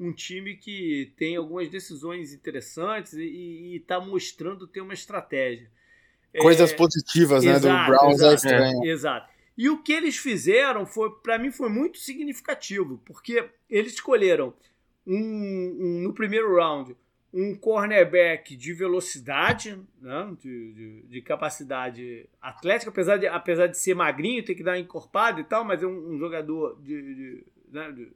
um 0.00 0.12
time 0.12 0.56
que 0.56 1.12
tem 1.16 1.36
algumas 1.36 1.68
decisões 1.68 2.34
interessantes 2.34 3.12
e 3.14 3.76
está 3.76 4.00
mostrando 4.00 4.66
ter 4.66 4.80
uma 4.80 4.94
estratégia. 4.94 5.70
Coisas 6.38 6.72
é, 6.72 6.76
positivas, 6.76 7.44
né? 7.44 7.52
Exato, 7.52 7.90
do 7.90 7.96
Browns 7.96 8.20
exato, 8.20 8.48
é 8.48 8.88
Exato. 8.88 9.35
E 9.56 9.70
o 9.70 9.82
que 9.82 9.92
eles 9.92 10.16
fizeram 10.16 10.84
foi, 10.84 11.10
para 11.22 11.38
mim, 11.38 11.50
foi 11.50 11.68
muito 11.68 11.98
significativo, 11.98 13.00
porque 13.04 13.48
eles 13.70 13.94
escolheram 13.94 14.52
um, 15.06 15.16
um, 15.16 16.00
no 16.02 16.12
primeiro 16.12 16.56
round 16.56 16.96
um 17.32 17.54
cornerback 17.54 18.56
de 18.56 18.72
velocidade, 18.72 19.78
né, 20.00 20.34
de, 20.40 20.72
de, 20.72 21.02
de, 21.02 21.22
capacidade 21.22 22.26
atlética, 22.40 22.90
apesar 22.90 23.18
de, 23.18 23.26
apesar 23.26 23.66
de 23.66 23.78
ser 23.78 23.94
magrinho, 23.94 24.44
ter 24.44 24.54
que 24.54 24.62
dar 24.62 24.78
encorpado 24.78 25.40
e 25.40 25.44
tal, 25.44 25.62
mas 25.62 25.82
é 25.82 25.86
um, 25.86 26.14
um 26.14 26.18
jogador 26.18 26.80
de, 26.80 27.44
né, 27.70 27.92
de, 27.92 28.10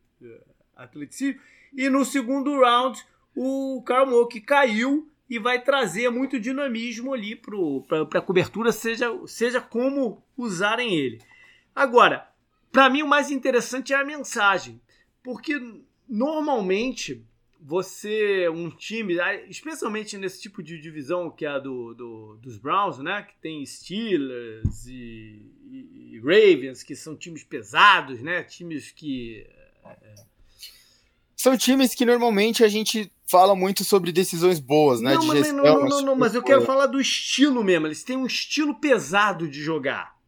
atleticismo. 0.74 1.38
E 1.74 1.90
no 1.90 2.02
segundo 2.04 2.60
round, 2.60 3.04
o 3.36 3.82
Karl 3.84 4.06
Mook 4.06 4.40
caiu 4.40 5.06
e 5.28 5.38
vai 5.38 5.62
trazer 5.62 6.08
muito 6.10 6.40
dinamismo 6.40 7.12
ali 7.12 7.36
para 7.36 8.18
a 8.18 8.22
cobertura, 8.22 8.72
seja, 8.72 9.06
seja 9.26 9.60
como 9.60 10.22
usarem 10.36 10.96
ele. 10.96 11.20
Agora, 11.74 12.28
para 12.70 12.88
mim 12.90 13.02
o 13.02 13.08
mais 13.08 13.30
interessante 13.30 13.92
é 13.92 13.96
a 13.96 14.04
mensagem, 14.04 14.80
porque 15.22 15.60
normalmente 16.08 17.24
você, 17.62 18.48
um 18.48 18.70
time, 18.70 19.18
especialmente 19.48 20.16
nesse 20.16 20.40
tipo 20.40 20.62
de 20.62 20.80
divisão 20.80 21.30
que 21.30 21.44
é 21.44 21.48
a 21.48 21.58
do, 21.58 21.94
do 21.94 22.38
dos 22.40 22.56
Browns, 22.56 22.98
né, 22.98 23.22
que 23.22 23.34
tem 23.40 23.64
Steelers 23.66 24.86
e, 24.86 25.42
e, 25.70 26.14
e 26.14 26.20
Ravens, 26.20 26.82
que 26.82 26.96
são 26.96 27.14
times 27.14 27.44
pesados, 27.44 28.22
né, 28.22 28.42
times 28.42 28.90
que 28.90 29.46
é, 29.84 30.14
são 31.40 31.56
times 31.56 31.94
que 31.94 32.04
normalmente 32.04 32.62
a 32.62 32.68
gente 32.68 33.10
fala 33.26 33.56
muito 33.56 33.82
sobre 33.82 34.12
decisões 34.12 34.60
boas, 34.60 35.00
né? 35.00 35.14
Não, 35.14 35.24
mas, 35.24 35.38
gestão, 35.38 35.56
não, 35.56 35.80
não, 35.80 35.88
não, 35.88 36.02
não, 36.02 36.16
mas 36.16 36.34
eu 36.34 36.42
quero 36.42 36.60
falar 36.66 36.84
do 36.84 37.00
estilo 37.00 37.64
mesmo. 37.64 37.86
Eles 37.86 38.04
têm 38.04 38.14
um 38.14 38.26
estilo 38.26 38.74
pesado 38.74 39.48
de 39.48 39.58
jogar. 39.58 40.19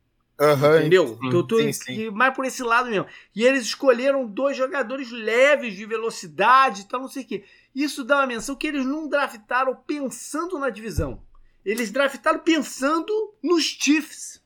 Uhum, 0.42 0.78
entendeu? 0.78 1.18
Sim, 1.22 1.30
tô, 1.30 1.44
tô 1.44 1.58
sim, 1.58 1.72
sim. 1.72 2.10
mais 2.10 2.34
por 2.34 2.44
esse 2.44 2.64
lado 2.64 2.90
mesmo. 2.90 3.06
E 3.32 3.44
eles 3.44 3.62
escolheram 3.62 4.26
dois 4.26 4.56
jogadores 4.56 5.12
leves 5.12 5.76
de 5.76 5.86
velocidade 5.86 6.80
e 6.80 6.84
tal, 6.88 7.00
não 7.00 7.08
sei 7.08 7.22
o 7.22 7.26
quê. 7.26 7.44
Isso 7.72 8.02
dá 8.02 8.16
uma 8.16 8.26
menção 8.26 8.56
que 8.56 8.66
eles 8.66 8.84
não 8.84 9.08
draftaram 9.08 9.76
pensando 9.86 10.58
na 10.58 10.68
divisão. 10.68 11.22
Eles 11.64 11.92
draftaram 11.92 12.40
pensando 12.40 13.12
nos 13.40 13.62
Chiefs. 13.62 14.42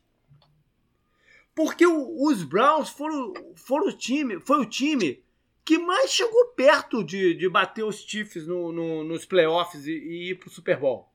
Porque 1.55 1.87
o, 1.87 2.27
os 2.27 2.43
Browns 2.43 2.89
foram, 2.89 3.33
foram 3.55 3.87
o 3.87 3.91
time, 3.91 4.39
foi 4.39 4.61
o 4.61 4.65
time 4.65 5.23
que 5.65 5.79
mais 5.79 6.11
chegou 6.11 6.49
perto 6.49 7.03
de, 7.03 7.33
de 7.33 7.49
bater 7.49 7.83
os 7.83 8.01
Chiefs 8.01 8.45
no, 8.45 8.71
no, 8.71 9.03
nos 9.03 9.25
playoffs 9.25 9.87
e, 9.87 9.93
e 9.93 10.29
ir 10.29 10.35
pro 10.35 10.51
Super 10.51 10.77
Bowl. 10.77 11.11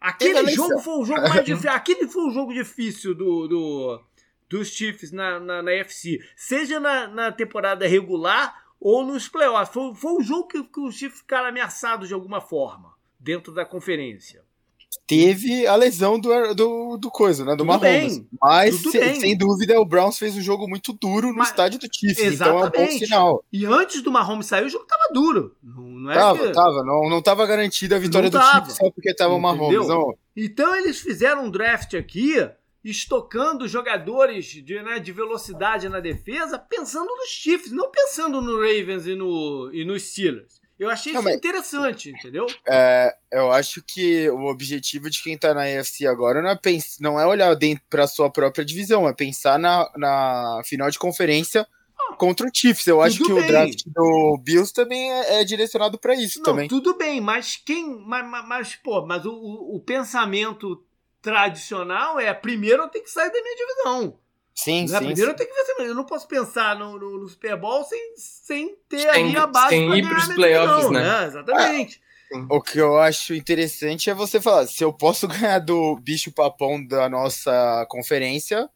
Aquele 0.00 0.50
jogo 0.50 0.78
foi 0.78 0.94
o 0.94 1.04
jogo 1.04 1.28
mais 1.28 1.44
difícil. 1.44 1.70
Aquele 1.70 2.08
foi 2.08 2.22
o 2.24 2.30
jogo 2.30 2.52
difícil 2.52 3.14
do, 3.14 3.46
do 3.46 4.04
dos 4.48 4.68
Chiefs 4.68 5.12
na, 5.12 5.38
na, 5.38 5.62
na 5.62 5.70
UFC. 5.70 6.18
Seja 6.34 6.80
na, 6.80 7.06
na 7.06 7.32
temporada 7.32 7.86
regular 7.86 8.66
ou 8.80 9.04
nos 9.04 9.28
playoffs. 9.28 9.72
Foi, 9.72 9.94
foi 9.94 10.12
um 10.12 10.22
jogo 10.22 10.48
que, 10.48 10.62
que 10.62 10.80
os 10.80 10.94
Chiefs 10.96 11.20
ficaram 11.20 11.48
ameaçados 11.48 12.08
de 12.08 12.14
alguma 12.14 12.40
forma 12.40 12.94
dentro 13.18 13.52
da 13.52 13.64
conferência 13.64 14.44
teve 15.06 15.66
a 15.66 15.76
lesão 15.76 16.18
do, 16.18 16.54
do, 16.54 16.96
do 16.96 17.10
coisa, 17.10 17.44
né? 17.44 17.54
Do 17.54 17.64
Mahomes. 17.64 18.22
Mas, 18.40 18.76
se, 18.76 19.14
sem 19.16 19.36
dúvida, 19.36 19.80
o 19.80 19.84
Browns 19.84 20.18
fez 20.18 20.36
um 20.36 20.40
jogo 20.40 20.68
muito 20.68 20.92
duro 20.92 21.28
no 21.28 21.38
Mas, 21.38 21.48
estádio 21.48 21.78
do 21.78 21.88
Chiefs. 21.92 22.34
Então 22.34 22.60
é 22.60 22.66
um 22.66 22.70
bom 22.70 22.86
sinal. 22.86 23.44
E 23.52 23.66
antes 23.66 24.02
do 24.02 24.10
Mahomes 24.10 24.46
sair, 24.46 24.64
o 24.64 24.68
jogo 24.68 24.86
tava 24.86 25.12
duro. 25.12 25.56
Não, 25.62 25.82
não 25.82 26.10
é 26.10 26.14
tava, 26.14 26.46
que... 26.46 26.52
tava. 26.52 26.84
Não, 26.84 27.08
não 27.08 27.22
tava 27.22 27.46
garantida 27.46 27.96
a 27.96 27.98
vitória 27.98 28.30
do 28.30 28.40
Chiefs 28.40 28.76
só 28.76 28.90
porque 28.90 29.14
tava 29.14 29.34
o 29.34 29.40
Mahomes. 29.40 29.86
Não. 29.86 30.14
Então 30.36 30.74
eles 30.76 31.00
fizeram 31.00 31.44
um 31.44 31.50
draft 31.50 31.94
aqui, 31.94 32.34
estocando 32.84 33.68
jogadores 33.68 34.46
de, 34.46 34.82
né, 34.82 34.98
de 34.98 35.12
velocidade 35.12 35.88
na 35.88 36.00
defesa, 36.00 36.58
pensando 36.58 37.08
nos 37.08 37.28
Chiefs, 37.28 37.72
não 37.72 37.90
pensando 37.90 38.40
no 38.40 38.56
Ravens 38.56 39.06
e 39.06 39.14
no, 39.14 39.70
e 39.72 39.84
nos 39.84 40.02
Steelers. 40.02 40.59
Eu 40.80 40.88
achei 40.88 41.12
não, 41.12 41.20
isso 41.20 41.28
interessante, 41.28 42.08
entendeu? 42.08 42.46
É, 42.66 43.14
eu 43.30 43.52
acho 43.52 43.82
que 43.86 44.30
o 44.30 44.46
objetivo 44.46 45.10
de 45.10 45.22
quem 45.22 45.36
tá 45.36 45.52
na 45.52 45.64
AFC 45.64 46.06
agora 46.06 46.40
não 46.40 46.48
é, 46.48 46.56
pens 46.56 46.96
não 46.98 47.20
é 47.20 47.26
olhar 47.26 47.54
dentro 47.54 47.84
pra 47.90 48.06
sua 48.06 48.30
própria 48.30 48.64
divisão, 48.64 49.06
é 49.06 49.12
pensar 49.12 49.58
na, 49.58 49.92
na 49.94 50.62
final 50.64 50.90
de 50.90 50.98
conferência 50.98 51.68
contra 52.16 52.46
o 52.46 52.50
Chiefs. 52.50 52.86
Eu 52.86 53.02
acho 53.02 53.22
que 53.22 53.30
bem. 53.30 53.44
o 53.44 53.46
draft 53.46 53.82
do 53.86 54.40
Bills 54.42 54.72
também 54.72 55.12
é, 55.12 55.42
é 55.42 55.44
direcionado 55.44 55.98
para 55.98 56.14
isso 56.14 56.38
não, 56.38 56.44
também. 56.44 56.66
Tudo 56.66 56.96
bem, 56.96 57.20
mas 57.20 57.56
quem. 57.58 58.02
Mas, 58.06 58.26
mas, 58.26 58.48
mas 58.48 58.74
pô, 58.76 59.04
mas 59.04 59.26
o, 59.26 59.32
o, 59.32 59.76
o, 59.76 59.80
pensamento 59.80 60.82
tradicional 61.20 62.18
é 62.18 62.32
primeiro 62.32 62.84
eu 62.84 62.88
tenho 62.88 63.04
que 63.04 63.10
sair 63.10 63.30
da 63.30 63.42
minha 63.42 63.56
divisão. 63.56 64.18
Sim, 64.62 64.82
né? 64.82 64.86
sim. 64.88 64.96
Primeiro 64.96 65.16
sim. 65.16 65.28
eu 65.28 65.34
tenho 65.34 65.48
que 65.48 65.54
vencer. 65.54 65.86
Eu 65.86 65.94
não 65.94 66.04
posso 66.04 66.28
pensar 66.28 66.76
no, 66.78 66.98
no, 66.98 67.18
no 67.18 67.28
Super 67.28 67.56
Bowl 67.56 67.84
sem, 67.84 68.14
sem 68.16 68.76
ter 68.88 69.00
sem, 69.00 69.08
ali 69.10 69.36
a 69.36 69.46
base 69.46 69.70
sem 69.70 69.98
ir 69.98 70.08
pros 70.08 70.28
playoffs, 70.28 70.76
divisão, 70.76 70.92
né? 70.92 71.20
né? 71.20 71.26
Exatamente. 71.26 72.00
O 72.48 72.60
que 72.60 72.78
eu 72.78 72.96
acho 72.98 73.34
interessante 73.34 74.08
é 74.08 74.14
você 74.14 74.40
falar, 74.40 74.66
se 74.66 74.84
eu 74.84 74.92
posso 74.92 75.26
ganhar 75.28 75.58
do 75.58 75.96
bicho 75.96 76.30
papão 76.30 76.84
da 76.84 77.08
nossa 77.08 77.84
conferência, 77.88 78.68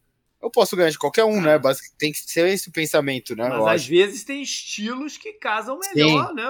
eu 0.43 0.51
posso 0.51 0.75
ganhar 0.77 0.91
de 0.91 0.99
qualquer 0.99 1.25
um, 1.25 1.41
né? 1.41 1.59
Basicamente, 1.59 1.97
tem 1.97 2.13
que 2.13 2.19
ser 2.19 2.49
esse 2.49 2.69
o 2.69 2.73
pensamento, 2.73 3.37
né? 3.37 3.49
Mas 3.49 3.59
eu 3.59 3.67
às 3.67 3.75
acho. 3.75 3.91
vezes 3.91 4.25
tem 4.25 4.43
estilos 4.43 5.17
que 5.17 5.33
casam 5.35 5.79
melhor, 5.79 6.29
Sim. 6.29 6.35
né? 6.35 6.45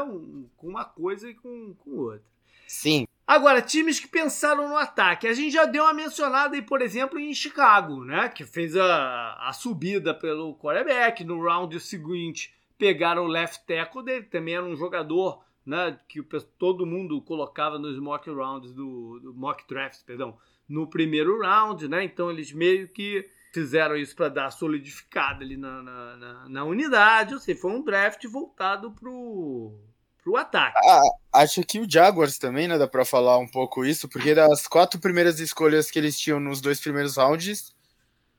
Com 0.57 0.69
uma 0.69 0.85
coisa 0.85 1.29
e 1.29 1.35
com, 1.35 1.75
com 1.75 1.91
outra. 1.91 2.23
Sim. 2.67 3.07
Agora, 3.27 3.63
times 3.63 3.99
que 3.99 4.07
pensaram 4.07 4.69
no 4.69 4.77
ataque. 4.77 5.27
A 5.27 5.33
gente 5.33 5.53
já 5.53 5.65
deu 5.65 5.85
uma 5.85 5.95
mencionada 5.95 6.55
aí, 6.55 6.63
por 6.63 6.83
exemplo, 6.83 7.19
em 7.19 7.33
Chicago, 7.35 8.05
né? 8.05 8.29
Que 8.29 8.45
fez 8.45 8.77
a, 8.77 9.49
a 9.49 9.53
subida 9.53 10.13
pelo 10.13 10.55
quarterback. 10.57 11.25
No 11.25 11.43
round 11.43 11.79
seguinte, 11.81 12.55
pegaram 12.79 13.25
o 13.25 13.29
left 13.29 13.67
tackle 13.67 14.05
dele, 14.05 14.25
também 14.25 14.55
era 14.55 14.65
um 14.65 14.77
jogador 14.77 15.43
né, 15.65 15.99
que 16.09 16.23
todo 16.59 16.87
mundo 16.87 17.21
colocava 17.23 17.79
nos 17.79 17.99
mock 17.99 18.29
rounds 18.31 18.73
do, 18.73 19.19
do 19.21 19.35
mock 19.35 19.67
drafts, 19.67 20.03
perdão, 20.03 20.37
no 20.69 20.87
primeiro 20.87 21.41
round, 21.41 21.89
né? 21.89 22.05
Então 22.05 22.31
eles 22.31 22.53
meio 22.53 22.89
que 22.89 23.29
fizeram 23.53 23.97
isso 23.97 24.15
para 24.17 24.29
dar 24.29 24.51
solidificada 24.51 25.45
ali 25.45 25.57
na, 25.57 25.83
na, 25.83 26.17
na, 26.17 26.49
na, 26.49 26.65
unidade, 26.65 27.35
ou 27.35 27.41
seja, 27.41 27.61
foi 27.61 27.71
um 27.71 27.83
draft 27.83 28.27
voltado 28.27 28.91
pro 28.91 29.79
pro 30.25 30.37
ataque. 30.37 30.77
Ah, 30.89 31.03
acho 31.35 31.63
que 31.63 31.79
o 31.79 31.89
Jaguars 31.89 32.39
também, 32.39 32.67
né, 32.67 32.79
dá 32.79 32.89
para 32.89 33.05
falar 33.05 33.39
um 33.39 33.47
pouco 33.47 33.85
isso, 33.85 34.09
porque 34.09 34.35
das 34.35 34.67
quatro 34.67 34.99
primeiras 34.99 35.39
escolhas 35.39 35.91
que 35.91 35.99
eles 35.99 36.19
tinham 36.19 36.41
nos 36.41 36.61
dois 36.61 36.81
primeiros 36.81 37.17
rounds, 37.17 37.73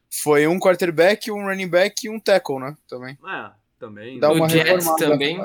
foi 0.10 0.48
um 0.48 0.60
quarterback, 0.60 1.32
um 1.32 1.46
running 1.46 1.70
back 1.70 2.06
e 2.06 2.10
um 2.10 2.20
tackle, 2.20 2.60
né, 2.60 2.76
também. 2.90 3.18
É, 3.26 3.52
também. 3.80 4.20
Dá 4.20 4.32
uma 4.32 4.46
o 4.46 4.50
Jets 4.50 4.96
também. 4.96 5.40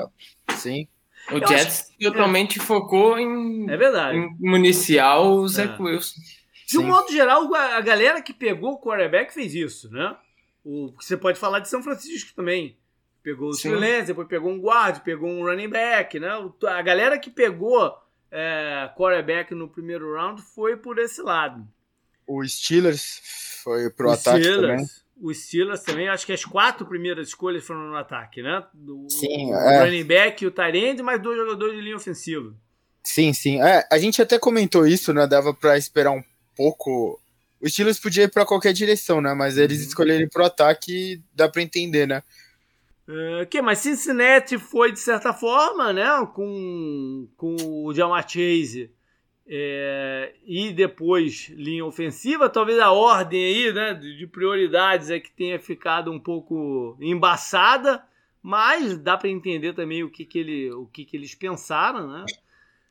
Sim. 0.57 0.87
O 1.29 1.35
eu 1.35 1.47
Jets 1.47 1.91
acho... 1.91 2.11
totalmente 2.11 2.59
é. 2.59 2.63
focou 2.63 3.19
em, 3.19 3.69
é 3.69 3.77
verdade. 3.77 4.17
em 4.17 4.35
municiar 4.39 5.21
o 5.21 5.47
Zach 5.47 5.79
é. 5.79 5.83
Wilson. 5.83 6.19
De 6.67 6.77
um 6.79 6.81
Sim. 6.81 6.87
modo 6.87 7.11
geral, 7.11 7.53
a 7.53 7.81
galera 7.81 8.21
que 8.21 8.33
pegou 8.33 8.73
o 8.73 8.81
quarterback 8.81 9.33
fez 9.33 9.53
isso, 9.53 9.91
né? 9.91 10.15
O, 10.63 10.93
você 10.97 11.17
pode 11.17 11.37
falar 11.37 11.59
de 11.59 11.69
São 11.69 11.83
Francisco 11.83 12.33
também. 12.33 12.77
Pegou 13.23 13.49
o 13.49 13.53
Silêncio, 13.53 14.07
depois 14.07 14.27
pegou 14.27 14.51
um 14.51 14.59
guard, 14.59 15.01
pegou 15.01 15.29
um 15.29 15.43
running 15.43 15.69
back, 15.69 16.19
né? 16.19 16.29
A 16.67 16.81
galera 16.81 17.19
que 17.19 17.29
pegou 17.29 17.95
é, 18.31 18.89
quarterback 18.97 19.53
no 19.53 19.67
primeiro 19.67 20.15
round 20.15 20.41
foi 20.41 20.75
por 20.75 20.97
esse 20.97 21.21
lado. 21.21 21.67
O 22.25 22.43
Steelers 22.47 23.21
foi 23.63 23.89
pro 23.91 24.09
o 24.09 24.11
ataque 24.11 24.43
Steelers. 24.43 24.61
também 24.61 25.01
os 25.21 25.45
Steelers 25.45 25.83
também, 25.83 26.09
acho 26.09 26.25
que 26.25 26.33
as 26.33 26.43
quatro 26.43 26.85
primeiras 26.85 27.27
escolhas 27.27 27.63
foram 27.63 27.81
no 27.81 27.95
ataque, 27.95 28.41
né? 28.41 28.63
Do, 28.73 29.07
sim, 29.09 29.51
o 29.51 29.55
é. 29.55 29.83
running 29.85 30.03
back, 30.03 30.45
o 30.45 30.51
Tyrande, 30.51 31.03
mais 31.03 31.21
dois 31.21 31.37
jogadores 31.37 31.75
de 31.75 31.81
linha 31.81 31.95
ofensiva. 31.95 32.53
Sim, 33.03 33.31
sim. 33.31 33.61
É, 33.61 33.87
a 33.91 33.97
gente 33.99 34.21
até 34.21 34.39
comentou 34.39 34.85
isso, 34.85 35.13
né? 35.13 35.27
Dava 35.27 35.53
para 35.53 35.77
esperar 35.77 36.11
um 36.11 36.23
pouco. 36.55 37.19
O 37.61 37.69
Steelers 37.69 37.99
podia 37.99 38.23
ir 38.23 38.31
para 38.31 38.45
qualquer 38.45 38.73
direção, 38.73 39.21
né? 39.21 39.33
Mas 39.35 39.57
eles 39.57 39.81
uhum. 39.81 39.87
escolheram 39.87 40.27
pro 40.27 40.45
ataque, 40.45 41.21
dá 41.33 41.47
para 41.47 41.61
entender, 41.61 42.07
né? 42.07 42.23
Uh, 43.07 43.45
que 43.47 43.61
mas 43.61 43.79
Cincinnati 43.79 44.57
foi 44.57 44.91
de 44.91 44.99
certa 44.99 45.33
forma, 45.33 45.91
né, 45.91 46.07
com, 46.33 47.27
com 47.35 47.55
o 47.85 47.93
Jamar 47.93 48.27
Chase 48.29 48.91
é, 49.53 50.33
e 50.45 50.71
depois 50.71 51.49
linha 51.49 51.83
ofensiva, 51.83 52.49
talvez 52.49 52.79
a 52.79 52.91
ordem 52.91 53.43
aí, 53.43 53.73
né, 53.73 53.93
de 53.93 54.25
prioridades 54.27 55.09
é 55.09 55.19
que 55.19 55.31
tenha 55.31 55.59
ficado 55.59 56.09
um 56.11 56.19
pouco 56.19 56.95
embaçada, 57.01 58.01
mas 58.41 58.97
dá 58.97 59.17
para 59.17 59.29
entender 59.29 59.73
também 59.73 60.03
o 60.03 60.09
que, 60.09 60.23
que, 60.23 60.39
ele, 60.39 60.71
o 60.71 60.85
que, 60.85 61.03
que 61.03 61.17
eles 61.17 61.35
pensaram, 61.35 62.07
né? 62.07 62.25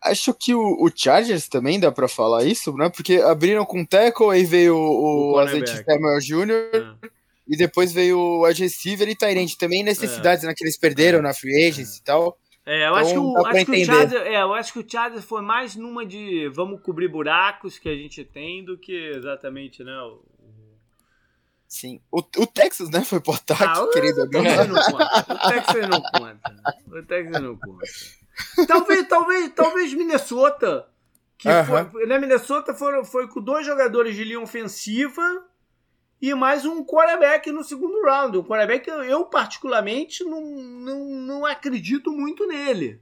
Acho 0.02 0.34
que 0.34 0.54
o, 0.54 0.84
o 0.84 0.90
Chargers 0.94 1.48
também 1.48 1.78
dá 1.78 1.92
para 1.92 2.08
falar 2.08 2.44
isso, 2.44 2.74
né? 2.74 2.88
Porque 2.88 3.16
abriram 3.16 3.64
com 3.64 3.82
o 3.82 3.86
tackle, 3.86 4.30
aí 4.30 4.44
veio 4.44 4.74
o, 4.74 5.32
o 5.32 5.38
Azete 5.38 5.84
Samuel 5.84 6.18
Jr., 6.20 6.98
é. 7.02 7.10
E 7.50 7.56
depois 7.56 7.92
veio 7.92 8.16
o 8.16 8.46
wide 8.46 8.62
receiver 8.62 9.08
e 9.08 9.16
Tyrant. 9.16 9.56
Também 9.56 9.82
necessidades 9.82 10.44
é. 10.44 10.46
né, 10.46 10.54
que 10.56 10.62
eles 10.62 10.78
perderam 10.78 11.18
é. 11.18 11.22
na 11.22 11.34
free 11.34 11.66
agents 11.66 11.96
e 11.96 12.04
tal. 12.04 12.38
É, 12.64 12.86
eu, 12.86 12.94
acho, 12.94 13.10
então, 13.10 13.34
que 13.34 13.40
o, 13.40 13.46
acho 13.46 13.66
que 13.66 13.72
o 13.72 13.84
Chargers, 13.84 14.22
é, 14.22 14.42
eu 14.42 14.54
acho 14.54 14.72
que 14.72 14.78
o 14.78 14.88
Chargers 14.88 15.24
foi 15.24 15.42
mais 15.42 15.74
numa 15.74 16.06
de 16.06 16.48
vamos 16.50 16.80
cobrir 16.80 17.08
buracos 17.08 17.76
que 17.78 17.88
a 17.88 17.96
gente 17.96 18.24
tem 18.24 18.64
do 18.64 18.78
que 18.78 18.92
exatamente, 18.92 19.82
né? 19.82 19.98
O... 20.02 20.22
Sim. 21.66 22.00
O, 22.12 22.18
o 22.18 22.46
Texas, 22.46 22.88
né, 22.90 23.02
foi 23.02 23.20
pro 23.20 23.32
ataque, 23.32 23.64
ah, 23.64 23.88
querido. 23.92 24.22
O 24.22 24.28
Texas 24.28 24.68
não 24.68 24.82
conta. 24.82 25.34
O 25.34 25.48
Texas 25.48 25.88
não 25.88 26.02
conta. 26.02 26.56
O 26.86 27.02
Texas 27.02 27.42
não 27.42 27.56
conta. 27.56 27.86
Talvez, 28.68 29.08
talvez, 29.08 29.52
talvez 29.54 29.94
Minnesota. 29.94 30.86
Que 31.36 31.48
uh 31.48 31.52
-huh. 31.52 31.90
foi, 31.90 32.06
né, 32.06 32.18
Minnesota 32.18 32.74
foi, 32.74 33.02
foi 33.04 33.26
com 33.28 33.40
dois 33.40 33.66
jogadores 33.66 34.14
de 34.14 34.22
linha 34.22 34.40
ofensiva 34.40 35.49
e 36.20 36.34
mais 36.34 36.66
um 36.66 36.84
quarterback 36.84 37.50
no 37.50 37.64
segundo 37.64 38.02
round. 38.02 38.36
Um 38.36 38.44
quarterback 38.44 38.84
que 38.84 38.90
eu, 38.90 39.24
particularmente, 39.24 40.22
não, 40.22 40.42
não, 40.42 41.08
não 41.08 41.46
acredito 41.46 42.12
muito 42.12 42.46
nele. 42.46 43.00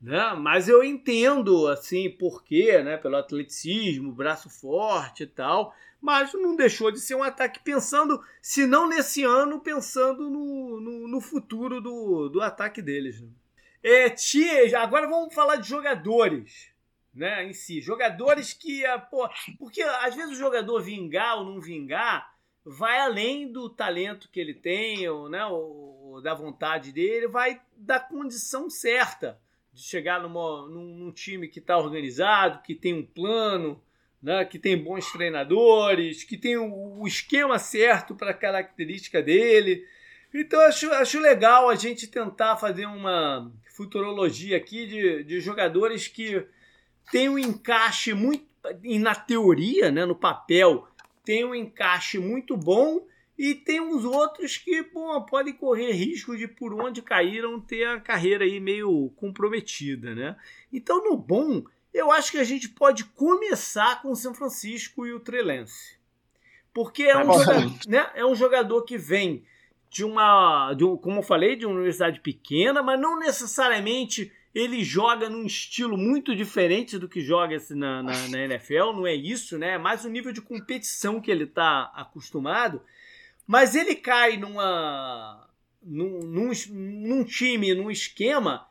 Né? 0.00 0.34
Mas 0.34 0.68
eu 0.68 0.82
entendo, 0.82 1.66
assim, 1.66 2.08
porquê, 2.08 2.80
né? 2.82 2.96
Pelo 2.96 3.16
atleticismo, 3.16 4.12
braço 4.12 4.48
forte 4.48 5.24
e 5.24 5.26
tal. 5.26 5.74
Mas 6.00 6.32
não 6.32 6.56
deixou 6.56 6.90
de 6.90 7.00
ser 7.00 7.14
um 7.16 7.22
ataque 7.22 7.60
pensando, 7.62 8.22
se 8.40 8.66
não 8.66 8.88
nesse 8.88 9.22
ano, 9.24 9.60
pensando 9.60 10.30
no, 10.30 10.80
no, 10.80 11.08
no 11.08 11.20
futuro 11.20 11.80
do, 11.80 12.28
do 12.28 12.40
ataque 12.40 12.80
deles. 12.80 13.20
Né? 13.20 13.28
É, 13.82 14.08
tia, 14.08 14.78
agora 14.78 15.08
vamos 15.08 15.34
falar 15.34 15.56
de 15.56 15.68
jogadores. 15.68 16.70
Né, 17.12 17.44
em 17.44 17.52
si, 17.52 17.80
jogadores 17.80 18.52
que, 18.52 18.84
pô, 19.10 19.28
porque 19.58 19.82
às 19.82 20.14
vezes 20.14 20.30
o 20.30 20.38
jogador 20.38 20.80
vingar 20.80 21.38
ou 21.38 21.44
não 21.44 21.60
vingar, 21.60 22.29
vai 22.64 23.00
além 23.00 23.50
do 23.50 23.68
talento 23.68 24.28
que 24.30 24.40
ele 24.40 24.54
tem, 24.54 25.08
ou, 25.08 25.28
né, 25.28 25.44
ou, 25.46 26.20
da 26.22 26.34
vontade 26.34 26.92
dele, 26.92 27.28
vai 27.28 27.60
da 27.76 27.98
condição 27.98 28.68
certa 28.68 29.38
de 29.72 29.82
chegar 29.82 30.20
numa, 30.20 30.68
num, 30.68 30.94
num 30.96 31.12
time 31.12 31.48
que 31.48 31.58
está 31.58 31.78
organizado, 31.78 32.62
que 32.62 32.74
tem 32.74 32.92
um 32.92 33.06
plano, 33.06 33.82
né, 34.22 34.44
que 34.44 34.58
tem 34.58 34.76
bons 34.76 35.10
treinadores, 35.10 36.24
que 36.24 36.36
tem 36.36 36.56
o, 36.56 37.00
o 37.00 37.06
esquema 37.06 37.58
certo 37.58 38.14
para 38.14 38.30
a 38.30 38.34
característica 38.34 39.22
dele. 39.22 39.86
Então 40.34 40.60
acho, 40.60 40.90
acho 40.92 41.18
legal 41.20 41.68
a 41.68 41.74
gente 41.74 42.06
tentar 42.06 42.56
fazer 42.56 42.86
uma 42.86 43.50
futurologia 43.74 44.56
aqui 44.56 44.86
de, 44.86 45.24
de 45.24 45.40
jogadores 45.40 46.06
que 46.06 46.46
têm 47.10 47.28
um 47.28 47.38
encaixe 47.38 48.12
muito, 48.12 48.46
na 49.00 49.14
teoria, 49.14 49.90
né, 49.90 50.04
no 50.04 50.14
papel, 50.14 50.86
tem 51.24 51.44
um 51.44 51.54
encaixe 51.54 52.18
muito 52.18 52.56
bom 52.56 53.06
e 53.38 53.54
tem 53.54 53.80
uns 53.80 54.04
outros 54.04 54.58
que 54.58 54.82
bom, 54.82 55.22
podem 55.22 55.54
correr 55.54 55.92
risco 55.92 56.36
de 56.36 56.46
por 56.46 56.74
onde 56.74 57.00
caíram 57.00 57.60
ter 57.60 57.86
a 57.86 58.00
carreira 58.00 58.44
aí 58.44 58.60
meio 58.60 59.10
comprometida, 59.16 60.14
né? 60.14 60.36
Então 60.72 61.02
no 61.04 61.16
bom, 61.16 61.64
eu 61.92 62.10
acho 62.12 62.30
que 62.30 62.38
a 62.38 62.44
gente 62.44 62.68
pode 62.68 63.04
começar 63.04 64.02
com 64.02 64.10
o 64.10 64.16
São 64.16 64.34
Francisco 64.34 65.06
e 65.06 65.12
o 65.12 65.20
Trelance. 65.20 65.98
Porque 66.72 67.04
é, 67.04 67.10
é 67.10 67.18
um, 67.18 67.32
jogador, 67.32 67.72
né? 67.88 68.10
é 68.14 68.26
um 68.26 68.34
jogador 68.34 68.82
que 68.82 68.96
vem 68.96 69.44
de 69.90 70.04
uma, 70.04 70.72
de 70.74 70.84
um, 70.84 70.96
como 70.96 71.18
eu 71.18 71.22
falei, 71.22 71.56
de 71.56 71.66
uma 71.66 71.74
universidade 71.74 72.20
pequena, 72.20 72.82
mas 72.82 73.00
não 73.00 73.18
necessariamente 73.18 74.32
ele 74.54 74.82
joga 74.82 75.28
num 75.28 75.44
estilo 75.46 75.96
muito 75.96 76.34
diferente 76.34 76.98
do 76.98 77.08
que 77.08 77.20
joga 77.20 77.56
na, 77.70 78.02
na, 78.02 78.28
na, 78.28 78.44
NFL, 78.44 78.92
não 78.92 79.06
é 79.06 79.14
isso, 79.14 79.56
né? 79.56 79.74
É 79.74 79.78
mais 79.78 80.04
o 80.04 80.08
nível 80.08 80.32
de 80.32 80.40
competição 80.40 81.20
que 81.20 81.30
ele 81.30 81.44
está 81.44 81.90
acostumado. 81.94 82.82
Mas 83.46 83.74
ele 83.74 83.94
cai 83.94 84.36
numa, 84.36 85.48
num, 85.82 86.20
num, 86.20 86.52
num, 86.70 87.24
time, 87.24 87.74
num 87.74 87.90
esquema 87.90 88.68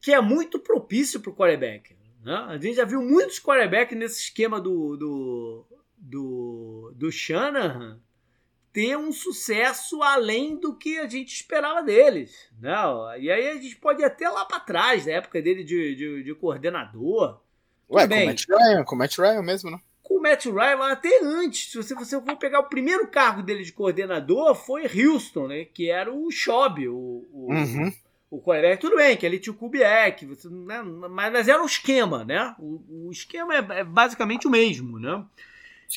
que 0.00 0.12
é 0.12 0.20
muito 0.20 0.58
propício 0.58 1.20
para 1.20 1.30
o 1.30 1.34
quarterback. 1.34 1.96
Né? 2.24 2.34
A 2.48 2.58
gente 2.58 2.76
já 2.76 2.84
viu 2.84 3.00
muitos 3.00 3.38
quarterbacks 3.38 3.96
nesse 3.96 4.20
esquema 4.22 4.60
do, 4.60 4.96
do, 4.96 5.66
do, 5.96 6.92
do 6.96 7.12
Shanahan 7.12 8.00
ter 8.72 8.96
um 8.96 9.12
sucesso 9.12 10.02
além 10.02 10.56
do 10.56 10.74
que 10.74 10.98
a 10.98 11.08
gente 11.08 11.34
esperava 11.34 11.82
deles. 11.82 12.48
Não, 12.60 13.06
né? 13.08 13.20
e 13.20 13.30
aí 13.30 13.48
a 13.48 13.54
gente 13.54 13.76
pode 13.76 14.02
ir 14.02 14.04
até 14.04 14.28
lá 14.28 14.44
para 14.44 14.60
trás, 14.60 15.06
na 15.06 15.12
época 15.12 15.42
dele 15.42 15.62
de, 15.62 15.94
de, 15.94 16.22
de 16.22 16.34
coordenador. 16.34 17.40
Ué, 17.90 18.08
com 18.08 18.14
o 18.14 18.26
Matt 18.26 18.44
Ryan, 18.48 18.84
com 18.84 18.94
o 18.94 18.98
Matt 18.98 19.18
Ryan 19.18 19.42
mesmo, 19.42 19.70
né? 19.70 19.78
com 20.02 20.18
o 20.18 20.22
Matt 20.22 20.44
Ryan 20.46 20.90
até 20.90 21.22
antes. 21.22 21.70
Se 21.70 21.76
você, 21.76 21.94
você 21.94 22.20
for 22.20 22.36
pegar 22.36 22.60
o 22.60 22.68
primeiro 22.68 23.06
cargo 23.08 23.42
dele 23.42 23.64
de 23.64 23.72
coordenador, 23.72 24.54
foi 24.54 24.84
Houston, 24.84 25.48
né? 25.48 25.64
Que 25.64 25.90
era 25.90 26.12
o 26.12 26.30
Schob, 26.30 26.86
o, 26.88 27.26
o, 27.32 27.48
Uhum. 27.50 27.92
o 28.30 28.40
quarterback. 28.40 28.80
Tudo 28.80 28.96
bem, 28.96 29.16
que 29.16 29.26
ali 29.26 29.38
tinha 29.38 29.52
o 29.52 29.56
Kubiak, 29.56 30.26
você, 30.26 30.48
né? 30.48 30.82
mas, 30.82 31.32
mas 31.32 31.48
era 31.48 31.62
um 31.62 31.66
esquema, 31.66 32.24
né? 32.24 32.54
O, 32.58 33.06
o 33.06 33.10
esquema 33.10 33.54
é, 33.54 33.80
é 33.80 33.84
basicamente 33.84 34.46
o 34.46 34.50
mesmo, 34.50 34.98
né? 34.98 35.24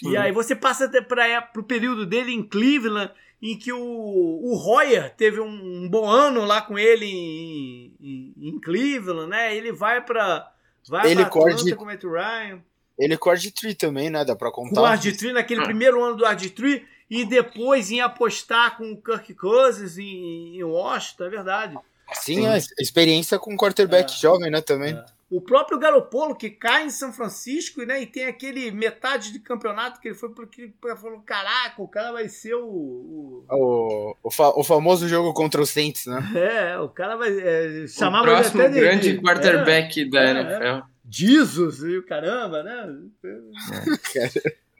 E 0.03 0.17
aí 0.17 0.31
você 0.31 0.55
passa 0.55 0.89
para 1.01 1.49
o 1.57 1.63
período 1.63 2.05
dele 2.05 2.31
em 2.33 2.43
Cleveland, 2.43 3.11
em 3.41 3.57
que 3.57 3.71
o, 3.71 3.79
o 3.79 4.55
Royer 4.55 5.13
teve 5.15 5.39
um, 5.39 5.83
um 5.83 5.89
bom 5.89 6.09
ano 6.09 6.45
lá 6.45 6.61
com 6.61 6.77
ele 6.79 7.05
em, 7.05 7.95
em, 7.99 8.33
em 8.49 8.59
Cleveland, 8.59 9.29
né? 9.29 9.55
Ele 9.55 9.71
vai 9.71 10.03
para 10.03 10.51
vai 10.87 11.11
Ele 11.11 11.21
pra 11.21 11.29
corre 11.29 11.51
Atlanta 11.53 11.69
de- 11.69 11.75
com 11.75 11.83
o 11.83 11.87
Matt 11.87 12.03
Ryan. 12.03 12.61
Ele 12.97 13.17
com 13.17 13.29
o 13.29 13.33
RG3 13.33 13.75
também, 13.75 14.09
né? 14.09 14.23
Dá 14.23 14.35
pra 14.35 14.51
Com 14.51 14.67
contar. 14.69 14.81
o 14.81 14.85
RG3 14.85 15.33
naquele 15.33 15.61
Ah. 15.61 15.65
primeiro 15.65 16.03
ano 16.03 16.15
do 16.15 16.25
RG3 16.25 16.81
e 17.09 17.25
depois 17.25 17.91
em 17.91 17.99
apostar 18.01 18.77
com 18.77 18.91
o 18.91 19.01
Kirk 19.01 19.33
Cousins 19.35 19.97
em, 19.97 20.57
em 20.57 20.63
Washington, 20.63 21.25
é 21.25 21.29
verdade. 21.29 21.77
Sim, 22.13 22.47
a 22.47 22.57
experiência 22.79 23.37
com 23.37 23.57
quarterback 23.57 24.11
É. 24.13 24.15
jovem, 24.17 24.49
né? 24.49 24.61
Também. 24.61 24.93
É. 24.93 25.05
O 25.27 25.41
próprio 25.41 25.79
Garopolo, 25.79 26.35
que 26.35 26.51
cai 26.51 26.85
em 26.85 26.89
São 26.91 27.11
Francisco, 27.11 27.81
né? 27.83 27.99
E 28.01 28.05
tem 28.05 28.25
aquele 28.27 28.69
metade 28.69 29.31
de 29.33 29.39
campeonato 29.39 29.99
que 29.99 30.07
ele 30.09 30.15
foi 30.15 30.29
porque 30.29 30.71
falou: 31.01 31.19
caraca, 31.21 31.81
o 31.81 31.87
cara 31.87 32.11
vai 32.11 32.29
ser 32.29 32.53
o. 32.53 32.63
o- 32.67 33.45
O, 33.49 34.15
o, 34.23 34.29
fa- 34.31 34.53
o 34.55 34.63
famoso 34.63 35.07
jogo 35.07 35.33
contra 35.33 35.59
o 35.61 35.65
Saints, 35.65 36.05
né? 36.05 36.19
É, 36.35 36.79
o 36.79 36.89
cara 36.89 37.15
vai. 37.15 37.29
É, 37.39 37.83
o 37.83 37.87
chamava 37.87 38.27
ele 38.27 38.35
próximo 38.35 38.61
até 38.61 38.69
de. 38.71 38.79
grande 38.79 39.13
de- 39.13 39.21
quarterback 39.21 40.05
da 40.11 40.23
é, 40.23 40.31
NFL. 40.31 40.85
Jesus 41.09 41.79
e 41.83 41.97
o 41.97 42.05
caramba, 42.05 42.61
né? 42.61 42.95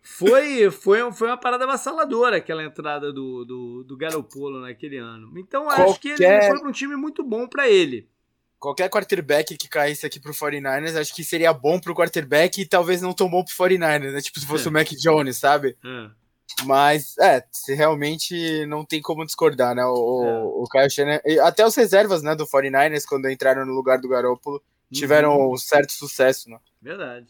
Foi, 0.03 0.69
foi, 0.69 1.11
foi 1.11 1.27
uma 1.27 1.37
parada 1.37 1.63
avassaladora 1.63 2.37
aquela 2.37 2.63
entrada 2.63 3.11
do, 3.11 3.43
do, 3.43 3.83
do 3.83 3.97
Garopolo 3.97 4.61
naquele 4.61 4.97
ano. 4.97 5.31
Então 5.37 5.67
acho 5.69 5.99
que 5.99 6.09
ele 6.09 6.17
Qualquer- 6.17 6.49
foi 6.51 6.59
para 6.59 6.69
um 6.69 6.71
time 6.71 6.95
muito 6.95 7.23
bom 7.23 7.47
para 7.47 7.67
ele. 7.67 8.07
Qualquer 8.65 8.89
quarterback 8.89 9.55
que 9.55 9.67
caísse 9.69 10.07
aqui 10.07 10.19
pro 10.19 10.33
49ers, 10.33 10.95
acho 10.99 11.13
que 11.13 11.23
seria 11.23 11.53
bom 11.53 11.79
pro 11.79 11.93
quarterback 11.93 12.59
e 12.61 12.65
talvez 12.65 12.99
não 12.99 13.13
tão 13.13 13.29
bom 13.29 13.43
pro 13.43 13.53
49ers, 13.53 14.11
né? 14.11 14.21
Tipo, 14.21 14.39
se 14.39 14.47
fosse 14.47 14.65
É. 14.65 14.69
o 14.69 14.73
Mac 14.73 14.87
Jones, 14.99 15.37
sabe? 15.37 15.77
É. 15.85 16.09
Mas, 16.65 17.15
é, 17.19 17.43
se 17.51 17.75
realmente 17.75 18.65
não 18.65 18.83
tem 18.83 19.01
como 19.01 19.23
discordar, 19.23 19.75
né? 19.75 19.85
O, 19.85 19.93
o- 19.93 20.25
É. 20.25 20.43
o 20.43 20.63
Kyle 20.71 20.89
Shanahan, 20.89 21.21
e 21.25 21.39
até 21.39 21.63
os 21.65 21.75
reservas, 21.75 22.23
né, 22.23 22.33
do 22.35 22.47
49ers, 22.47 23.05
quando 23.05 23.29
entraram 23.29 23.65
no 23.67 23.73
lugar 23.73 23.99
do 23.99 24.09
Garoppolo, 24.09 24.59
tiveram 24.91 25.37
Uhum. 25.37 25.53
um 25.53 25.57
certo 25.57 25.91
sucesso, 25.91 26.49
né? 26.49 26.57
Verdade. 26.81 27.27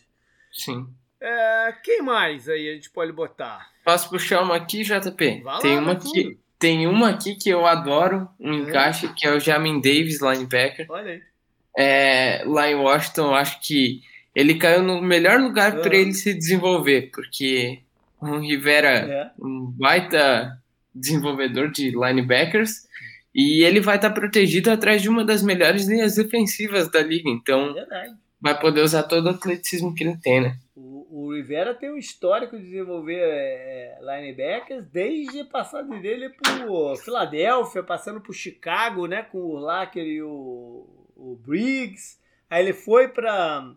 Sim. 0.54 0.88
É, 1.20 1.74
quem 1.84 2.02
mais 2.02 2.48
aí 2.48 2.70
a 2.70 2.74
gente 2.76 2.90
pode 2.92 3.12
botar? 3.12 3.70
Posso 3.84 4.10
puxar 4.10 4.42
uma 4.42 4.56
aqui, 4.56 4.84
JP? 4.84 5.42
Vai 5.44 5.54
lá, 5.56 5.60
tem, 5.60 5.78
uma 5.80 5.94
vai 5.94 5.96
que, 5.98 6.24
tudo. 6.24 6.40
Tem 6.60 6.88
uma 6.88 7.10
aqui 7.10 7.36
que 7.36 7.50
eu 7.50 7.66
adoro, 7.66 8.28
um 8.40 8.52
É. 8.54 8.56
encaixe, 8.58 9.08
que 9.14 9.28
é 9.28 9.32
o 9.34 9.40
Jamin 9.40 9.80
Davis, 9.82 10.22
linebacker. 10.22 10.86
Olha 10.90 11.12
aí. 11.12 11.22
É, 11.78 12.44
lá 12.46 12.70
em 12.70 12.76
Washington, 12.76 13.28
eu 13.28 13.36
acho 13.36 13.60
que 13.62 14.02
ele 14.34 14.56
caiu 14.56 14.82
no 14.84 15.02
melhor 15.02 15.40
lugar 15.40 15.76
Uhum. 15.76 15.82
para 15.82 15.96
ele 15.96 16.14
se 16.14 16.34
desenvolver, 16.34 17.10
porque 17.14 17.80
o 18.22 18.38
Rivera 18.40 18.90
É. 18.90 19.32
um 19.40 19.72
baita 19.78 20.58
desenvolvedor 20.94 21.70
de 21.72 21.92
linebackers 21.92 22.86
e 23.34 23.64
ele 23.64 23.82
vai 23.82 23.98
estar 23.98 24.12
protegido 24.12 24.72
atrás 24.72 25.02
de 25.02 25.10
uma 25.10 25.26
das 25.26 25.44
melhores 25.44 25.86
linhas 25.88 26.16
defensivas 26.16 26.90
da 26.90 27.02
liga, 27.02 27.30
então 27.30 27.74
Verdade. 27.74 28.14
vai 28.40 28.58
poder 28.58 28.82
usar 28.82 29.04
todo 29.04 29.26
o 29.26 29.30
atleticismo 29.32 29.94
que 29.94 30.04
ele 30.06 30.18
tem, 30.18 30.42
né? 30.42 30.58
O, 30.76 31.05
o 31.18 31.34
Rivera 31.34 31.74
tem 31.74 31.90
um 31.90 31.98
histórico 31.98 32.58
de 32.58 32.66
desenvolver 32.66 33.22
é, 33.22 33.98
linebackers 34.02 34.86
desde 34.88 35.40
a 35.40 35.46
passagem 35.46 36.02
dele 36.02 36.30
por 36.30 36.98
Filadélfia, 36.98 37.82
passando 37.82 38.20
por 38.20 38.34
Chicago, 38.34 39.08
né, 39.08 39.24
com 39.24 39.38
o 39.38 39.58
Lacker 39.58 40.06
e 40.06 40.22
o, 40.22 40.86
o 41.16 41.40
Briggs. 41.42 42.20
Aí 42.50 42.62
ele 42.62 42.74
foi 42.74 43.08
para 43.08 43.74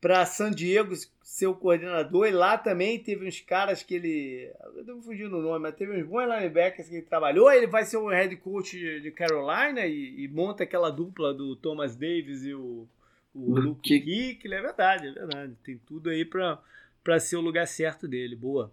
para 0.00 0.26
San 0.26 0.50
Diego 0.50 0.94
ser 1.22 1.46
o 1.46 1.54
coordenador 1.54 2.26
e 2.26 2.32
lá 2.32 2.58
também 2.58 2.98
teve 2.98 3.28
uns 3.28 3.40
caras 3.40 3.84
que 3.84 3.94
ele, 3.94 4.50
eu 4.74 4.84
tô 4.84 5.00
fugindo 5.00 5.38
o 5.38 5.42
nome, 5.42 5.60
mas 5.60 5.76
teve 5.76 5.96
uns 5.96 6.04
bons 6.04 6.24
linebackers 6.24 6.88
que 6.88 6.96
ele 6.96 7.06
trabalhou. 7.06 7.52
Ele 7.52 7.68
vai 7.68 7.84
ser 7.84 7.98
o 7.98 8.08
head 8.08 8.34
coach 8.38 9.00
de 9.00 9.10
Carolina 9.12 9.86
e, 9.86 10.24
e 10.24 10.26
monta 10.26 10.64
aquela 10.64 10.90
dupla 10.90 11.32
do 11.32 11.54
Thomas 11.54 11.94
Davis 11.94 12.42
e 12.44 12.52
o 12.52 12.88
o 13.34 13.58
Luke 13.58 14.00
Kuechly, 14.00 14.54
é 14.54 14.60
verdade, 14.60 15.08
é 15.08 15.12
verdade. 15.12 15.56
Tem 15.64 15.78
tudo 15.78 16.10
aí 16.10 16.24
pra, 16.24 16.60
pra 17.02 17.18
ser 17.18 17.36
o 17.36 17.40
lugar 17.40 17.66
certo 17.66 18.06
dele. 18.06 18.36
Boa. 18.36 18.72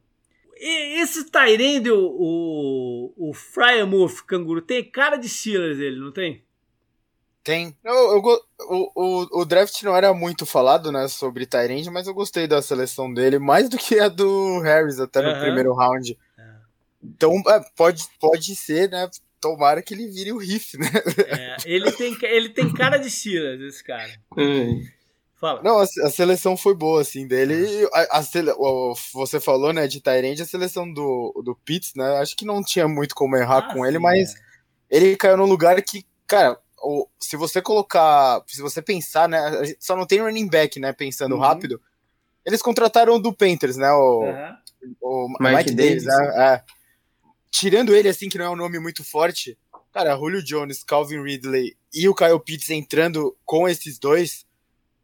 E 0.56 1.02
esse 1.02 1.32
Tyrande, 1.32 1.90
o, 1.90 3.14
o, 3.18 3.30
o 3.30 3.34
Fryermuth 3.34 4.26
Canguru, 4.28 4.62
tem 4.62 4.84
cara 4.84 5.16
de 5.16 5.30
Steelers 5.30 5.80
ele, 5.80 6.00
não 6.00 6.12
tem? 6.12 6.44
Tem. 7.42 7.76
Eu, 7.84 7.96
eu 7.96 8.22
o, 8.70 8.92
o, 8.94 9.42
o 9.42 9.46
draft 9.46 9.82
não 9.84 9.96
era 9.96 10.14
muito 10.14 10.46
falado, 10.46 10.92
né, 10.92 11.08
sobre 11.08 11.46
Tyrande, 11.46 11.90
mas 11.90 12.08
eu 12.08 12.14
gostei 12.14 12.46
da 12.46 12.62
seleção 12.62 13.12
dele, 13.14 13.40
mais 13.40 13.70
do 13.70 13.78
que 13.78 13.98
a 14.00 14.10
do 14.10 14.60
Harris 14.60 15.00
até 15.00 15.22
no 15.22 15.40
primeiro 15.40 15.74
round. 15.74 16.18
É. 16.38 16.44
Então, 17.02 17.42
é, 17.48 17.64
pode, 17.78 18.04
pode 18.20 18.54
ser, 18.56 18.90
né? 18.90 19.10
Tomara 19.42 19.82
que 19.82 19.94
ele 19.94 20.08
vire 20.08 20.32
o 20.34 20.38
riff, 20.38 20.78
né? 20.78 20.88
É, 21.28 21.56
ele, 21.66 21.92
tem, 21.94 22.18
ele 22.24 22.50
tem 22.50 22.74
cara 22.74 22.98
de 22.98 23.10
Steelers, 23.10 23.62
esse 23.62 23.84
cara. 23.84 24.10
Fala. 25.36 25.62
Não, 25.64 25.80
a, 25.80 25.84
a 25.84 26.10
seleção 26.10 26.58
foi 26.58 26.76
boa, 26.76 27.02
assim, 27.02 27.26
dele. 27.26 27.54
E 27.54 27.86
A, 27.94 28.18
a 28.20 28.24
sele- 28.24 28.52
o- 28.58 28.94
você 29.14 29.40
falou, 29.40 29.72
né, 29.72 29.88
de 29.88 30.02
Tyrande, 30.02 30.42
a 30.42 30.46
seleção 30.46 30.92
do, 30.92 31.42
do 31.46 31.56
Pitts, 31.64 31.94
né? 31.96 32.18
Acho 32.18 32.36
que 32.36 32.44
não 32.46 32.62
tinha 32.62 32.88
muito 32.90 33.16
como 33.16 33.38
errar 33.38 33.60
Ah, 33.70 33.74
com 33.74 33.86
ele, 33.86 33.96
sim, 33.98 34.04
mas 34.04 34.36
é. 34.36 34.40
ele 34.90 35.16
caiu 35.16 35.38
num 35.38 35.46
lugar 35.46 35.82
que, 35.82 36.06
cara, 36.28 36.60
o- 36.84 37.08
se 37.18 37.38
você 37.38 37.62
colocar, 37.62 38.44
se 38.48 38.62
você 38.62 38.82
pensar, 38.82 39.30
né, 39.30 39.40
a 39.40 39.64
gente 39.64 39.78
só 39.80 39.96
não 39.96 40.06
tem 40.06 40.20
running 40.20 40.48
back, 40.50 40.78
né, 40.78 40.92
pensando 40.92 41.36
Uhum. 41.36 41.42
rápido. 41.42 41.82
Eles 42.46 42.62
contrataram 42.62 43.16
o 43.16 43.20
do 43.20 43.32
Panthers, 43.34 43.78
né, 43.78 43.90
o, 43.94 44.24
Aham. 44.26 44.58
o 45.02 45.28
Mike 45.40 45.56
Mike, 45.56 45.72
Davis, 45.72 46.04
Davis. 46.04 46.06
né, 46.06 46.44
é. 46.66 46.79
Tirando 47.52 47.96
ele, 47.96 48.08
assim, 48.10 48.30
que 48.30 48.38
não 48.38 48.46
é 48.46 48.50
um 48.50 48.56
nome 48.56 48.80
muito 48.80 49.04
forte, 49.04 49.58
cara, 49.92 50.16
Julio 50.16 50.44
Jones, 50.44 50.84
Calvin 50.84 51.22
Ridley 51.24 51.76
e 51.94 52.08
o 52.08 52.16
Kyle 52.16 52.40
Pitts 52.40 52.70
entrando 52.70 53.36
com 53.44 53.68
esses 53.68 53.98
dois, 53.98 54.46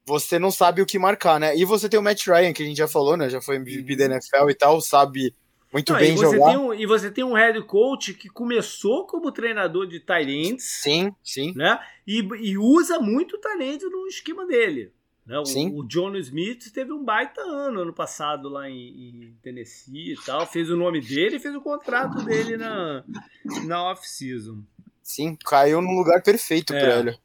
você 0.05 0.37
não 0.37 0.51
sabe 0.51 0.81
o 0.81 0.85
que 0.85 0.99
marcar, 0.99 1.39
né? 1.39 1.57
E 1.57 1.65
você 1.65 1.89
tem 1.89 1.99
o 1.99 2.03
Matt 2.03 2.27
Ryan, 2.27 2.53
que 2.53 2.61
a 2.61 2.65
gente 2.65 2.77
já 2.77 2.87
falou, 2.87 3.17
né, 3.17 3.29
já 3.29 3.41
foi 3.41 3.55
MVP 3.55 3.95
da 3.95 4.05
NFL 4.05 4.49
e 4.49 4.53
tal, 4.55 4.79
sabe 4.79 5.33
muito 5.73 5.91
Não, 5.91 5.99
bem 5.99 6.13
e, 6.13 6.15
você 6.15 6.35
jogar. 6.37 6.47
tem 6.51 6.57
um, 6.57 6.73
e 6.73 6.85
você 6.85 7.11
tem 7.11 7.23
um 7.23 7.33
head 7.33 7.61
coach 7.63 8.13
que 8.13 8.29
começou 8.29 9.05
como 9.05 9.31
treinador 9.31 9.85
de 9.87 9.99
Tyrants, 9.99 10.63
Sim, 10.63 11.11
sim. 11.21 11.53
né? 11.53 11.77
E, 12.07 12.19
e 12.19 12.57
usa 12.57 12.99
muito 12.99 13.37
talento 13.39 13.89
no 13.89 14.07
esquema 14.07 14.45
dele. 14.45 14.93
Né? 15.26 15.39
O, 15.39 15.45
Sim. 15.45 15.71
o 15.73 15.84
John 15.88 16.15
Smith 16.17 16.71
teve 16.71 16.91
um 16.93 17.03
baita 17.03 17.41
ano 17.41 17.82
ano 17.82 17.93
passado 17.93 18.47
lá 18.47 18.69
em, 18.69 19.09
em 19.09 19.38
Tennessee 19.41 20.13
e 20.13 20.15
tal. 20.23 20.45
Fez 20.45 20.69
o 20.69 20.78
nome 20.78 21.01
dele 21.01 21.38
e 21.38 21.39
fez 21.39 21.55
o 21.55 21.61
contrato 21.61 22.23
dele 22.23 22.57
na, 22.57 23.03
na 23.65 23.84
off-season. 23.91 24.61
Sim, 25.01 25.36
caiu 25.45 25.82
num 25.82 25.95
lugar 25.95 26.21
perfeito 26.21 26.73
É. 26.76 26.80
pra 26.80 26.99
ele. 26.99 27.19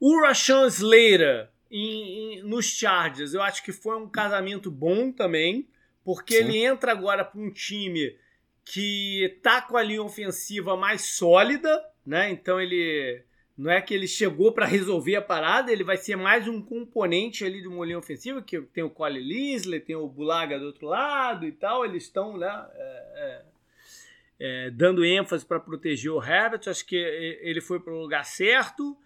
O 0.00 0.20
Rashawn 0.20 0.66
Slater 0.66 1.48
em- 1.70 2.38
em- 2.38 2.42
nos 2.42 2.66
Chargers, 2.66 3.34
eu 3.34 3.42
acho 3.42 3.62
que 3.62 3.72
foi 3.72 3.96
um 3.96 4.08
casamento 4.08 4.70
bom 4.70 5.12
também, 5.12 5.68
porque 6.04 6.34
Sim. 6.38 6.44
ele 6.44 6.58
entra 6.64 6.92
agora 6.92 7.24
para 7.24 7.40
um 7.40 7.50
time 7.52 8.16
que 8.64 9.38
tá 9.42 9.60
com 9.62 9.76
a 9.76 9.82
linha 9.82 10.02
ofensiva 10.02 10.76
mais 10.76 11.02
sólida, 11.16 11.80
né? 12.04 12.30
Então 12.30 12.60
ele 12.60 13.22
não 13.58 13.72
é 13.72 13.82
que 13.82 13.92
ele 13.92 14.06
chegou 14.06 14.52
para 14.52 14.64
resolver 14.64 15.16
a 15.16 15.22
parada, 15.22 15.72
ele 15.72 15.82
vai 15.82 15.96
ser 15.96 16.14
mais 16.14 16.46
um 16.46 16.62
componente 16.62 17.44
ali 17.44 17.60
de 17.60 17.66
uma 17.66 17.84
linha 17.84 17.98
ofensiva, 17.98 18.40
que 18.40 18.60
tem 18.60 18.84
o 18.84 18.90
Cole 18.90 19.20
Lisley, 19.20 19.80
tem 19.80 19.96
o 19.96 20.06
Bulaga 20.06 20.60
do 20.60 20.66
outro 20.66 20.86
lado 20.86 21.44
e 21.44 21.50
tal, 21.50 21.84
eles 21.84 22.04
estão, 22.04 22.38
né? 22.38 22.66
é, 22.74 23.12
é, 23.16 23.42
é, 24.38 24.70
dando 24.70 25.04
ênfase 25.04 25.44
para 25.44 25.58
proteger 25.58 26.12
o 26.12 26.22
Herbert, 26.22 26.60
acho 26.68 26.86
que 26.86 26.94
ele 26.94 27.60
foi 27.60 27.80
para 27.80 27.92
o 27.92 28.00
lugar 28.00 28.24
certo. 28.24 28.96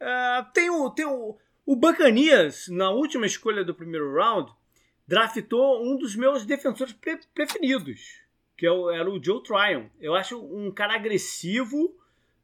Ah, 0.00 0.48
tem 0.54 0.70
o, 0.70 0.88
tem 0.90 1.04
o, 1.04 1.36
o 1.64 1.74
Bacanias, 1.74 2.68
na 2.68 2.90
última 2.90 3.26
escolha 3.26 3.64
do 3.64 3.74
primeiro 3.74 4.14
round, 4.14 4.52
draftou 5.04 5.84
um 5.84 5.96
dos 5.96 6.14
meus 6.14 6.46
defensores 6.46 6.92
pre- 6.92 7.18
preferidos, 7.34 8.20
que 8.56 8.66
é 8.66 8.70
era 8.70 9.10
o 9.10 9.20
Joe 9.20 9.42
Tryon. 9.42 9.86
Eu 10.00 10.14
acho 10.14 10.40
um 10.40 10.70
cara 10.70 10.94
agressivo, 10.94 11.92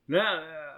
né? 0.08 0.71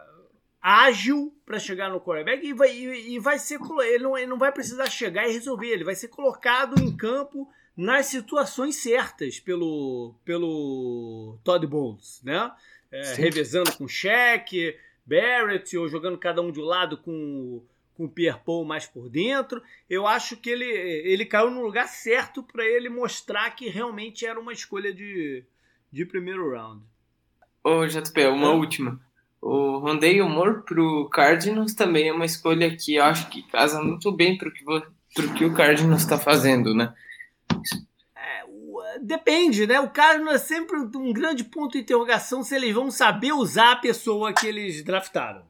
Ágil 0.67 1.31
para 1.45 1.59
chegar 1.59 1.91
no 1.91 2.01
quarterback 2.01 2.43
e 2.43 2.55
vai, 2.55 2.75
e, 2.75 3.17
e 3.17 3.19
vai 3.19 3.39
ser 3.39 3.61
ele 3.83 4.03
não, 4.03 4.17
ele 4.17 4.27
não 4.27 4.39
vai 4.39 4.51
precisar 4.51 4.89
chegar 4.89 5.29
e 5.29 5.33
resolver, 5.33 5.67
ele 5.67 5.85
vai 5.85 5.95
ser 5.95 6.09
colocado 6.09 6.83
em 6.83 6.97
campo 6.97 7.47
nas 7.77 8.07
situações 8.07 8.77
certas 8.77 9.39
pelo, 9.39 10.15
pelo 10.25 11.37
Todd 11.45 11.67
Bowles, 11.67 12.23
né? 12.25 12.51
É, 12.91 13.13
revezando 13.15 13.77
com 13.77 13.87
Shaq, 13.87 14.75
Barrett, 15.05 15.77
ou 15.77 15.87
jogando 15.87 16.17
cada 16.17 16.41
um 16.41 16.51
de 16.51 16.61
um 16.61 16.65
lado 16.65 16.97
com, 16.97 17.63
com 17.95 18.07
o 18.07 18.09
Pierre 18.09 18.41
Paul 18.43 18.65
mais 18.65 18.87
por 18.87 19.11
dentro. 19.11 19.63
Eu 19.91 20.07
acho 20.07 20.35
que 20.35 20.49
ele, 20.49 20.65
ele 20.65 21.27
caiu 21.27 21.51
no 21.51 21.61
lugar 21.61 21.89
certo 21.89 22.43
para 22.43 22.65
ele 22.65 22.89
mostrar 22.89 23.51
que 23.51 23.69
realmente 23.69 24.25
era 24.25 24.41
uma 24.41 24.53
escolha 24.53 24.95
de, 24.95 25.45
de 25.93 26.07
primeiro 26.07 26.53
round. 26.53 26.83
Ô, 27.63 27.85
JP, 27.85 28.27
uma 28.29 28.49
é. 28.49 28.55
última. 28.55 29.01
O 29.47 29.77
Rondale 29.77 30.23
Moore 30.23 30.63
pro 30.63 31.07
Cardinals 31.11 31.75
também 31.75 32.09
é 32.09 32.13
uma 32.15 32.25
escolha 32.25 32.75
que 32.75 32.95
eu 32.95 33.05
acho 33.05 33.29
que 33.29 33.43
casa 33.43 33.79
muito 33.83 34.11
bem 34.11 34.39
pro 34.39 34.51
que, 34.51 34.65
pro 34.65 35.35
que 35.35 35.45
o 35.45 35.53
Cardinals 35.53 36.01
está 36.01 36.19
fazendo, 36.19 36.75
né? 36.75 36.95
É, 38.17 38.99
depende, 39.03 39.67
né? 39.67 39.79
O 39.81 39.91
Cardinals 39.91 40.37
é 40.37 40.39
sempre 40.39 40.79
um 40.79 41.13
grande 41.13 41.45
ponto 41.45 41.73
de 41.73 41.81
interrogação 41.81 42.43
se 42.43 42.57
eles 42.57 42.75
vão 42.75 42.91
saber 42.91 43.35
usar 43.35 43.73
a 43.73 43.77
pessoa 43.77 44.33
que 44.33 44.47
eles 44.47 44.83
draftaram. 44.83 45.43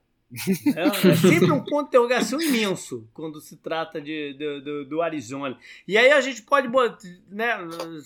É, 0.77 1.09
é, 1.09 1.17
sempre 1.17 1.53
um 1.53 1.61
ponto 1.61 1.83
de 1.83 1.89
interrogação 1.89 2.41
imenso 2.41 3.09
quando 3.13 3.41
se 3.41 3.57
trata 3.57 4.01
de, 4.01 4.35
de, 4.35 4.61
de, 4.61 4.85
do 4.87 5.01
Arizona. 5.01 5.57
E 5.87 5.97
aí 5.97 6.11
a 6.11 6.21
gente 6.21 6.43
pode 6.43 6.69
né, 7.29 7.57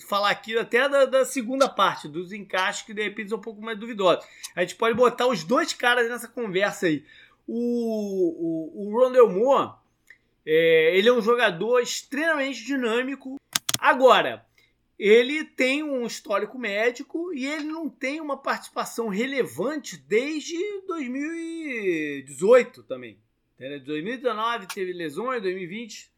falar 0.07 0.29
aqui 0.29 0.57
até 0.57 0.87
da, 0.87 1.05
da, 1.05 1.25
segunda 1.25 1.67
parte, 1.67 2.07
dos 2.07 2.31
encaixes 2.31 2.83
que 2.83 2.93
de 2.93 3.01
repente 3.01 3.29
são 3.29 3.37
um 3.37 3.41
pouco 3.41 3.61
mais 3.61 3.79
duvidosos. 3.79 4.25
A 4.55 4.61
gente 4.61 4.75
pode 4.75 4.95
botar 4.95 5.27
os 5.27 5.43
dois 5.43 5.73
caras 5.73 6.09
nessa 6.09 6.27
conversa 6.27 6.85
aí. 6.85 7.03
O, 7.47 7.55
o, 7.57 8.87
o 8.87 8.99
Rondell 8.99 9.29
Moore, 9.29 9.73
é, 10.45 10.95
ele 10.95 11.09
é 11.09 11.13
um 11.13 11.21
jogador 11.21 11.79
extremamente 11.79 12.63
dinâmico. 12.63 13.37
Agora, 13.79 14.45
ele 14.99 15.45
tem 15.45 15.81
um 15.81 16.05
histórico 16.05 16.59
médico 16.59 17.33
e 17.33 17.47
ele 17.47 17.63
não 17.63 17.89
tem 17.89 18.19
uma 18.19 18.35
participação 18.35 19.07
relevante 19.07 19.95
desde 19.95 20.57
2018 20.85 22.83
também. 22.83 23.17
2019 23.57 24.67
teve 24.67 24.91
lesões, 24.91 25.41
2020 25.41 26.11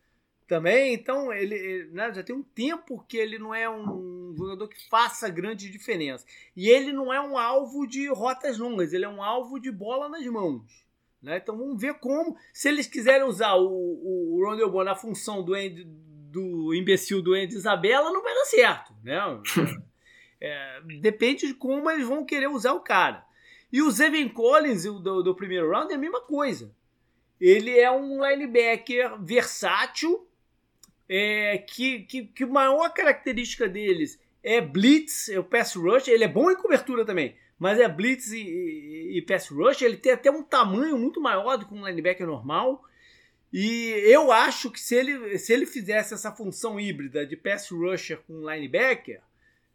também, 0.48 0.94
então 0.94 1.32
ele, 1.32 1.56
ele 1.56 1.92
né, 1.92 2.12
já 2.14 2.24
tem 2.24 2.36
um 2.36 2.44
tempo 2.44 3.06
que 3.08 3.18
ele 3.18 3.40
não 3.40 3.54
é 3.54 3.70
um 3.70 4.36
jogador 4.36 4.68
que 4.68 4.90
faça 4.90 5.30
grande 5.30 5.70
diferença. 5.70 6.26
E 6.56 6.68
ele 6.68 6.92
não 6.92 7.14
é 7.14 7.22
um 7.22 7.38
alvo 7.38 7.88
de 7.88 8.08
rotas 8.10 8.58
longas, 8.58 8.94
ele 8.94 9.06
é 9.06 9.10
um 9.10 9.24
alvo 9.24 9.60
de 9.60 9.72
bola 9.72 10.10
nas 10.10 10.26
mãos. 10.26 10.64
Né? 11.22 11.38
Então 11.38 11.56
vamos 11.58 11.80
ver 11.80 11.94
como, 11.96 12.36
se 12.52 12.68
eles 12.68 12.88
quiserem 12.88 13.28
usar 13.28 13.54
o, 13.56 13.68
o, 13.68 14.84
na 14.84 14.96
função 14.96 15.44
do, 15.44 15.56
do 16.32 16.74
imbecil 16.74 17.22
do 17.22 17.34
Andy 17.34 17.56
Isabela, 17.56 18.12
não 18.12 18.24
vai 18.24 18.34
dar 18.34 18.46
certo, 18.46 18.94
né? 19.04 19.20
É, 20.44 20.82
depende 21.00 21.46
de 21.46 21.54
como 21.54 21.88
eles 21.88 22.08
vão 22.08 22.26
querer 22.26 22.48
usar 22.48 22.74
o 22.74 22.80
cara. 22.80 23.24
E 23.72 23.80
o 23.80 23.92
Zevin 23.92 24.28
Collins 24.28 24.86
do, 24.86 25.22
do 25.22 25.36
primeiro 25.36 25.70
round 25.70 25.94
é 25.94 25.96
a 25.96 26.00
mesma 26.00 26.20
coisa. 26.20 26.74
Ele 27.40 27.80
é 27.80 27.92
um 27.92 28.28
linebacker 28.28 29.24
versátil, 29.24 30.28
é, 31.08 31.60
que, 31.60 32.00
que, 32.06 32.26
que 32.26 32.44
a 32.44 32.48
maior 32.48 32.92
característica 32.92 33.70
deles 33.70 34.20
é 34.44 34.60
blitz, 34.60 35.30
é 35.30 35.38
o 35.38 35.44
pass 35.44 35.76
rush. 35.76 36.08
Ele 36.08 36.24
é 36.24 36.28
bom 36.28 36.50
em 36.50 36.56
cobertura 36.56 37.06
também, 37.06 37.36
mas 37.60 37.80
é 37.80 37.88
blitz 37.88 38.32
e, 38.32 38.42
e, 38.42 39.18
e 39.20 39.22
pass 39.22 39.48
rush. 39.48 39.84
Ele 39.84 39.98
tem 39.98 40.14
até 40.14 40.32
um 40.32 40.42
tamanho 40.42 40.98
muito 40.98 41.22
maior 41.22 41.56
do 41.56 41.68
que 41.68 41.74
um 41.76 41.86
linebacker 41.86 42.26
normal. 42.26 42.84
E 43.52 43.90
eu 44.06 44.32
acho 44.32 44.72
que 44.72 44.80
se 44.80 44.96
ele, 44.96 45.38
se 45.38 45.52
ele 45.52 45.66
fizesse 45.66 46.14
essa 46.14 46.32
função 46.32 46.80
híbrida 46.80 47.26
de 47.26 47.36
pass 47.36 47.70
rusher 47.70 48.22
com 48.26 48.50
linebacker, 48.50 49.22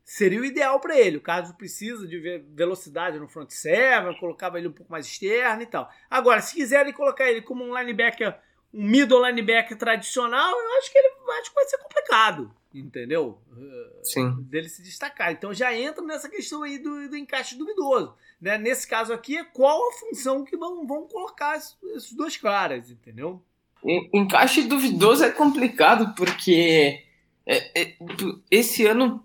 seria 0.03 0.41
o 0.41 0.45
ideal 0.45 0.81
para 0.81 0.97
ele. 0.97 1.18
O 1.18 1.20
caso 1.20 1.55
precisa 1.55 2.07
de 2.07 2.18
velocidade 2.55 3.18
no 3.18 3.29
front 3.29 3.51
seven, 3.51 4.18
colocava 4.18 4.59
ele 4.59 4.68
um 4.68 4.72
pouco 4.72 4.91
mais 4.91 5.05
externo 5.05 5.62
e 5.62 5.66
tal. 5.66 5.91
Agora, 6.09 6.41
se 6.41 6.55
quiserem 6.55 6.93
colocar 6.93 7.29
ele 7.29 7.43
como 7.43 7.64
um 7.64 7.77
linebacker, 7.77 8.39
um 8.72 8.83
middle 8.83 9.27
linebacker 9.27 9.77
tradicional, 9.77 10.53
eu 10.59 10.79
acho 10.79 10.91
que 10.91 10.99
ele 10.99 11.12
acho 11.39 11.51
que 11.51 11.57
vai 11.57 11.64
ser 11.66 11.79
complicado, 11.79 12.55
entendeu? 12.72 13.39
Sim. 14.03 14.43
Dele 14.43 14.70
se 14.70 14.83
destacar. 14.83 15.33
Então 15.33 15.53
já 15.53 15.74
entra 15.74 16.03
nessa 16.03 16.31
questão 16.31 16.62
aí 16.62 16.79
do, 16.79 17.11
do 17.11 17.16
encaixe 17.16 17.59
duvidoso. 17.59 18.16
Né? 18.41 18.57
Nesse 18.57 18.87
caso 18.87 19.12
aqui, 19.12 19.43
qual 19.53 19.89
a 19.89 19.93
função 19.93 20.45
que 20.45 20.57
vão, 20.57 20.87
vão 20.87 21.07
colocar 21.09 21.57
esses 21.57 22.12
dois 22.12 22.37
caras, 22.37 22.91
entendeu? 22.91 23.43
Encaixe 24.12 24.62
duvidoso 24.62 25.24
é 25.24 25.30
complicado, 25.30 26.14
porque 26.16 27.03
é, 27.47 27.80
é, 27.80 27.97
esse 28.51 28.84
ano, 28.84 29.24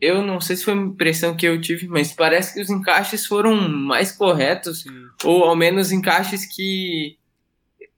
eu 0.00 0.22
não 0.22 0.40
sei 0.40 0.56
se 0.56 0.64
foi 0.64 0.74
uma 0.74 0.88
impressão 0.88 1.34
que 1.34 1.46
eu 1.46 1.58
tive, 1.60 1.88
mas 1.88 2.12
parece 2.12 2.54
que 2.54 2.60
os 2.60 2.68
encaixes 2.68 3.26
foram 3.26 3.56
mais 3.68 4.12
corretos, 4.12 4.82
Sim. 4.82 5.06
ou 5.24 5.44
ao 5.44 5.56
menos 5.56 5.90
encaixes 5.90 6.44
que, 6.44 7.16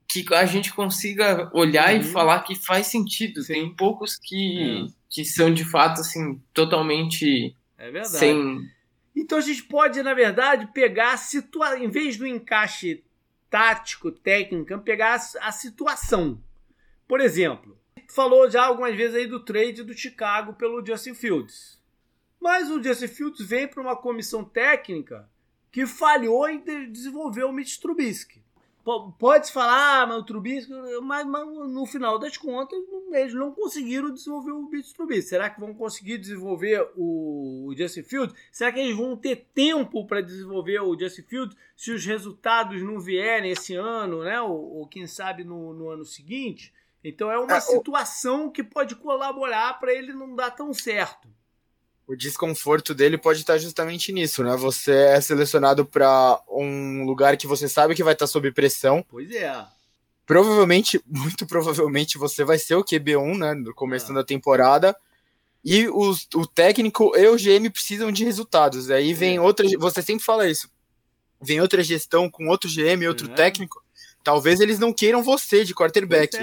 que 0.09 0.33
a 0.33 0.47
gente 0.47 0.73
consiga 0.73 1.51
olhar 1.53 1.95
e 1.95 2.05
falar 2.05 2.41
que 2.41 2.55
faz 2.55 2.87
sentido. 2.87 3.43
Sim. 3.43 3.55
Tem 3.55 3.75
poucos 3.75 4.17
que, 4.17 4.87
é. 4.87 4.93
que 5.11 5.25
são 5.25 5.53
de 5.53 5.65
fato 5.65 6.01
assim, 6.01 6.41
totalmente 6.55 7.57
é 7.77 7.91
verdade. 7.91 8.17
sem. 8.17 8.61
Então 9.15 9.39
a 9.39 9.43
gente 9.43 9.65
pode, 9.65 10.01
na 10.03 10.15
verdade, 10.15 10.69
pegar, 10.73 11.17
situa 11.17 11.79
em 11.79 11.91
vez 11.91 12.17
do 12.17 12.27
encaixe 12.27 13.03
tático, 13.53 14.11
técnica, 14.11 14.79
pegar 14.79 15.21
a, 15.21 15.49
a 15.49 15.53
situação. 15.53 16.43
Por 17.07 17.21
exemplo, 17.21 17.79
falou 18.09 18.51
já 18.51 18.65
algumas 18.65 18.97
vezes 18.97 19.15
aí 19.15 19.27
do 19.27 19.45
trade 19.45 19.83
do 19.83 19.93
Chicago 19.93 20.55
pelo 20.55 20.85
Justin 20.85 21.13
Fields. 21.13 21.79
Mas 22.41 22.71
o 22.71 22.83
Justin 22.83 23.09
Fields 23.09 23.47
vem 23.47 23.69
para 23.69 23.83
uma 23.83 23.95
comissão 23.95 24.43
técnica 24.43 25.31
que 25.71 25.87
falhou 25.87 26.49
em 26.49 26.65
desenvolver 26.91 27.45
o 27.45 27.53
Mitch 27.53 27.79
Trubisky. 27.79 28.42
Pode-se 28.85 29.53
falar, 29.53 30.03
ah, 30.03 30.07
mas 30.07 30.19
o 30.19 30.25
Trubisky, 30.25 30.73
mas, 31.03 31.25
mas, 31.25 31.47
no 31.47 31.87
final 31.87 32.19
das 32.19 32.37
contas, 32.37 32.77
eles 33.13 33.33
não 33.33 33.53
conseguiram 33.53 34.13
desenvolver 34.13 34.51
o 34.51 34.69
Beats 34.69 34.93
Trubisky. 34.93 35.29
Será 35.29 35.49
que 35.49 35.61
vão 35.61 35.73
conseguir 35.73 36.19
desenvolver 36.19 36.91
o, 36.97 37.69
o 37.69 37.77
Justin 37.77 38.03
Fields? 38.03 38.35
Será 38.51 38.73
que 38.73 38.81
eles 38.81 38.97
vão 38.97 39.17
ter 39.17 39.47
tempo 39.55 40.05
para 40.05 40.21
desenvolver 40.21 40.81
o 40.81 40.99
Justin 40.99 41.23
Fields 41.23 41.57
se 41.77 41.93
os 41.93 42.05
resultados 42.05 42.83
não 42.83 42.99
vierem 42.99 43.53
esse 43.53 43.77
ano, 43.77 44.25
né? 44.25 44.41
Ou, 44.41 44.79
ou 44.79 44.89
quem 44.89 45.07
sabe 45.07 45.45
no, 45.45 45.73
no, 45.73 45.89
ano 45.89 46.05
seguinte? 46.05 46.75
Então 47.05 47.31
é 47.31 47.39
uma 47.39 47.59
é, 47.59 47.61
situação 47.61 48.51
que 48.51 48.65
pode 48.65 48.97
colaborar 48.97 49.79
para 49.79 49.93
ele 49.93 50.13
não 50.13 50.35
dar 50.35 50.51
tão 50.51 50.75
certo 50.75 51.29
o 52.07 52.17
desconforto 52.17 52.95
dele 52.95 53.17
pode 53.17 53.41
estar 53.41 53.59
justamente 53.59 54.13
nisso, 54.13 54.43
né? 54.43 54.57
Você 54.57 54.93
é 54.93 55.21
selecionado 55.21 55.85
para 55.85 56.41
um 56.49 57.05
lugar 57.05 57.37
que 57.37 57.47
você 57.47 57.69
sabe 57.69 57.95
que 57.95 58.05
vai 58.05 58.13
estar 58.13 58.27
sob 58.27 58.51
pressão. 58.53 59.05
Pois 59.09 59.31
é. 59.31 59.65
Provavelmente, 60.27 61.01
muito 61.07 61.47
provavelmente, 61.47 62.19
você 62.19 62.45
vai 62.45 62.59
ser 62.59 62.75
o 62.75 62.85
QB1, 62.85 63.39
né? 63.39 63.55
No 63.55 63.75
começo 63.75 64.13
é. 64.13 64.15
da 64.15 64.25
temporada. 64.25 64.97
E 65.65 65.89
o, 65.89 66.13
o 66.35 66.47
técnico 66.47 67.13
e 67.17 67.29
o 67.29 67.37
GM 67.37 67.71
precisam 67.71 68.11
de 68.11 68.25
resultados. 68.25 68.91
Aí 68.91 69.15
vem 69.15 69.37
é. 69.37 69.41
outra. 69.41 69.67
Você 69.79 70.03
sempre 70.03 70.25
fala 70.25 70.49
isso. 70.49 70.69
Vem 71.41 71.61
outra 71.61 71.83
gestão 71.83 72.29
com 72.29 72.49
outro 72.49 72.69
GM, 72.69 73.07
outro 73.07 73.31
é. 73.31 73.35
técnico. 73.35 73.83
Talvez 74.25 74.61
eles 74.61 74.79
não 74.79 74.93
queiram 74.93 75.23
você 75.23 75.65
de 75.65 75.75
quarterback. 75.75 76.37
É. 76.37 76.43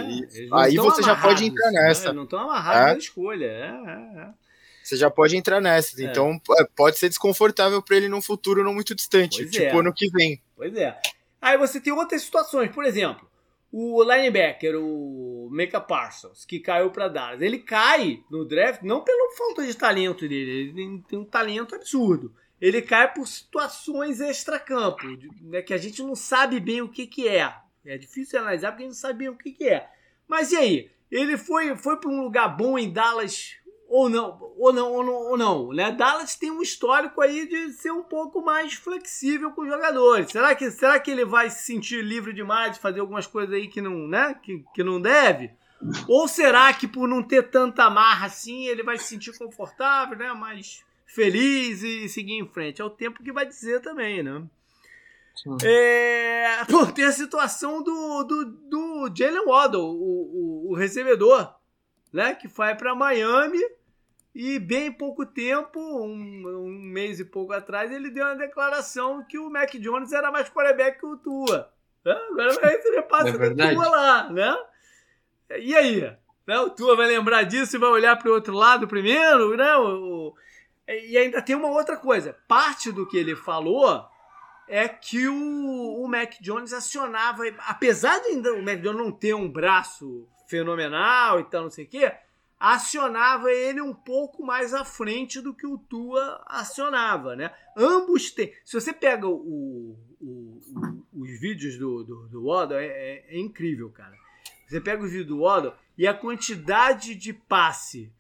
Aí 0.54 0.76
você 0.76 1.02
já 1.02 1.16
pode 1.16 1.46
entrar 1.46 1.72
né? 1.72 1.82
nessa. 1.88 2.14
Não 2.14 2.24
estão 2.24 2.40
amarrados 2.40 2.82
é. 2.82 2.94
na 2.94 2.98
escolha. 2.98 3.46
É, 3.46 3.68
é, 4.22 4.30
você 4.90 4.98
já 4.98 5.10
pode 5.10 5.38
entrar 5.38 5.62
nessa. 5.62 6.02
É. 6.02 6.06
Então 6.06 6.40
é, 6.58 6.66
pode 6.76 6.98
ser 6.98 7.10
desconfortável 7.10 7.82
para 7.82 7.98
ele 7.98 8.10
num 8.10 8.22
futuro 8.22 8.64
não 8.64 8.74
muito 8.74 8.96
distante, 8.96 9.38
pois 9.38 9.52
tipo 9.52 9.66
é. 9.66 9.80
ano 9.80 9.94
que 9.94 10.10
vem. 10.12 10.42
Pois 10.56 10.76
é. 10.76 11.00
Aí 11.42 11.58
você 11.58 11.80
tem 11.80 11.94
outras 11.94 12.22
situações, 12.22 12.72
por 12.72 12.84
exemplo, 12.84 13.30
o 13.72 14.04
linebacker, 14.04 14.76
o 14.76 15.48
Micah 15.52 15.80
Parsons, 15.80 16.44
que 16.44 16.60
caiu 16.60 16.90
para 16.90 17.08
Dallas. 17.08 17.42
Ele 17.42 17.60
cai 17.60 18.24
no 18.30 18.44
draft 18.44 18.82
não 18.82 19.04
pela 19.04 19.32
falta 19.36 19.66
de 19.66 19.74
talento 19.76 20.28
dele, 20.28 20.52
ele 20.52 20.74
tem, 20.74 21.02
tem 21.08 21.20
um 21.20 21.26
talento 21.26 21.76
absurdo. 21.76 22.34
Ele 22.60 22.82
cai 22.82 23.14
por 23.14 23.26
situações 23.26 24.20
extra-campo, 24.20 25.06
né, 25.42 25.62
que 25.62 25.74
a 25.74 25.78
gente 25.78 26.04
não 26.04 26.16
sabe 26.16 26.60
bem 26.60 26.82
o 26.82 26.90
que, 26.90 27.08
que 27.08 27.28
é. 27.28 27.54
É 27.86 27.98
difícil 27.98 28.40
analisar 28.40 28.72
porque 28.72 28.84
a 28.84 28.86
gente 28.88 28.96
não 28.96 29.02
sabe 29.02 29.20
bem 29.20 29.30
o 29.30 29.38
que, 29.38 29.52
que 29.52 29.70
é. 29.70 29.90
Mas 30.28 30.52
e 30.52 30.58
aí? 30.58 30.92
Ele 31.10 31.38
foi, 31.38 31.76
foi 31.76 31.98
para 31.98 32.10
um 32.10 32.22
lugar 32.22 32.50
bom 32.50 32.78
em 32.78 32.92
Dallas 32.92 33.56
ou 33.90 34.08
não, 34.08 34.54
ou 34.56 34.72
não, 34.72 34.94
ou 34.94 35.04
não, 35.04 35.14
ou 35.14 35.38
não, 35.38 35.74
né? 35.74 35.92
Dallas 35.92 36.36
tem 36.36 36.52
um 36.52 36.62
histórico 36.62 37.22
aí 37.22 37.48
de 37.48 37.74
ser 37.74 37.92
um 37.92 38.04
pouco 38.04 38.40
mais 38.40 38.76
flexível 38.76 39.52
com 39.52 39.64
os 39.64 39.68
jogadores. 39.68 40.32
Será 40.32 40.54
que, 40.54 40.70
será 40.70 41.00
que 41.00 41.10
ele 41.10 41.26
vai 41.26 41.50
se 41.50 41.64
sentir 41.64 42.04
livre 42.04 42.32
demais 42.32 42.74
de 42.74 42.80
fazer 42.80 43.00
algumas 43.00 43.26
coisas 43.26 43.54
aí 43.54 43.68
que 43.68 43.82
não, 43.82 44.08
né? 44.08 44.36
Que, 44.44 44.64
que 44.76 44.84
não 44.84 45.02
deve? 45.02 45.52
Ou 46.08 46.28
será 46.28 46.72
que 46.72 46.88
por 46.88 47.08
não 47.08 47.24
ter 47.24 47.50
tanta 47.50 47.86
amarra 47.86 48.28
assim, 48.28 48.68
ele 48.68 48.84
vai 48.84 48.98
se 49.00 49.06
sentir 49.06 49.36
confortável, 49.36 50.16
né? 50.16 50.32
Mais 50.34 50.84
feliz 51.08 51.82
e 51.82 52.08
seguir 52.08 52.36
em 52.36 52.48
frente? 52.48 52.82
É 52.82 52.86
o 52.86 52.92
tempo 52.92 53.24
que 53.24 53.32
vai 53.32 53.46
dizer 53.46 53.82
também, 53.82 54.22
né? 54.22 54.44
É, 55.64 56.64
pô, 56.70 56.86
tem 56.86 57.06
a 57.06 57.12
situação 57.12 57.82
do, 57.82 58.24
do, 58.24 58.46
do 58.46 59.12
Jalen 59.16 59.46
Waddle, 59.48 59.82
o, 59.82 60.68
o, 60.68 60.72
o 60.72 60.76
recebedor, 60.76 61.56
né? 62.14 62.36
Que 62.36 62.48
vai 62.48 62.76
para 62.76 62.94
Miami 62.94 63.79
e 64.34 64.60
bem 64.60 64.92
pouco 64.92 65.26
tempo, 65.26 65.80
um, 65.80 66.48
um, 66.48 66.80
mês 66.82 67.20
e 67.20 67.26
pouco 67.26 67.52
atrás, 67.52 67.92
ele 67.92 68.12
deu 68.12 68.26
uma 68.26 68.36
declaração 68.36 69.24
que 69.24 69.38
o 69.38 69.50
Mac 69.50 69.74
Jones 69.76 70.14
era 70.14 70.32
mais 70.32 70.50
quarterback 70.50 71.00
que 71.00 71.06
o 71.06 71.18
Tua. 71.18 71.72
Né? 72.06 72.14
Agora 72.14 72.54
vai 72.54 72.76
receber 72.76 73.02
passe 73.04 73.30
é 73.30 73.32
do 73.32 73.56
Tua 73.56 73.90
lá, 73.90 74.30
né? 74.30 74.58
E 75.58 75.76
aí? 75.76 76.16
Né? 76.46 76.60
O 76.60 76.70
Tua 76.70 76.96
vai 76.96 77.08
lembrar 77.08 77.44
disso 77.44 77.76
e 77.76 77.80
vai 77.80 77.90
olhar 77.90 78.16
para 78.18 78.30
o 78.30 78.34
outro 78.34 78.54
lado 78.54 78.88
primeiro, 78.88 79.58
né? 79.58 79.76
O, 79.78 80.28
o, 80.28 80.36
e 80.88 81.18
ainda 81.18 81.42
tem 81.42 81.56
uma 81.56 81.70
outra 81.70 81.98
coisa. 81.98 82.38
Parte 82.48 82.92
do 82.92 83.08
que 83.08 83.18
ele 83.18 83.36
falou 83.36 84.08
é 84.68 84.88
que 84.88 85.28
o, 85.28 86.04
o 86.04 86.08
Mac 86.08 86.36
Jones 86.40 86.72
acionava, 86.72 87.44
apesar 87.68 88.20
de 88.20 88.28
ainda 88.28 88.54
o 88.54 88.64
Mac 88.64 88.80
Jones 88.80 89.02
não 89.02 89.12
ter 89.12 89.34
um 89.34 89.52
braço 89.52 90.28
fenomenal 90.48 91.40
e 91.40 91.44
tal, 91.46 91.64
não 91.64 91.70
sei 91.70 91.86
o 91.86 91.88
quê, 91.88 92.12
acionava 92.60 93.52
ele 93.52 93.80
um 93.82 93.94
pouco 93.94 94.46
mais 94.46 94.74
à 94.74 94.84
frente 94.84 95.40
do 95.40 95.54
que 95.54 95.66
o 95.66 95.78
Tua 95.78 96.44
acionava, 96.46 97.36
né? 97.36 97.54
Ambos 97.76 98.32
têm. 98.32 98.54
Se 98.66 98.80
você 98.80 98.92
pega 98.92 99.28
o, 99.28 99.34
o, 99.34 99.98
o, 100.20 101.06
os 101.14 101.40
vídeos 101.40 101.78
do, 101.78 102.04
do, 102.04 102.28
do 102.28 102.46
Waddle, 102.46 102.78
é, 102.78 102.86
é, 102.86 103.26
é, 103.30 103.40
incrível, 103.40 103.90
cara. 103.90 104.14
Você 104.68 104.82
pega 104.82 105.02
os 105.02 105.10
vídeos 105.10 105.28
do 105.28 105.40
Waddle 105.40 105.74
e 105.98 106.06
a 106.06 106.14
quantidade 106.14 107.16
de 107.16 107.32
passe 107.32 108.12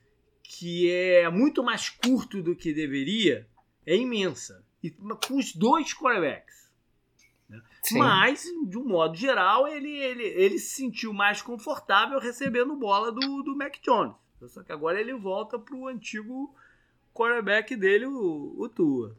que 0.41 0.89
é 0.89 1.29
muito 1.29 1.61
mais 1.61 1.89
curto 1.89 2.41
do 2.41 2.55
que 2.55 2.73
deveria 2.73 3.47
é 3.85 3.95
imensa. 3.95 4.65
E, 4.81 4.89
com 4.89 5.37
os 5.37 5.53
dois 5.53 5.93
quarterbacks. 5.93 6.71
Né? 7.49 7.61
Mas, 7.91 8.43
de 8.67 8.77
um 8.77 8.85
modo 8.85 9.15
geral, 9.15 9.67
ele, 9.67 9.91
ele, 9.91 10.23
ele 10.23 10.57
se 10.57 10.77
sentiu 10.77 11.13
mais 11.13 11.41
confortável 11.41 12.19
recebendo 12.19 12.75
bola 12.77 13.11
do, 13.11 13.43
do 13.43 13.55
Mac 13.55 13.75
Jones. 13.83 14.15
Só 14.47 14.63
que 14.63 14.71
agora 14.71 14.99
ele 14.99 15.13
volta 15.13 15.59
para 15.59 15.75
o 15.75 15.87
antigo 15.87 16.55
quarterback 17.13 17.75
dele, 17.75 18.05
o, 18.05 18.55
o 18.57 18.69
Tua. 18.69 19.15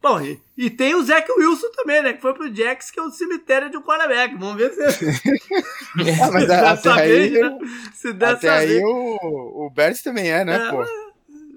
Bom, 0.00 0.20
e, 0.20 0.40
e, 0.56 0.70
tem 0.70 0.94
o 0.94 1.02
Zach 1.02 1.28
Wilson 1.30 1.70
também, 1.72 2.02
né? 2.02 2.12
Que 2.12 2.22
foi 2.22 2.32
pro 2.32 2.54
Jax, 2.54 2.90
que 2.90 3.00
é 3.00 3.02
o 3.02 3.10
cemitério 3.10 3.68
de 3.68 3.76
um 3.76 3.82
quarterback. 3.82 4.36
Vamos 4.36 4.56
ver 4.56 4.72
se. 4.72 4.82
ah, 6.22 6.30
mas 6.32 6.46
se 6.80 6.88
até 6.88 6.90
aí, 6.90 7.28
vez, 7.28 7.32
né? 7.32 7.58
se 7.92 8.12
dessa 8.12 8.32
até 8.34 8.48
aí 8.50 8.68
vez... 8.68 8.82
o, 8.84 9.66
o 9.66 9.70
Bears 9.70 10.00
também 10.00 10.30
é, 10.30 10.44
né, 10.44 10.54
é, 10.54 10.70
pô? 10.70 10.84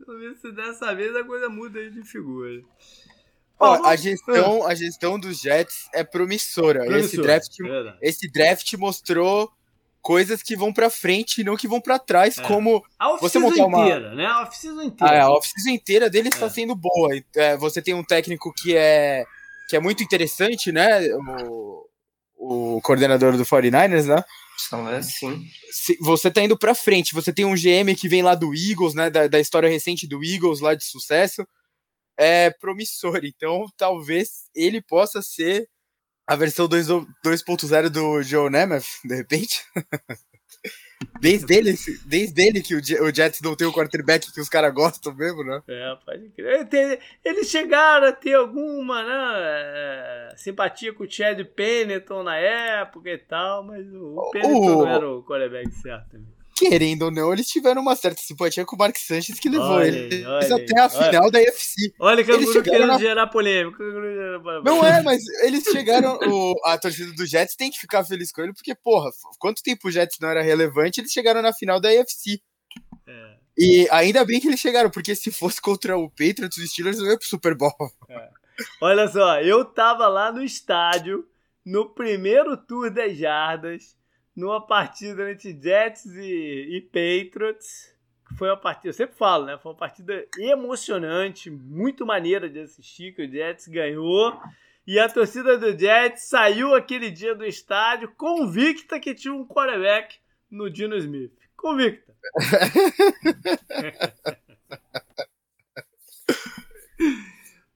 Vamos 0.08 0.22
ver 0.22 0.36
se 0.38 0.52
dessa 0.52 0.93
vez 0.95 1.16
a 1.16 1.24
coisa 1.24 1.49
muda 1.49 1.80
aí 1.80 1.91
de 1.91 2.04
figura. 2.04 2.64
Ó, 3.60 3.86
a, 3.86 3.95
gestão, 3.95 4.66
a 4.66 4.74
gestão 4.74 5.20
dos 5.20 5.39
Jets 5.39 5.88
é 5.93 6.04
promissora. 6.04 6.80
promissora 6.84 7.06
esse, 7.06 7.22
draft, 7.22 7.58
esse 8.02 8.32
draft 8.32 8.74
mostrou 8.74 9.52
coisas 10.02 10.41
que 10.41 10.56
vão 10.56 10.74
para 10.74 10.89
frente 10.89 11.41
e 11.41 11.43
não 11.43 11.56
que 11.56 11.68
vão 11.68 11.80
para 11.80 11.99
trás, 11.99 12.38
é. 12.38 12.41
como 12.43 12.84
a 12.97 13.18
você 13.18 13.39
montar 13.39 13.66
uma 13.66 13.82
inteira, 13.82 14.16
né? 14.16 14.26
A 14.26 14.43
oficina 14.43 14.84
inteira. 14.84 15.14
Ah, 15.14 15.16
é, 15.16 15.22
a 15.22 15.32
oficina 15.32 15.72
inteira 15.72 16.10
dele 16.10 16.30
está 16.30 16.47
é. 16.47 16.49
sendo 16.49 16.76
boa. 16.76 17.10
É, 17.36 17.56
você 17.58 17.82
tem 17.82 17.93
um 17.93 18.04
técnico 18.04 18.54
que 18.54 18.76
é 18.76 19.26
que 19.70 19.76
é 19.76 19.80
muito 19.80 20.04
interessante, 20.04 20.72
né? 20.72 21.08
O, 21.16 21.88
o 22.36 22.82
coordenador 22.82 23.38
do 23.38 23.45
49ers, 23.45 24.06
né? 24.06 24.24
É 24.93 25.02
sim. 25.02 25.47
Você 26.02 26.30
tá 26.30 26.41
indo 26.41 26.58
para 26.58 26.76
frente. 26.76 27.14
Você 27.14 27.32
tem 27.32 27.45
um 27.45 27.56
GM 27.56 27.95
que 27.97 28.10
vem 28.10 28.22
lá 28.22 28.36
do 28.36 28.54
Eagles, 28.54 28.93
né? 28.93 29.10
Da, 29.10 29.28
da 29.28 29.39
história 29.39 29.70
recente 29.70 30.08
do 30.08 30.24
Eagles 30.24 30.60
lá 30.60 30.76
de 30.76 30.84
sucesso. 30.84 31.47
É 32.18 32.52
promissor. 32.52 33.22
Então, 33.24 33.66
talvez 33.78 34.49
ele 34.54 34.82
possa 34.82 35.22
ser 35.22 35.68
a 36.32 36.36
versão 36.38 36.65
2.0 36.65 37.89
do 37.89 38.23
Joe 38.23 38.49
Namath, 38.49 38.86
de 39.03 39.15
repente. 39.15 39.65
Desde 41.19 41.51
ele, 41.57 41.75
desde 42.05 42.41
ele 42.41 42.61
que 42.61 42.75
o 42.75 43.13
Jets 43.13 43.41
não 43.41 43.55
tem 43.55 43.67
o 43.67 43.73
quarterback 43.73 44.32
que 44.32 44.39
os 44.39 44.47
caras 44.47 44.73
gostam 44.73 45.13
mesmo, 45.13 45.43
né? 45.43 45.61
É, 45.67 45.95
pode 46.05 46.29
crer. 46.29 46.99
Eles 47.25 47.49
chegaram 47.49 48.07
a 48.07 48.11
ter 48.11 48.36
alguma 48.36 49.03
né, 49.03 50.32
é, 50.32 50.34
simpatia 50.38 50.93
com 50.93 51.03
o 51.03 51.09
Chad 51.09 51.43
Pennington 51.55 52.21
na 52.21 52.38
época 52.38 53.09
e 53.09 53.17
tal, 53.17 53.63
mas 53.63 53.86
o 53.91 54.29
Pennington 54.32 54.75
o... 54.75 54.86
não 54.86 54.88
era 54.88 55.09
o 55.09 55.23
quarterback 55.23 55.71
certo. 55.82 56.17
Querendo 56.62 57.05
ou 57.05 57.12
não, 57.12 57.34
eles 57.34 57.47
tiveram 57.47 57.82
uma 57.82 57.95
certa 57.95 58.22
simpatia 58.22 58.64
com 58.64 58.76
o 58.76 58.78
Mark 58.78 58.95
Sanchez 58.95 59.39
que 59.39 59.49
levou 59.49 59.66
olha, 59.66 59.88
eles 59.88 60.24
olha, 60.28 60.55
até 60.55 60.80
a 60.80 60.89
final 60.89 61.24
olha. 61.24 61.32
da 61.32 61.39
UFC. 61.39 61.93
Olha 61.99 62.24
que 62.24 62.32
não 62.32 62.62
querendo 62.62 62.86
na... 62.86 62.99
gerar 62.99 63.26
polêmica. 63.26 63.84
Não 64.64 64.86
é, 64.86 65.01
mas 65.01 65.24
eles 65.41 65.64
chegaram. 65.64 66.20
O, 66.22 66.55
a 66.66 66.78
torcida 66.78 67.12
do 67.14 67.26
Jets 67.26 67.55
tem 67.55 67.72
que 67.72 67.80
ficar 67.80 68.03
feliz 68.03 68.32
com 68.32 68.43
ele, 68.43 68.53
porque, 68.53 68.76
porra, 68.76 69.09
quanto 69.39 69.64
tempo 69.64 69.88
o 69.88 69.91
Jets 69.91 70.20
não 70.22 70.30
era 70.30 70.43
relevante, 70.43 71.01
eles 71.01 71.12
chegaram 71.12 71.41
na 71.41 71.51
final 71.51 71.80
da 71.80 71.89
UFC. 71.89 72.39
É. 73.07 73.36
E 73.57 73.88
ainda 73.89 74.24
bem 74.24 74.39
que 74.39 74.47
eles 74.47 74.59
chegaram, 74.59 74.91
porque 74.91 75.16
se 75.16 75.32
fosse 75.32 75.59
contra 75.59 75.97
o 75.97 76.12
Patriots, 76.12 76.59
os 76.59 76.70
Steelers 76.70 76.99
não 76.99 77.07
iam 77.07 77.18
pro 77.18 77.28
Super 77.28 77.55
Bowl. 77.55 77.74
É. 78.07 78.30
Olha 78.80 79.07
só, 79.07 79.41
eu 79.41 79.66
tava 79.66 80.07
lá 80.07 80.32
no 80.32 80.43
estádio, 80.43 81.28
no 81.66 81.89
primeiro 81.89 82.55
tour 82.55 82.91
das 82.91 83.18
jardas 83.18 83.99
numa 84.36 84.59
partida 84.65 85.32
entre 85.32 85.57
Jets 85.59 86.05
e, 86.05 86.77
e 86.77 86.82
Patriots. 86.82 87.95
Foi 88.38 88.49
uma 88.49 88.57
partida, 88.57 88.89
eu 88.89 88.93
sempre 88.93 89.15
falo, 89.15 89.45
né? 89.45 89.57
Foi 89.57 89.71
uma 89.71 89.77
partida 89.77 90.25
emocionante, 90.38 91.49
muito 91.49 92.05
maneira 92.05 92.49
de 92.49 92.59
assistir, 92.59 93.13
que 93.13 93.23
o 93.23 93.29
Jets 93.29 93.67
ganhou. 93.67 94.39
E 94.88 94.97
a 94.99 95.09
torcida 95.09 95.57
do 95.57 95.77
Jets 95.77 96.29
saiu 96.29 96.73
aquele 96.73 97.11
dia 97.11 97.36
do 97.36 97.45
estádio 97.45 98.09
convicta 98.15 98.97
que 98.99 99.13
tinha 99.13 99.34
um 99.34 99.45
quarterback 99.45 100.17
no 100.49 100.69
Dino 100.69 100.95
Smith. 100.95 101.34
Convicta. 101.55 102.15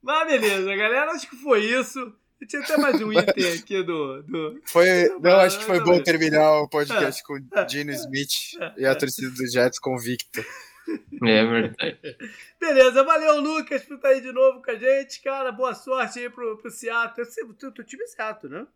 Mas 0.02 0.28
beleza, 0.28 0.76
galera. 0.76 1.12
Acho 1.12 1.30
que 1.30 1.36
foi 1.38 1.64
isso. 1.66 2.14
Tinha 2.48 2.62
até 2.62 2.78
mais 2.78 3.02
um 3.02 3.12
item 3.14 3.54
aqui 3.54 3.84
do. 3.84 4.22
do... 4.24 4.62
Foi, 4.66 5.10
não, 5.22 5.38
acho 5.38 5.60
que 5.60 5.66
foi 5.66 5.80
bom 5.80 6.02
terminar 6.02 6.62
o 6.62 6.70
podcast 6.70 7.24
com 7.26 7.38
Gino 7.70 7.92
Smith 7.92 8.54
e 8.78 8.86
a 8.86 8.96
torcida 8.96 9.30
dos 9.32 9.52
Jets 9.52 9.80
convicta. 9.80 10.46
É 11.24 11.46
verdade. 11.46 11.98
Beleza, 12.60 13.04
valeu, 13.04 13.42
Lucas, 13.42 13.84
por 13.84 13.96
estar 13.96 14.10
aí 14.10 14.22
de 14.22 14.32
novo 14.32 14.62
com 14.62 14.72
a 14.72 14.76
gente, 14.76 15.22
cara. 15.22 15.52
Boa 15.52 15.74
sorte 15.74 16.20
aí 16.20 16.30
pro, 16.30 16.58
pro 16.58 16.70
Seattle. 16.70 17.26
Tu, 17.58 17.72
tu 17.72 17.84
time 17.84 18.04
é 18.04 18.08
Seattle, 18.08 18.52
né? 18.52 18.68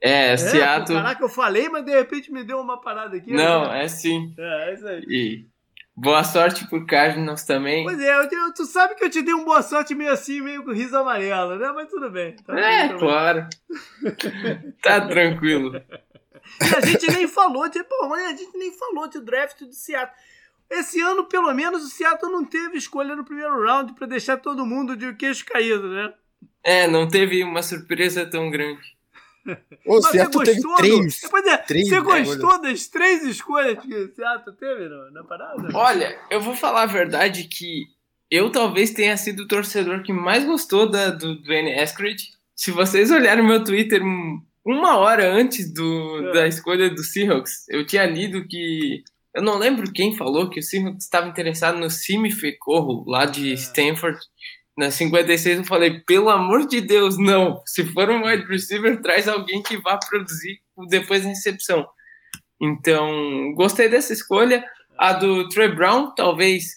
É, 0.00 0.32
é 0.32 0.36
Seattle. 0.36 0.98
Caraca, 0.98 1.22
eu 1.22 1.28
falei, 1.28 1.68
mas 1.68 1.84
de 1.84 1.92
repente 1.92 2.30
me 2.30 2.44
deu 2.44 2.60
uma 2.60 2.80
parada 2.80 3.16
aqui. 3.16 3.32
Não, 3.32 3.68
né? 3.68 3.84
é 3.84 3.88
sim. 3.88 4.34
É, 4.36 4.70
é 4.70 4.74
isso 4.74 4.86
aí. 4.86 5.04
E 5.08 5.53
Boa 5.96 6.24
sorte 6.24 6.66
pro 6.66 6.84
Cardinals 6.84 7.44
também. 7.44 7.84
Pois 7.84 8.00
é, 8.00 8.18
eu, 8.18 8.52
tu 8.52 8.64
sabe 8.64 8.96
que 8.96 9.04
eu 9.04 9.10
te 9.10 9.22
dei 9.22 9.32
um 9.32 9.44
boa 9.44 9.62
sorte 9.62 9.94
meio 9.94 10.10
assim, 10.10 10.40
meio 10.40 10.64
com 10.64 10.72
riso 10.72 10.96
amarelo, 10.96 11.56
né? 11.56 11.70
Mas 11.72 11.88
tudo 11.88 12.10
bem. 12.10 12.34
Tá 12.44 12.58
é, 12.58 12.88
claro. 12.98 13.46
tá 14.82 15.06
tranquilo. 15.06 15.80
E 16.60 16.74
a 16.74 16.80
gente 16.80 17.06
nem 17.12 17.28
falou 17.28 17.68
de. 17.68 17.82
Pô, 17.84 18.12
a 18.12 18.30
gente 18.30 18.58
nem 18.58 18.72
falou 18.72 19.08
de 19.08 19.20
draft 19.20 19.60
do 19.60 19.72
Seattle. 19.72 20.16
Esse 20.68 21.00
ano, 21.00 21.26
pelo 21.26 21.52
menos, 21.54 21.84
o 21.84 21.88
Seattle 21.88 22.32
não 22.32 22.44
teve 22.44 22.76
escolha 22.76 23.14
no 23.14 23.24
primeiro 23.24 23.62
round 23.64 23.94
para 23.94 24.06
deixar 24.06 24.38
todo 24.38 24.66
mundo 24.66 24.96
de 24.96 25.14
queixo 25.14 25.44
caído, 25.44 25.88
né? 25.88 26.12
É, 26.64 26.88
não 26.88 27.06
teve 27.06 27.44
uma 27.44 27.62
surpresa 27.62 28.26
tão 28.26 28.50
grande. 28.50 28.93
O 29.86 30.00
Seattle 30.00 30.44
teve 30.44 30.62
três. 30.76 31.20
Do... 31.20 31.30
Pois 31.30 31.46
é, 31.46 31.56
três 31.58 31.88
você 31.88 32.00
gostou 32.00 32.62
das 32.62 32.86
três 32.86 33.22
escolhas 33.24 33.78
que 33.78 33.94
o 33.94 34.14
Seattle 34.14 34.56
teve 34.56 34.88
no, 34.88 35.10
na 35.10 35.24
parada? 35.24 35.68
Olha, 35.74 36.18
eu 36.30 36.40
vou 36.40 36.54
falar 36.54 36.82
a 36.82 36.86
verdade 36.86 37.44
que 37.44 37.84
eu 38.30 38.50
talvez 38.50 38.92
tenha 38.92 39.16
sido 39.16 39.42
o 39.42 39.48
torcedor 39.48 40.02
que 40.02 40.12
mais 40.12 40.44
gostou 40.44 40.90
da, 40.90 41.10
do 41.10 41.40
Dwayne 41.42 41.72
Eskridge. 41.72 42.30
Se 42.56 42.70
vocês 42.70 43.10
olharem 43.10 43.44
meu 43.44 43.62
Twitter 43.62 44.02
uma 44.64 44.98
hora 44.98 45.30
antes 45.30 45.72
do, 45.72 46.28
é. 46.28 46.32
da 46.32 46.48
escolha 46.48 46.88
do 46.90 47.02
Seahawks, 47.02 47.68
eu 47.68 47.86
tinha 47.86 48.06
lido 48.06 48.46
que. 48.48 49.02
Eu 49.34 49.42
não 49.42 49.58
lembro 49.58 49.92
quem 49.92 50.16
falou 50.16 50.48
que 50.48 50.60
o 50.60 50.62
Seahawks 50.62 51.04
estava 51.04 51.28
interessado 51.28 51.78
no 51.78 51.90
Simi 51.90 52.30
Fecorro, 52.30 53.04
lá 53.06 53.26
de 53.26 53.50
é. 53.50 53.54
Stanford 53.54 54.18
na 54.76 54.90
56 54.90 55.58
eu 55.58 55.64
falei, 55.64 56.00
pelo 56.00 56.28
amor 56.28 56.66
de 56.66 56.80
Deus, 56.80 57.16
não. 57.16 57.62
Se 57.64 57.84
for 57.84 58.10
um 58.10 58.24
wide 58.26 58.46
receiver, 58.46 59.00
traz 59.00 59.28
alguém 59.28 59.62
que 59.62 59.76
vá 59.76 59.98
produzir 59.98 60.60
depois 60.88 61.22
da 61.22 61.28
recepção. 61.28 61.86
Então, 62.60 63.52
gostei 63.54 63.88
dessa 63.88 64.12
escolha. 64.12 64.64
A 64.98 65.12
do 65.12 65.48
Trey 65.48 65.68
Brown, 65.74 66.14
talvez 66.14 66.74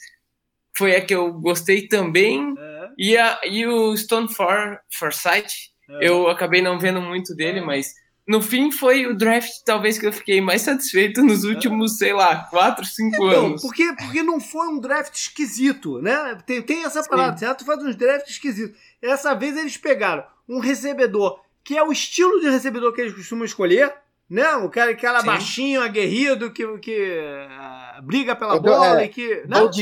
foi 0.76 0.96
a 0.96 1.02
que 1.04 1.14
eu 1.14 1.34
gostei 1.34 1.88
também. 1.88 2.54
É. 2.58 2.90
E, 2.98 3.18
a, 3.18 3.40
e 3.46 3.66
o 3.66 3.96
Stone 3.96 4.32
For, 4.34 4.80
Forsyth, 4.92 5.72
é. 5.90 6.08
eu 6.08 6.28
acabei 6.28 6.62
não 6.62 6.80
vendo 6.80 7.02
muito 7.02 7.36
dele, 7.36 7.62
mas 7.62 7.94
no 8.28 8.42
fim 8.42 8.72
foi 8.72 9.06
o 9.08 9.16
draft 9.16 9.50
talvez 9.66 9.98
que 9.98 10.06
eu 10.06 10.12
fiquei 10.12 10.42
mais 10.42 10.62
satisfeito 10.62 11.24
nos 11.24 11.46
últimos, 11.46 11.98
sei 11.98 12.12
lá, 12.12 12.44
4, 12.50 12.86
5 12.86 13.16
então, 13.16 13.30
anos. 13.30 13.62
Porque, 13.62 13.94
porque 13.94 14.22
não 14.22 14.40
foi 14.40 14.68
um 14.68 14.80
draft 14.80 15.16
esquisito, 15.16 16.02
né? 16.02 16.38
Tem, 16.46 16.62
tem 16.62 16.84
essa 16.84 17.02
parada, 17.04 17.38
certo? 17.38 17.60
Tu 17.60 17.66
faz 17.66 17.82
uns 17.82 17.96
drafts 17.96 18.34
esquisitos. 18.34 18.78
Essa 19.02 19.34
vez 19.34 19.56
eles 19.56 19.78
pegaram 19.78 20.26
um 20.48 20.60
recebedor 20.60 21.40
que 21.64 21.78
é 21.78 21.84
o 21.84 21.92
estilo 21.92 22.40
de 22.40 22.50
recebedor 22.50 22.94
que 22.94 23.02
eles 23.02 23.14
costumam 23.14 23.44
escolher, 23.44 23.94
né? 24.30 24.56
O 24.56 24.70
cara, 24.70 24.92
aquela 24.92 25.22
Sim. 25.22 25.26
baixinho, 25.26 25.82
aguerrido, 25.82 26.52
que, 26.52 26.66
que 26.80 26.98
uh, 26.98 28.02
briga 28.04 28.36
pela 28.36 28.60
bola 28.60 29.02
é, 29.02 29.06
e 29.06 29.10
que. 29.10 29.36
Né? 29.46 29.48
Doug, 29.48 29.76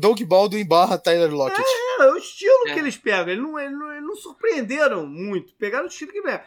Doug 0.00 0.22
Baldwin 0.22 0.64
barra 0.64 0.98
Tyler 0.98 1.32
Lockett. 1.32 1.60
É, 1.60 2.02
é 2.04 2.10
o 2.12 2.16
estilo 2.16 2.68
é. 2.68 2.74
que 2.74 2.78
eles 2.78 2.96
pegam. 2.96 3.32
Eles 3.32 3.42
não, 3.42 3.58
eles, 3.58 3.76
não, 3.78 3.92
eles 3.92 4.04
não 4.04 4.16
surpreenderam 4.16 5.06
muito. 5.06 5.54
Pegaram 5.54 5.84
o 5.84 5.88
estilo 5.88 6.12
que 6.12 6.22
pegam. 6.22 6.40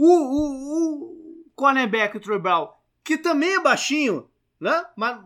O, 0.00 0.06
o, 0.06 1.44
cornerback, 1.56 2.16
o 2.16 2.20
Troy 2.20 2.38
Brown, 2.38 2.68
que 3.02 3.18
também 3.18 3.54
é 3.56 3.60
baixinho, 3.60 4.28
né? 4.60 4.84
Mas, 4.96 5.18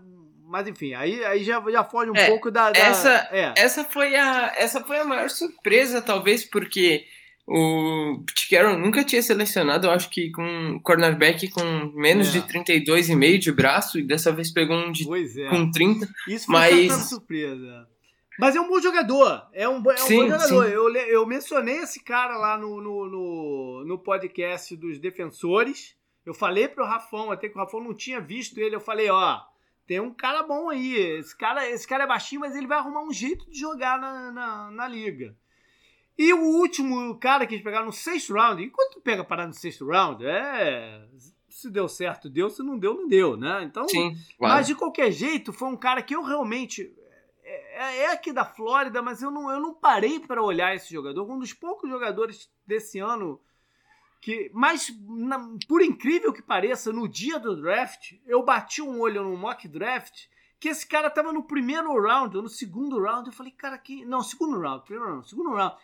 mas 0.47 0.67
enfim, 0.67 0.95
aí, 0.95 1.23
aí 1.25 1.45
já, 1.45 1.63
já 1.71 1.85
foge 1.85 2.11
um 2.11 2.17
É, 2.17 2.27
pouco 2.29 2.51
da. 2.51 2.71
da- 2.71 2.79
Essa, 2.79 3.29
é. 3.31 3.53
essa, 3.57 3.85
foi 3.85 4.17
a, 4.17 4.53
essa 4.57 4.83
foi 4.83 4.99
a 4.99 5.05
maior 5.05 5.29
surpresa, 5.29 6.01
talvez, 6.01 6.43
porque 6.45 7.05
o 7.47 8.23
Pete 8.27 8.49
Carroll 8.49 8.79
nunca 8.79 9.05
tinha 9.05 9.23
selecionado, 9.23 9.87
eu 9.87 9.91
acho 9.91 10.09
que 10.09 10.31
com 10.31 10.43
um 10.43 10.79
cornerback 10.79 11.49
com 11.51 11.93
menos 11.95 12.29
É. 12.29 12.41
de 12.41 12.43
32,5 12.47 13.39
de 13.39 13.53
braço, 13.53 13.99
e 13.99 14.03
dessa 14.03 14.33
vez 14.33 14.51
pegou 14.51 14.77
um 14.77 14.91
de, 14.93 15.05
é. 15.43 15.49
com 15.51 15.71
30. 15.71 16.09
Isso 16.29 16.47
foi 16.47 16.55
Mas- 16.55 16.93
surpresa. 17.11 17.89
Mas 18.43 18.57
é 18.57 18.61
um 18.61 18.67
bom 18.67 18.81
jogador. 18.81 19.47
É 19.53 19.69
um, 19.69 19.77
é 19.89 19.95
um 19.95 19.97
Sim, 19.99 20.17
bom 20.17 20.31
jogador. 20.31 20.67
sim. 20.67 20.73
Eu, 20.73 20.93
eu 20.97 21.25
mencionei 21.25 21.77
esse 21.77 22.03
cara 22.03 22.37
lá 22.37 22.59
no, 22.59 22.81
no, 22.81 23.09
no, 23.09 23.85
no 23.85 23.99
podcast 24.01 24.75
dos 24.75 24.99
defensores. 24.99 25.97
Eu 26.27 26.35
falei 26.35 26.67
pro 26.67 26.85
Rafão, 26.85 27.31
até 27.31 27.49
que 27.49 27.55
o 27.57 27.61
Rafão 27.61 27.81
não 27.81 27.95
tinha 27.95 28.21
visto 28.21 28.59
ele. 28.59 28.75
Eu 28.75 28.81
falei, 28.81 29.09
ó, 29.09 29.41
tem 29.87 30.01
um 30.01 30.13
cara 30.13 30.43
bom 30.43 30.71
aí. 30.71 30.93
Esse 31.21 31.39
cara, 31.39 31.71
esse 31.71 31.87
cara 31.87 32.03
é 32.03 32.07
baixinho, 32.09 32.41
mas 32.41 32.57
ele 32.57 32.67
vai 32.67 32.79
arrumar 32.79 33.05
um 33.05 33.13
jeito 33.13 33.49
de 33.49 33.61
jogar 33.61 33.97
na, 34.01 34.33
na, 34.33 34.71
na 34.73 34.89
liga. 34.89 35.37
E 36.19 36.35
o 36.35 36.43
último 36.43 37.17
cara 37.21 37.47
que 37.47 37.55
eles 37.55 37.65
pegaram 37.65 37.87
no 37.87 37.93
sexto 37.93 38.35
round, 38.35 38.61
e 38.61 38.71
quando 38.71 38.95
tu 38.95 39.01
pega 39.01 39.23
parar 39.23 39.47
no 39.47 39.55
sexto 39.55 39.87
round, 39.87 40.27
é. 40.27 41.07
Se 41.49 41.71
deu 41.71 41.87
certo, 41.87 42.29
deu. 42.29 42.51
Se 42.51 42.61
não 42.61 42.77
deu, 42.77 42.95
não 42.95 43.07
deu, 43.07 43.37
né? 43.37 43.63
Então. 43.63 43.87
Sim, 43.87 44.17
Mas 44.41 44.51
claro. 44.51 44.65
de 44.65 44.75
qualquer 44.75 45.13
jeito, 45.13 45.53
foi 45.53 45.69
um 45.69 45.77
cara 45.77 46.03
que 46.03 46.17
eu 46.17 46.25
realmente. 46.25 46.93
É, 47.55 47.99
é 48.05 48.13
aqui 48.13 48.33
da 48.33 48.45
Flórida, 48.45 49.03
mas 49.03 49.23
eu 49.23 49.31
não, 49.31 49.51
eu 49.51 49.61
não 49.61 49.75
parei 49.75 50.21
para 50.21 50.43
olhar 50.43 50.75
esse 50.75 50.93
jogador. 50.93 51.29
Um 51.31 51.39
dos 51.39 51.53
poucos 51.53 51.89
jogadores 51.91 52.51
desse 52.67 52.99
ano 52.99 53.41
que. 54.21 54.51
Mas, 54.55 54.93
na- 55.07 55.57
por 55.69 55.83
incrível 55.83 56.33
que 56.33 56.43
pareça, 56.43 56.93
no 56.93 57.09
dia 57.09 57.39
do 57.39 57.57
draft, 57.61 58.15
eu 58.27 58.43
bati 58.43 58.81
um 58.81 59.01
olho 59.01 59.23
no 59.23 59.37
mock 59.37 59.67
draft 59.69 60.27
que 60.59 60.69
esse 60.69 60.87
cara 60.87 61.11
tava 61.11 61.33
no 61.33 61.43
primeiro 61.43 62.01
round, 62.01 62.37
ou 62.37 62.43
no 62.45 62.49
segundo 62.49 63.03
round. 63.03 63.29
Eu 63.29 63.33
falei, 63.35 63.53
cara, 63.53 63.77
que. 63.77 64.05
Não, 64.05 64.23
segundo 64.23 64.59
round, 64.61 64.85
primeiro 64.85 65.11
round, 65.11 65.29
segundo 65.29 65.51
round. 65.55 65.77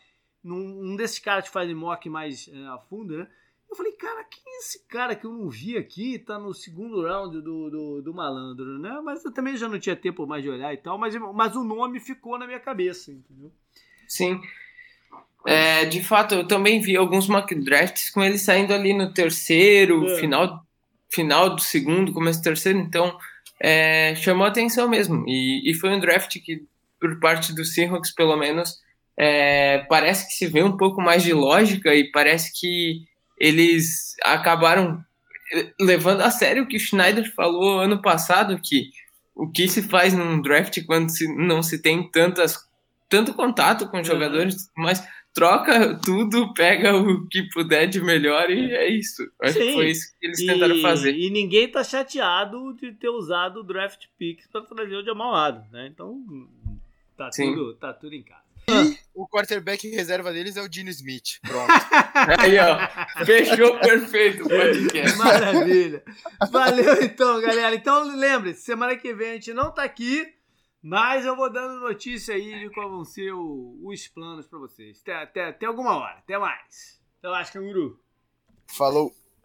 Num, 0.42 0.92
um 0.92 0.96
desses 0.96 1.18
caras 1.18 1.44
que 1.46 1.50
fazem 1.50 1.74
mock 1.74 2.08
mais 2.08 2.48
é, 2.48 2.66
a 2.68 2.78
fundo, 2.78 3.18
né? 3.18 3.28
Eu 3.70 3.76
falei, 3.76 3.92
cara, 3.92 4.24
quem 4.24 4.42
é 4.46 4.58
esse 4.58 4.86
cara 4.88 5.14
que 5.14 5.26
eu 5.26 5.32
não 5.32 5.48
vi 5.50 5.76
aqui? 5.76 6.18
Tá 6.18 6.38
no 6.38 6.54
segundo 6.54 7.02
round 7.02 7.40
do, 7.42 7.70
do, 7.70 8.02
do 8.02 8.14
malandro, 8.14 8.78
né? 8.78 9.00
Mas 9.04 9.24
eu 9.24 9.32
também 9.32 9.56
já 9.56 9.68
não 9.68 9.78
tinha 9.78 9.94
tempo 9.94 10.26
mais 10.26 10.42
de 10.42 10.48
olhar 10.48 10.72
e 10.72 10.78
tal, 10.78 10.96
mas, 10.96 11.14
mas 11.34 11.54
o 11.54 11.62
nome 11.62 12.00
ficou 12.00 12.38
na 12.38 12.46
minha 12.46 12.58
cabeça, 12.60 13.12
entendeu? 13.12 13.52
Sim. 14.06 14.40
É, 15.46 15.84
de 15.84 16.02
fato, 16.02 16.34
eu 16.34 16.48
também 16.48 16.80
vi 16.80 16.96
alguns 16.96 17.28
mock 17.28 17.54
drafts 17.54 18.10
com 18.10 18.22
ele 18.22 18.38
saindo 18.38 18.72
ali 18.72 18.92
no 18.94 19.12
terceiro, 19.12 20.04
É. 20.06 20.16
final, 20.18 20.66
final 21.08 21.54
do 21.54 21.60
segundo, 21.60 22.12
começo 22.12 22.40
do 22.40 22.44
terceiro, 22.44 22.78
então 22.78 23.16
é, 23.60 24.14
chamou 24.16 24.46
atenção 24.46 24.88
mesmo. 24.88 25.24
E, 25.28 25.70
e 25.70 25.74
foi 25.74 25.90
um 25.90 26.00
draft 26.00 26.38
que, 26.42 26.64
por 26.98 27.20
parte 27.20 27.54
do 27.54 27.64
Seahawks, 27.64 28.12
pelo 28.14 28.36
menos, 28.36 28.80
é, 29.16 29.78
parece 29.88 30.26
que 30.26 30.32
se 30.32 30.46
vê 30.46 30.62
um 30.62 30.76
pouco 30.76 31.00
mais 31.00 31.22
de 31.22 31.32
lógica 31.32 31.94
e 31.94 32.10
parece 32.10 32.58
que 32.58 33.04
eles 33.38 34.14
acabaram 34.24 35.02
levando 35.80 36.20
a 36.22 36.30
sério 36.30 36.64
o 36.64 36.66
que 36.66 36.76
o 36.76 36.80
Schneider 36.80 37.32
falou 37.34 37.80
ano 37.80 38.02
passado, 38.02 38.60
que 38.62 38.90
o 39.34 39.50
que 39.50 39.68
se 39.68 39.82
faz 39.82 40.12
num 40.12 40.42
draft 40.42 40.84
quando 40.84 41.10
se, 41.10 41.26
não 41.36 41.62
se 41.62 41.80
tem 41.80 42.10
tantas, 42.10 42.58
tanto 43.08 43.32
contato 43.32 43.88
com 43.88 44.00
os 44.00 44.08
Uhum. 44.08 44.14
jogadores, 44.14 44.68
mas 44.76 45.06
troca 45.32 45.94
tudo, 46.04 46.52
pega 46.52 46.96
o 46.96 47.26
que 47.28 47.44
puder 47.54 47.86
de 47.86 48.00
melhor 48.00 48.50
e 48.50 48.72
é 48.74 48.88
isso. 48.88 49.22
Acho 49.40 49.54
Sim. 49.54 49.60
que 49.68 49.72
foi 49.74 49.90
isso 49.90 50.12
que 50.18 50.26
eles 50.26 50.44
tentaram 50.44 50.80
fazer. 50.80 51.14
E 51.16 51.30
ninguém 51.30 51.70
tá 51.70 51.84
chateado 51.84 52.74
de 52.74 52.92
ter 52.92 53.08
usado 53.08 53.60
o 53.60 53.62
draft 53.62 54.06
picks 54.18 54.48
para 54.48 54.62
trazer 54.62 54.96
o 54.96 55.04
Jamal 55.04 55.34
Adams, 55.34 55.70
né? 55.70 55.86
Então 55.86 56.20
tá 57.16 57.30
Sim. 57.30 57.54
tudo, 57.54 57.74
tá 57.74 57.92
tudo 57.92 58.14
em 58.14 58.22
casa. 58.22 58.42
O 59.14 59.26
quarterback 59.28 59.88
reserva 59.88 60.32
deles 60.32 60.56
é 60.56 60.62
o 60.62 60.68
Dino 60.68 60.90
Smith. 60.90 61.40
Pronto. 61.42 61.68
Aí, 62.38 62.56
ó, 62.58 63.24
fechou 63.24 63.78
perfeito 63.80 64.44
o 64.44 64.48
podcast. 64.48 65.16
Maravilha. 65.18 66.02
Valeu 66.50 67.02
então, 67.02 67.40
galera. 67.40 67.74
Então 67.74 68.16
lembre-se, 68.16 68.62
semana 68.62 68.96
que 68.96 69.12
vem 69.14 69.30
a 69.30 69.34
gente 69.34 69.52
não 69.52 69.72
tá 69.72 69.82
aqui, 69.82 70.26
mas 70.82 71.24
eu 71.24 71.34
vou 71.34 71.50
dando 71.52 71.80
notícia 71.80 72.34
aí 72.34 72.60
de 72.60 72.70
qual 72.72 72.88
vão 72.90 73.04
ser 73.04 73.32
o- 73.32 73.78
os 73.84 74.06
planos 74.08 74.46
para 74.46 74.58
vocês. 74.60 75.00
Até, 75.02 75.14
até, 75.22 75.44
até 75.48 75.66
alguma 75.66 75.96
hora. 75.96 76.18
Até 76.18 76.38
mais. 76.38 77.00
Até 77.18 77.28
mais, 77.28 77.50
canguru. 77.50 77.98
Falou. 78.76 79.12